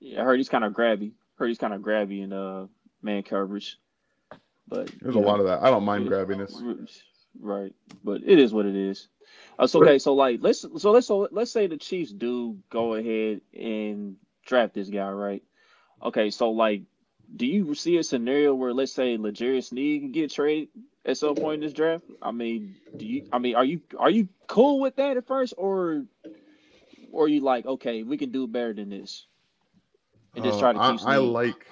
[0.02, 1.14] Yeah, I heard he's kind of grabby.
[1.38, 2.68] Heard he's kind of grabby in uh
[3.02, 3.80] man coverage.
[4.68, 5.64] But there's a know, lot of that.
[5.64, 6.62] I don't mind grabbiness.
[7.40, 7.74] Right,
[8.04, 9.08] but it is what it is.
[9.60, 12.96] Uh, so okay, so like let's so let's so let's say the Chiefs do go
[12.96, 14.16] ahead and
[14.46, 15.44] draft this guy, right?
[16.04, 16.84] Okay, so like,
[17.36, 20.70] do you see a scenario where let's say L'Jarius Sneed can get traded
[21.06, 22.06] at some point in this draft?
[22.22, 23.28] I mean, do you?
[23.32, 26.06] I mean, are you are you cool with that at first, or
[27.12, 29.26] or are you like, okay, we can do better than this,
[30.36, 31.08] and just try to uh, keep?
[31.08, 31.66] I, I, like,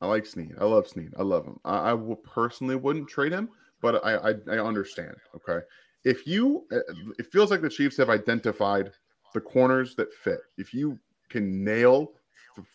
[0.00, 0.54] I like Sneed.
[0.60, 1.14] I love Sneed.
[1.18, 1.60] I love him.
[1.64, 3.48] I, I will personally wouldn't trade him
[3.86, 5.14] but I, I, I understand.
[5.36, 5.64] Okay,
[6.02, 6.78] if you, uh,
[7.20, 8.90] it feels like the Chiefs have identified
[9.32, 10.40] the corners that fit.
[10.58, 10.98] If you
[11.28, 12.10] can nail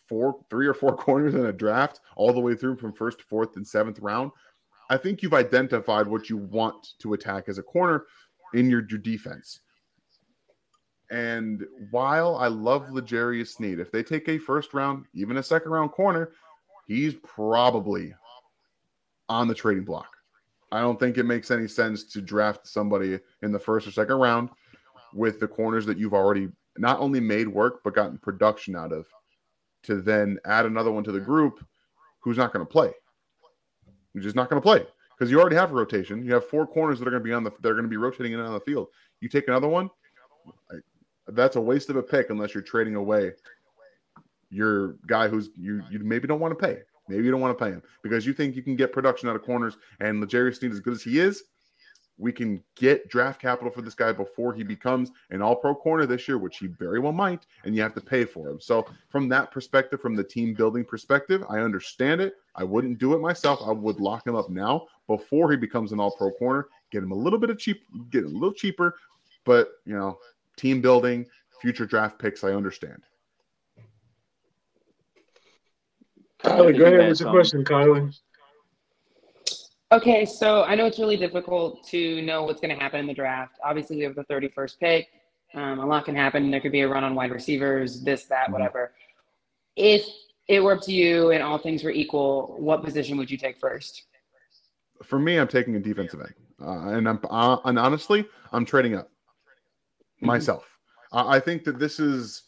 [0.08, 3.56] four, three or four corners in a draft, all the way through from first, fourth,
[3.56, 4.30] and seventh round,
[4.88, 8.06] I think you've identified what you want to attack as a corner
[8.54, 9.60] in your, your defense.
[11.10, 15.72] And while I love L'Jarius Sneed, if they take a first round, even a second
[15.72, 16.30] round corner,
[16.86, 18.14] he's probably
[19.28, 20.08] on the trading block.
[20.72, 24.16] I don't think it makes any sense to draft somebody in the first or second
[24.16, 24.48] round
[25.14, 29.06] with the corners that you've already not only made work but gotten production out of
[29.82, 31.64] to then add another one to the group
[32.20, 32.90] who's not going to play.
[34.14, 34.86] Who's just not going to play
[35.16, 36.24] because you already have a rotation.
[36.24, 37.96] You have four corners that are going to be on the they're going to be
[37.96, 38.88] rotating in and on the field.
[39.20, 39.90] You take another one,
[40.70, 40.76] I,
[41.28, 43.32] that's a waste of a pick unless you're trading away
[44.50, 46.80] your guy who's you you maybe don't want to pay.
[47.12, 49.36] Maybe you don't want to pay him because you think you can get production out
[49.36, 49.76] of corners.
[50.00, 51.44] And L'Jarius Sneed, as good as he is,
[52.18, 56.06] we can get draft capital for this guy before he becomes an all pro corner
[56.06, 58.60] this year, which he very well might, and you have to pay for him.
[58.60, 62.34] So, from that perspective, from the team building perspective, I understand it.
[62.54, 63.60] I wouldn't do it myself.
[63.66, 67.12] I would lock him up now before he becomes an all pro corner, get him
[67.12, 68.96] a little bit of cheap, get a little cheaper,
[69.44, 70.18] but you know,
[70.56, 71.26] team building,
[71.60, 73.02] future draft picks, I understand.
[76.44, 78.14] Kylie, go ahead with your question, Kylie.
[79.92, 83.14] Okay, so I know it's really difficult to know what's going to happen in the
[83.14, 83.58] draft.
[83.62, 85.08] Obviously, we have the 31st pick.
[85.54, 86.50] Um, a lot can happen.
[86.50, 88.52] There could be a run on wide receivers, this, that, Mm-hmm.
[88.52, 88.92] whatever.
[89.76, 90.06] If
[90.48, 93.58] it were up to you and all things were equal, what position would you take
[93.58, 94.04] first?
[95.02, 98.94] For me, I'm taking a defensive end, uh, and I'm uh, and honestly, I'm trading
[98.94, 99.10] up
[100.20, 100.78] myself.
[101.12, 102.44] Uh, I think that this is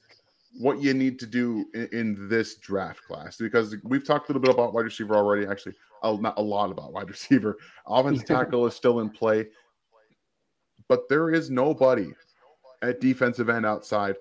[0.59, 4.43] what you need to do in, in, this draft class because we've talked a little
[4.43, 5.47] bit about wide receiver already.
[5.47, 7.59] Actually, a, not a lot about wide receiver.
[7.87, 9.47] Offensive tackle is still in play,
[10.89, 12.13] but there is nobody
[12.83, 14.17] at defensive end outside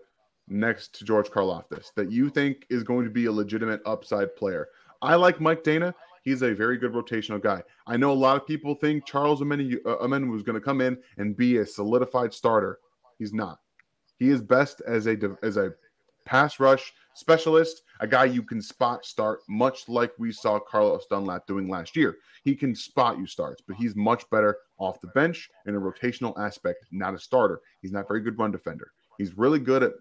[0.48, 4.68] next to George Karlaftis that you think is going to be a legitimate upside player.
[5.02, 5.94] I like Mike Danna.
[6.24, 7.62] He's a very good rotational guy.
[7.86, 10.98] I know a lot of people think Charles Amen uh, was going to come in
[11.18, 12.80] and be a solidified starter.
[13.20, 13.60] He's not.
[14.18, 15.74] He is best as a as a
[16.26, 21.46] pass rush specialist, a guy you can spot start, much like we saw Carlos Dunlap
[21.48, 22.18] doing last year.
[22.44, 26.38] He can spot you starts, but he's much better off the bench in a rotational
[26.40, 27.62] aspect, not a starter.
[27.82, 28.92] He's not very good run defender.
[29.18, 29.94] He's really good at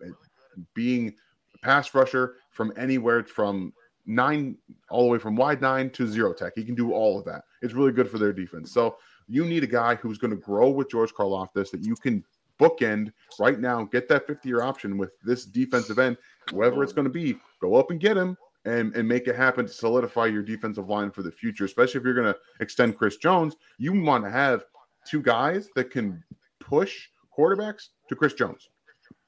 [0.75, 1.15] being
[1.55, 3.73] a pass rusher from anywhere from
[4.07, 4.57] nine
[4.91, 6.53] all the way from wide nine to zero tech.
[6.57, 7.43] He can do all of that.
[7.61, 8.73] It's really good for their defense.
[8.73, 8.97] So
[9.29, 12.25] you need a guy who's going to grow with George Karlaftis that you can
[12.61, 16.17] bookend right now, get that 50 year option with this defensive end,
[16.51, 19.67] whoever it's going to be, go up and get him and, and make it happen
[19.67, 23.17] to solidify your defensive line for the future, especially if you're going to extend Chris
[23.17, 23.57] Jones.
[23.79, 24.65] You want to have
[25.07, 26.23] two guys that can
[26.61, 28.69] push quarterbacks to Chris Jones.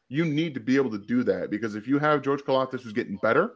[0.09, 2.93] You need to be able to do that because if you have George Karlaftis who's
[2.93, 3.55] getting better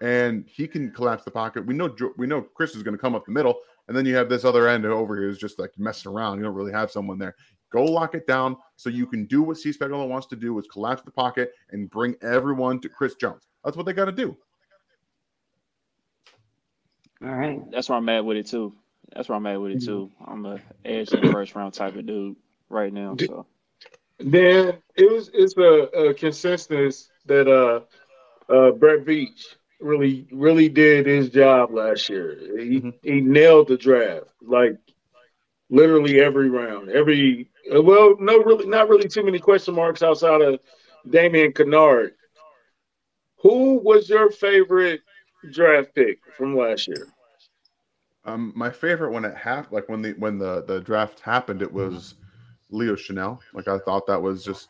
[0.00, 3.14] and he can collapse the pocket, we know we know Chris is going to come
[3.14, 5.72] up the middle, and then you have this other end over here who's just like
[5.76, 6.38] messing around.
[6.38, 7.36] You don't really have someone there.
[7.70, 10.66] Go lock it down so you can do what C Spagnuolo wants to do, is
[10.66, 13.42] collapse the pocket and bring everyone to Chris Jones.
[13.64, 14.36] That's what they got to do.
[17.22, 17.60] All right.
[17.70, 18.74] That's where I'm at with it too.
[19.14, 20.10] That's where I'm at with it too.
[20.26, 22.36] I'm a edge in the first round type of dude
[22.68, 23.16] right now.
[23.18, 23.46] So
[24.18, 27.80] then it was it's a, a consensus that uh
[28.52, 32.38] uh Brett Veach really really did his job last year.
[32.58, 32.90] He mm-hmm.
[33.02, 34.78] he nailed the draft like
[35.68, 36.88] literally every round.
[36.88, 40.60] Every well, no, really, not really too many question marks outside of
[41.08, 42.12] Darian Kinnard.
[43.42, 45.00] Who was your favorite
[45.50, 47.08] draft pick from last year?
[48.24, 51.72] Um, my favorite when it happened, like when the when the the draft happened, it
[51.72, 52.16] was
[52.70, 53.38] Leo Chenal.
[53.54, 54.68] Like I thought that was just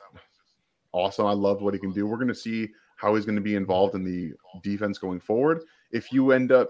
[0.92, 1.26] awesome.
[1.26, 2.06] I loved what he can do.
[2.06, 2.68] We're gonna see
[3.00, 5.62] how he's going to be involved in the defense going forward.
[5.90, 6.68] If you end up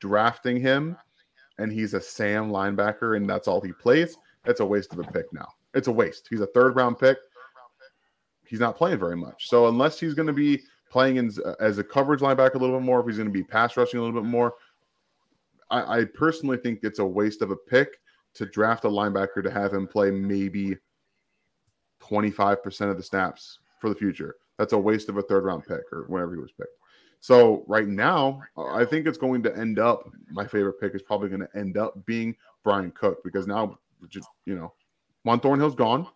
[0.00, 0.96] drafting him
[1.58, 5.04] and he's a Sam linebacker and that's all he plays, that's a waste of a
[5.04, 5.46] pick now.
[5.78, 6.26] It's a waste.
[6.28, 7.18] He's a third round pick.
[8.44, 9.48] He's not playing very much.
[9.48, 10.60] So unless he's going to be
[10.90, 11.30] playing in,
[11.60, 14.00] as a coverage linebacker a little bit more, if he's going to be pass rushing
[14.00, 14.54] a little bit more,
[15.70, 17.98] I, I personally think it's a waste of a pick
[18.34, 20.76] to draft a linebacker to have him play maybe
[22.02, 24.34] 25% of the snaps for the future.
[24.58, 26.72] That's a waste of a third round pick or whenever he was picked.
[27.20, 30.08] So right now, I think it's going to end up.
[30.30, 32.34] My favorite pick is probably going to end up being
[32.64, 33.78] Bryan Cook because now,
[34.08, 34.72] just you know,
[35.28, 36.06] Juan Thornhill's gone.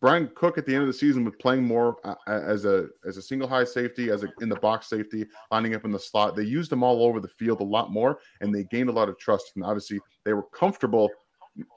[0.00, 3.18] Bryan Cook at the end of the season was playing more uh, as a as
[3.18, 6.34] a single high safety, as a in the box safety, lining up in the slot.
[6.34, 9.10] They used him all over the field a lot more, and they gained a lot
[9.10, 9.52] of trust.
[9.54, 11.10] And obviously, they were comfortable.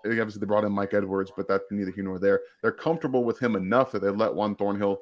[0.05, 2.39] Obviously, they brought in Mike Edwards, but that's neither here nor there.
[2.61, 4.97] They're comfortable with him enough that they let Juan Thornhill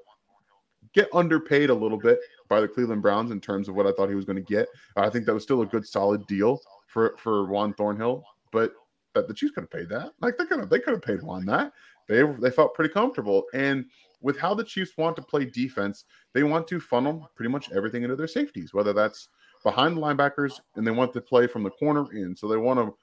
[0.95, 2.17] get underpaid a little bit
[2.49, 4.67] by the Cleveland Browns in terms of what I thought he was going to get.
[4.95, 8.73] I think that was still a good, solid deal for for Juan Thornhill, but
[9.17, 10.13] that the Chiefs could have paid that.
[10.21, 11.73] Like they could have they could have paid Juan that.
[12.07, 13.85] They they felt pretty comfortable and
[14.21, 18.03] with how the Chiefs want to play defense, they want to funnel pretty much everything
[18.03, 19.29] into their safeties, whether that's
[19.63, 22.35] behind the linebackers and they want to play from the corner in.
[22.35, 22.95] So they want to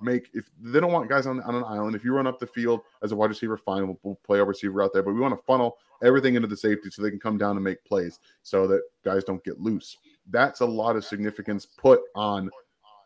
[0.00, 1.94] make if they don't want guys on, on an island.
[1.94, 4.44] If you run up the field as a wide receiver, fine, we'll, we'll play a
[4.44, 5.02] receiver out there.
[5.02, 7.64] But we want to funnel everything into the safety so they can come down and
[7.64, 9.98] make plays so that guys don't get loose.
[10.30, 12.50] That's a lot of significance put on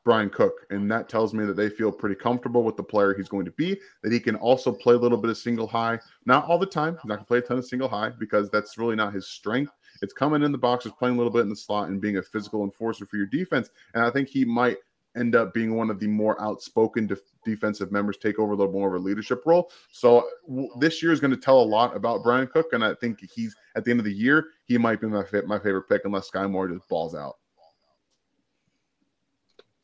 [0.06, 0.64] Bryan Cook.
[0.70, 3.50] And that tells me that they feel pretty comfortable with the player he's going to
[3.50, 5.98] be, that he can also play a little bit of single high.
[6.26, 6.94] Not all the time.
[6.94, 9.26] He's not going to play a ton of single high because that's really not his
[9.26, 9.72] strength.
[10.02, 12.22] It's coming in the boxes, playing a little bit in the slot, and being a
[12.22, 13.68] physical enforcer for your defense.
[13.94, 14.76] And I think he might
[15.16, 18.72] end up being one of the more outspoken def- defensive members, take over a little
[18.72, 19.72] more of a leadership role.
[19.90, 22.94] So w- this year is going to tell a lot about Bryan Cook, and I
[22.94, 26.02] think he's at the end of the year he might be my my favorite pick
[26.04, 27.38] unless Skyy Moore just balls out.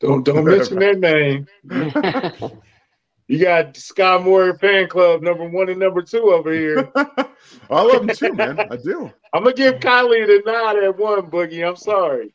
[0.03, 1.47] Don't don't mention that name.
[3.27, 6.91] you got Skyy Moore fan club number one and number two over here.
[6.95, 8.59] I love him too, man.
[8.59, 9.09] I do.
[9.31, 11.65] I'm gonna give Kylie the nod at one boogie.
[11.67, 12.33] I'm sorry.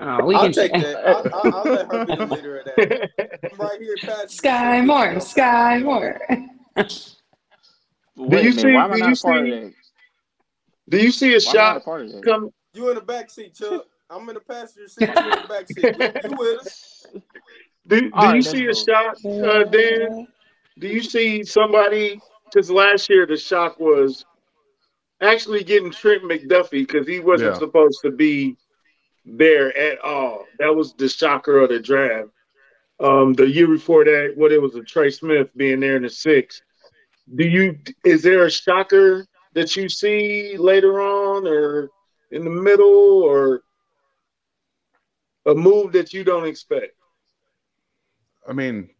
[0.00, 1.06] Oh, we I'll can take that.
[1.06, 3.10] I'll, I'll, I'll, let her be the leader of that.
[3.52, 4.26] I'm right here, Pat.
[4.26, 6.20] Skyy Moore, Skyy Moore.
[6.76, 8.62] do you see?
[8.62, 9.72] Do you see?
[10.88, 11.84] Do you see a why shot
[12.24, 12.50] come?
[12.74, 13.86] You in the back seat, Chuck.
[14.08, 15.08] I'm in the passenger seat.
[15.08, 16.30] You in the back seat.
[16.30, 17.06] You, with us?
[17.88, 20.26] Do, do right, you see a shot, uh, Dan?
[20.76, 22.20] Do you see somebody?
[22.44, 24.24] Because last year the shock was
[25.20, 27.58] actually getting Trent McDuffie because he wasn't yeah.
[27.58, 28.56] supposed to be
[29.24, 30.46] there at all.
[30.58, 32.30] That was the shocker of the draft.
[32.98, 36.10] Um, the year before that, what it was a Trey Smith being there in the
[36.10, 36.62] six.
[37.34, 41.90] Do you is there a shocker that you see later on or
[42.30, 43.62] in the middle or
[45.46, 46.92] a move that you don't expect?
[48.48, 48.90] I mean,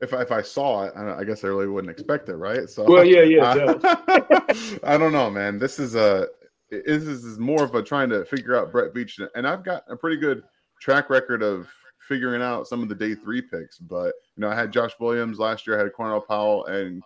[0.00, 2.68] if I, if I saw it, I guess I really wouldn't expect it, right?
[2.68, 3.74] So, well, yeah, yeah.
[3.84, 5.58] I, I don't know, man.
[5.58, 6.26] This is a
[6.70, 9.96] this is more of a trying to figure out Brett Veach, and I've got a
[9.96, 10.42] pretty good
[10.80, 11.68] track record of
[12.08, 13.78] figuring out some of the day three picks.
[13.78, 17.02] But you know, I had Josh Williams last year, I had Cornell Powell, and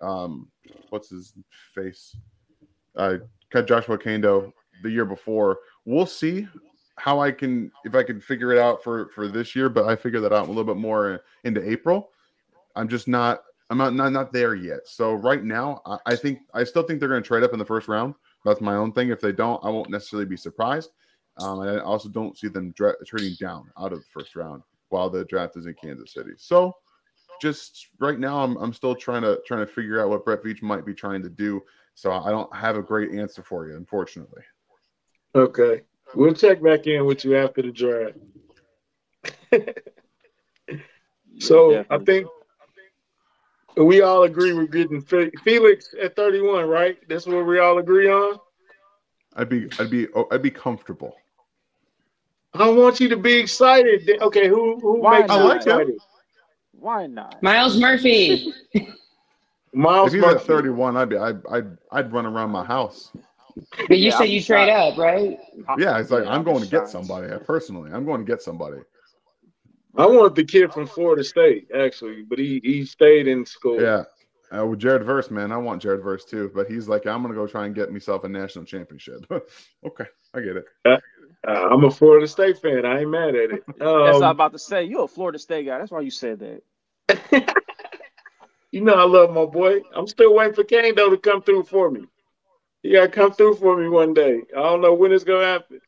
[0.00, 0.48] um,
[0.88, 1.34] what's his
[1.74, 2.16] face?
[2.96, 3.18] I
[3.50, 4.52] cut Joshua Kaindoh
[4.82, 5.58] the year before.
[5.84, 6.48] We'll see
[6.98, 9.96] how I can if I can figure it out for for this year, but I
[9.96, 12.10] figure that out a little bit more into April.
[12.76, 14.86] I'm just not I'm not not, not there yet.
[14.86, 17.58] So right now, I, I think I still think they're going to trade up in
[17.58, 18.14] the first round.
[18.44, 19.10] That's my own thing.
[19.10, 20.90] If they don't, I won't necessarily be surprised.
[21.38, 24.62] Um, and I also don't see them dra- trading down out of the first round
[24.88, 26.32] while the draft is in Kansas City.
[26.36, 26.72] So
[27.40, 30.62] just right now, I'm, I'm still trying to trying to figure out what Brett Veach
[30.62, 31.62] might be trying to do.
[31.94, 34.42] So I don't have a great answer for you, unfortunately.
[35.34, 35.82] Okay,
[36.14, 38.18] we'll check back in with you after the draft.
[41.38, 42.26] so yeah, I think
[43.76, 46.98] we all agree we're getting Felix at 31, right?
[47.08, 48.38] That's what we all agree on.
[49.36, 51.16] I'd be, I'd be, oh, I'd be comfortable.
[52.54, 54.10] I don't want you to be excited.
[54.20, 55.98] Okay, who who Why makes you excited?
[56.72, 57.42] Why not?
[57.42, 58.52] Myles Murphy.
[59.72, 60.40] Myles if he's Murphy.
[60.40, 63.12] at 31, I'd be, I'd, I'd, I'd run around my house.
[63.88, 65.38] But you yeah, said you trade up, right?
[65.78, 67.28] Yeah, it's like I'm going to get somebody.
[67.44, 68.78] Personally, I'm going to get somebody.
[69.96, 73.80] I wanted the kid from Florida State actually, but he he stayed in school.
[73.80, 74.04] Yeah.
[74.56, 77.34] Uh, with Jared Verse, man, I want Jared Verse too, but he's like, I'm gonna
[77.34, 79.26] go try and get myself a national championship.
[79.86, 80.04] okay,
[80.34, 80.64] I get it.
[80.86, 80.96] Uh,
[81.46, 82.86] uh, I'm a Florida State fan.
[82.86, 83.64] I ain't mad at it.
[83.80, 84.84] Um, That's what I'm about to say.
[84.84, 85.78] You're a Florida State guy.
[85.78, 87.54] That's why you said that.
[88.72, 89.80] you know I love my boy.
[89.94, 92.06] I'm still waiting for Kaindoh to come through for me.
[92.82, 94.42] He gotta come through for me one day.
[94.56, 95.80] I don't know when it's gonna happen.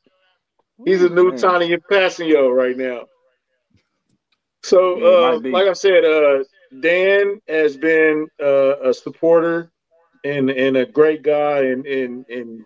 [0.85, 3.07] He's a new Tanoh Kpassagnon right now.
[4.63, 6.45] So, uh, like I said, uh,
[6.81, 9.71] Dan has been uh, a supporter
[10.25, 12.65] and and a great guy, and and and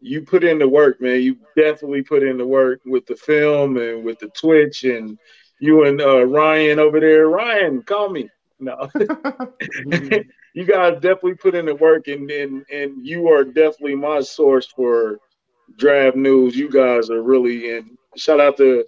[0.00, 1.22] you put in the work, man.
[1.22, 5.18] You definitely put in the work with the film and with the Twitch, and
[5.60, 7.28] you and uh, Ryan over there.
[7.28, 8.28] Ryan, call me.
[8.60, 8.88] No,
[10.54, 14.66] you guys definitely put in the work, and and and you are definitely my source
[14.66, 15.18] for
[15.76, 16.56] draft news.
[16.56, 17.96] You guys are really in.
[18.16, 18.84] Shout out to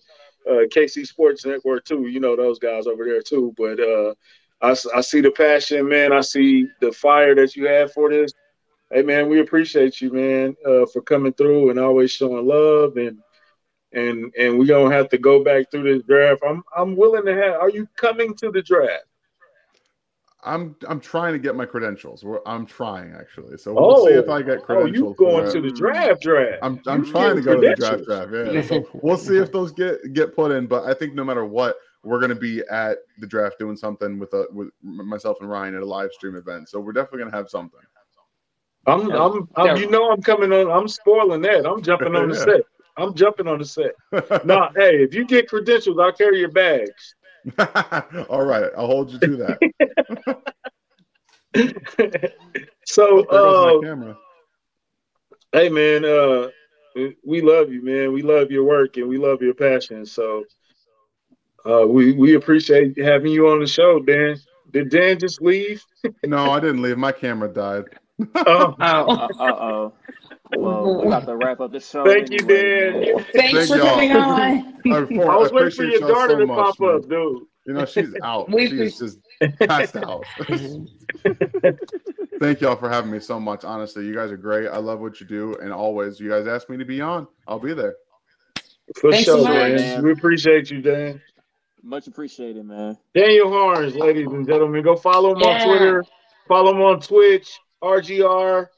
[0.49, 2.07] uh, KC Sports Network too.
[2.07, 3.55] You know those guys over there too.
[3.57, 4.15] But uh,
[4.61, 6.13] I, I see the passion, man.
[6.13, 8.33] I see the fire that you have for this.
[8.93, 13.19] Hey, man, we appreciate you, man, uh, for coming through and always showing love and
[13.93, 16.43] and and we gonna have to go back through this draft.
[16.47, 17.55] I'm I'm willing to have.
[17.55, 19.07] Are you coming to the draft?
[20.45, 22.25] I'm I'm trying to get my credentials.
[22.47, 23.57] I'm trying actually.
[23.59, 25.03] So we'll oh, see if I get credentials.
[25.03, 26.59] Oh, you going to the draft draft?
[26.63, 28.53] I'm I'm you trying to go to the draft draft.
[28.53, 28.63] Yeah.
[28.69, 30.67] so we'll see if those get get put in.
[30.67, 34.19] But I think no matter what, we're going to be at the draft doing something
[34.19, 36.69] with a with myself and Ryan at a live stream event.
[36.69, 37.81] So we're definitely going to have something.
[38.87, 40.71] I'm, I'm, I'm, you know, I'm coming on.
[40.71, 41.67] I'm spoiling that.
[41.67, 42.61] I'm jumping on the set.
[42.97, 43.93] I'm jumping on the set.
[44.45, 47.15] nah, hey, if you get credentials, I'll carry your bags.
[48.29, 49.59] All right, I'll hold you to that.
[52.87, 53.81] so, uh,
[55.53, 56.49] hey, man, uh,
[57.25, 58.13] we love you, man.
[58.13, 60.07] We love your work and we love your passion.
[60.07, 60.45] So,
[61.67, 64.37] uh, we we appreciate having you on the show, Dan.
[64.71, 65.85] Did Dan just leave?
[66.25, 66.99] no, I didn't leave.
[66.99, 67.85] My camera died.
[68.35, 68.75] Oh.
[68.81, 69.93] Uh oh.
[70.57, 72.05] Well, we got to wrap up the show.
[72.05, 72.55] Thank anyway.
[72.55, 73.25] you, Dan.
[73.35, 73.95] Thanks Thank for y'all.
[73.95, 74.75] coming on.
[74.93, 76.95] I, was waiting for your daughter so to pop man.
[76.97, 77.43] up, dude.
[77.67, 78.51] You know, she's out.
[78.59, 79.19] she's just
[79.61, 80.25] passed out.
[82.41, 83.65] Thank y'all for having me so much.
[83.65, 84.69] Honestly, you guys are great.
[84.69, 85.55] I love what you do.
[85.63, 87.97] And always, you guys ask me to be on, I'll be there.
[89.01, 90.03] For Thanks sure, so man.
[90.03, 91.23] We appreciate you, Dan.
[91.83, 92.99] Much appreciated, man.
[93.15, 94.83] Daniel Harms, ladies and gentlemen.
[94.83, 95.49] Go follow him yeah.
[95.49, 96.05] on Twitter.
[96.47, 98.69] Follow him on Twitch, RGR.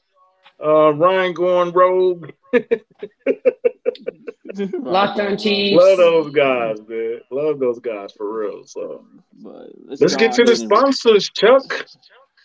[0.63, 2.31] Uh, Ryan going rogue.
[4.79, 5.81] Locked on Chiefs.
[5.81, 7.21] Love those guys, man.
[7.31, 8.65] Love those guys for real.
[8.65, 9.05] So
[9.43, 11.87] let's, let's get to the sponsors, Chuck.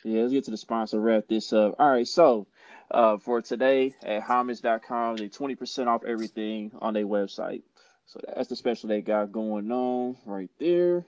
[0.05, 1.01] Yeah, let's get to the sponsor.
[1.01, 1.75] Wrap this up.
[1.79, 2.47] All right, so
[2.91, 7.63] uh, for today at homage.com, they 20% off everything on their website.
[8.07, 11.07] So that's the special they got going on right there.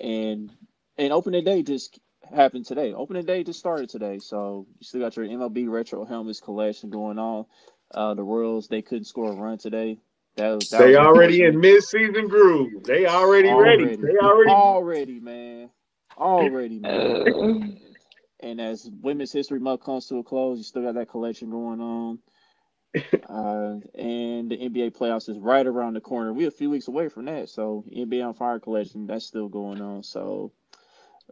[0.00, 0.50] And
[0.96, 1.98] and opening day just
[2.34, 2.92] happened today.
[2.92, 4.18] Opening day just started today.
[4.18, 7.46] So you still got your MLB retro helmets collection going on.
[7.92, 9.98] Uh, the Royals they couldn't score a run today.
[10.36, 12.82] That, that they already in mid-season groove.
[12.84, 13.96] They already, already ready.
[13.96, 15.70] They already already man,
[16.18, 17.78] already man.
[18.40, 21.80] and as Women's History Month comes to a close, you still got that collection going
[21.80, 22.18] on.
[23.28, 26.32] uh, and the NBA playoffs is right around the corner.
[26.32, 29.80] We're a few weeks away from that, so NBA on Fire collection that's still going
[29.80, 30.02] on.
[30.02, 30.52] So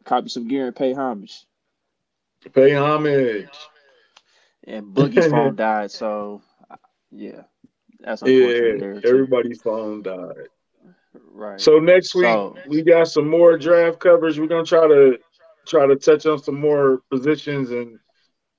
[0.05, 1.45] copy some gear and pay homage.
[2.55, 3.49] Pay homage.
[4.65, 6.43] And Boogie's phone died, so
[7.11, 7.43] yeah,
[8.01, 9.01] that's yeah.
[9.05, 10.49] Everybody's phone died.
[11.31, 11.61] Right.
[11.61, 14.39] So next week so, we got some more draft coverage.
[14.39, 15.19] We're gonna try to
[15.67, 17.99] try to touch on some more positions and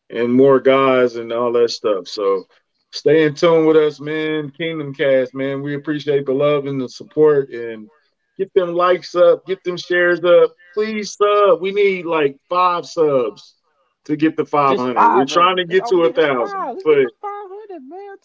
[0.10, 2.08] and more guys and all that stuff.
[2.08, 2.46] So
[2.92, 4.52] stay in tune with us, man.
[4.52, 5.62] Kingdom Kast, man.
[5.62, 7.90] We appreciate the love and the support and
[8.38, 10.54] get them likes up, get them shares up.
[10.74, 11.62] Please sub.
[11.62, 13.56] We need like five subs
[14.06, 14.96] to get the 500.
[14.96, 18.18] We're trying to get to a thousand, but man.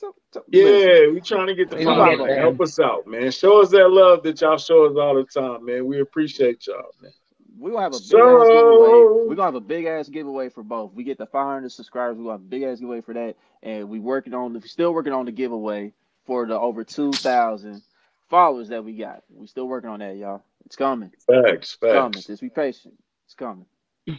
[0.48, 2.39] yeah, we trying to get the 500.
[2.39, 3.30] Help us out, man.
[3.30, 5.86] Show us that love that y'all show us all the time, man.
[5.86, 7.12] We appreciate y'all, man.
[7.59, 8.40] We're gonna have a big so...
[8.40, 9.28] ass giveaway.
[9.28, 10.94] We're gonna have a big ass giveaway for both.
[10.94, 12.16] We get the 500 subscribers.
[12.16, 14.94] We're gonna have a big ass giveaway for that, and we working on the still
[14.94, 15.93] working on the giveaway
[16.24, 17.82] for the over 2,000
[18.28, 19.22] followers that we got.
[19.30, 20.42] We still working on that, y'all.
[20.66, 21.10] It's coming.
[21.26, 21.82] Facts, facts.
[21.82, 22.12] It's coming.
[22.12, 22.94] Just be patient.
[23.26, 23.66] It's coming.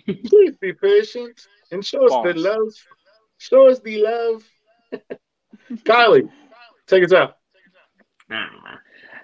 [0.06, 2.73] Please be patient and show us the love.
[3.38, 4.44] Show us the love.
[5.84, 6.30] Kylie,
[6.88, 7.38] take us out.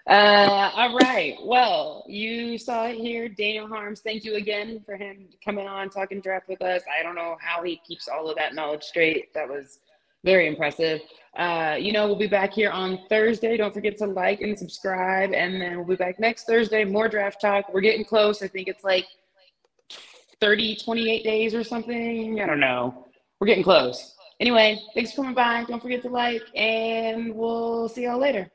[0.08, 1.36] Uh, all right.
[1.44, 3.28] Well, you saw it here.
[3.28, 6.84] Daniel Harms, thank you again for him coming on, talking draft with us.
[7.00, 9.34] I don't know how he keeps all of that knowledge straight.
[9.34, 9.80] That was
[10.26, 11.00] very impressive.
[11.38, 13.56] Uh, you know, we'll be back here on Thursday.
[13.56, 15.34] Don't forget to like and subscribe.
[15.34, 16.84] And then we'll be back next Thursday.
[16.84, 17.74] More draft talk.
[17.74, 18.42] We're getting close.
[18.42, 19.06] I think it's like
[20.42, 22.42] 30, 28 days or something.
[22.42, 23.06] I don't know.
[23.40, 24.16] We're getting close.
[24.40, 25.64] Anyway, thanks for coming by.
[25.68, 28.50] Don't forget to like, and we'll see y'all later.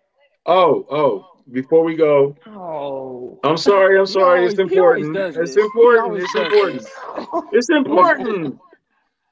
[0.47, 2.37] Oh, oh, before we go.
[2.47, 3.39] Oh.
[3.45, 3.99] I'm sorry.
[3.99, 4.47] I'm sorry.
[4.47, 5.17] It's important.
[5.17, 6.23] It's important.
[6.23, 6.87] It's important.
[7.53, 8.59] It's important.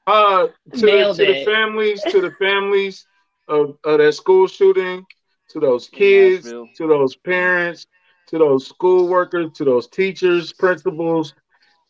[0.09, 3.07] Uh, to, the, to the families, to the families
[3.47, 5.05] of, of that school shooting,
[5.49, 7.87] to those kids, to those parents,
[8.27, 11.33] to those school workers, to those teachers, principals,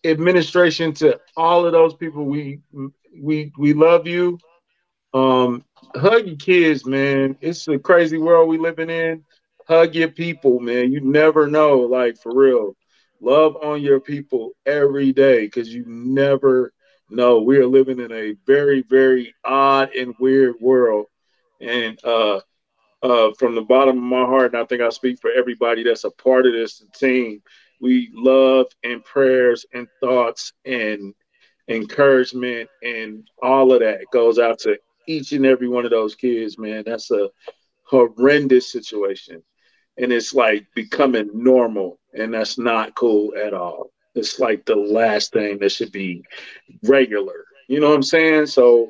[0.06, 2.26] administration, to all of those people.
[2.26, 2.60] We
[3.22, 4.40] we we love you.
[5.14, 5.64] Um,
[5.96, 7.38] hug your kids, man.
[7.41, 9.24] It's a crazy world we living in.
[9.68, 10.91] Hug your people, man.
[10.91, 12.76] You never know, like for real.
[13.22, 16.74] Love on your people every day because you never
[17.10, 21.07] no, we are living in a very, very odd and weird world.
[21.61, 22.41] And uh,
[23.02, 26.03] uh, from the bottom of my heart, and I think I speak for everybody that's
[26.03, 27.41] a part of this team,
[27.81, 31.14] we love and prayers and thoughts and
[31.68, 34.77] encouragement and all of that goes out to
[35.07, 36.84] each and every one of those kids, man.
[36.86, 37.30] That's a
[37.84, 39.44] horrendous situation.
[39.98, 43.91] And it's like becoming normal, and that's not cool at all.
[44.15, 46.23] It's like the last thing that should be
[46.84, 47.45] regular.
[47.68, 48.48] You know what I'm saying?
[48.48, 48.90] So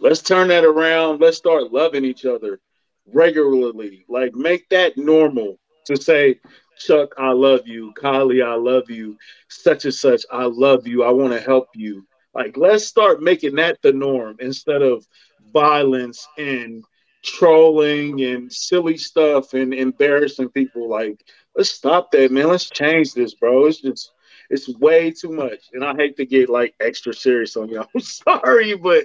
[0.00, 1.20] let's turn that around.
[1.20, 2.60] Let's start loving each other
[3.12, 4.04] regularly.
[4.08, 6.40] Like make that normal to say,
[6.78, 7.92] Chuck, I love you.
[8.00, 9.16] Kylie, I love you.
[9.48, 11.02] Such and such, I love you.
[11.02, 12.06] I want to help you.
[12.34, 15.06] Like let's start making that the norm instead of
[15.52, 16.84] violence and
[17.24, 20.88] trolling and silly stuff and embarrassing people.
[20.88, 21.18] Like
[21.56, 22.48] let's stop that, man.
[22.48, 23.66] Let's change this, bro.
[23.66, 24.12] It's just
[24.50, 25.70] it's way too much.
[25.72, 27.88] And I hate to get like extra serious on y'all.
[27.94, 29.04] I'm sorry, but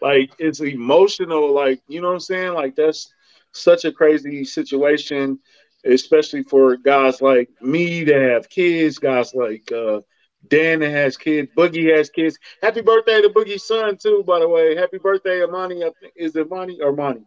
[0.00, 2.54] like it's emotional, like you know what I'm saying?
[2.54, 3.12] Like that's
[3.52, 5.38] such a crazy situation,
[5.84, 10.00] especially for guys like me that have kids, guys like uh
[10.48, 12.36] Dan that has kids, Boogie has kids.
[12.60, 14.74] Happy birthday to Boogie's son too, by the way.
[14.74, 15.84] Happy birthday, Amani.
[15.84, 17.24] I think is it Money or Money?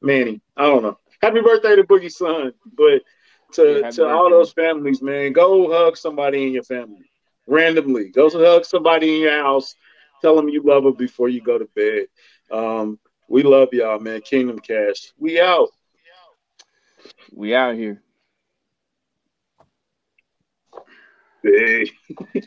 [0.00, 0.40] Manny.
[0.56, 0.98] I don't know.
[1.22, 2.52] Happy birthday to Boogie's son.
[2.76, 3.02] But
[3.52, 5.32] to to all those families, man.
[5.32, 7.10] Go hug somebody in your family
[7.46, 8.08] randomly.
[8.08, 9.74] Go hug somebody in your house.
[10.20, 12.06] Tell them you love them before you go to bed.
[12.50, 12.98] Um,
[13.28, 14.20] we love y'all, man.
[14.20, 15.12] Kingdom Kast.
[15.18, 15.68] We out.
[17.32, 18.02] We out here.
[21.42, 21.90] Hey.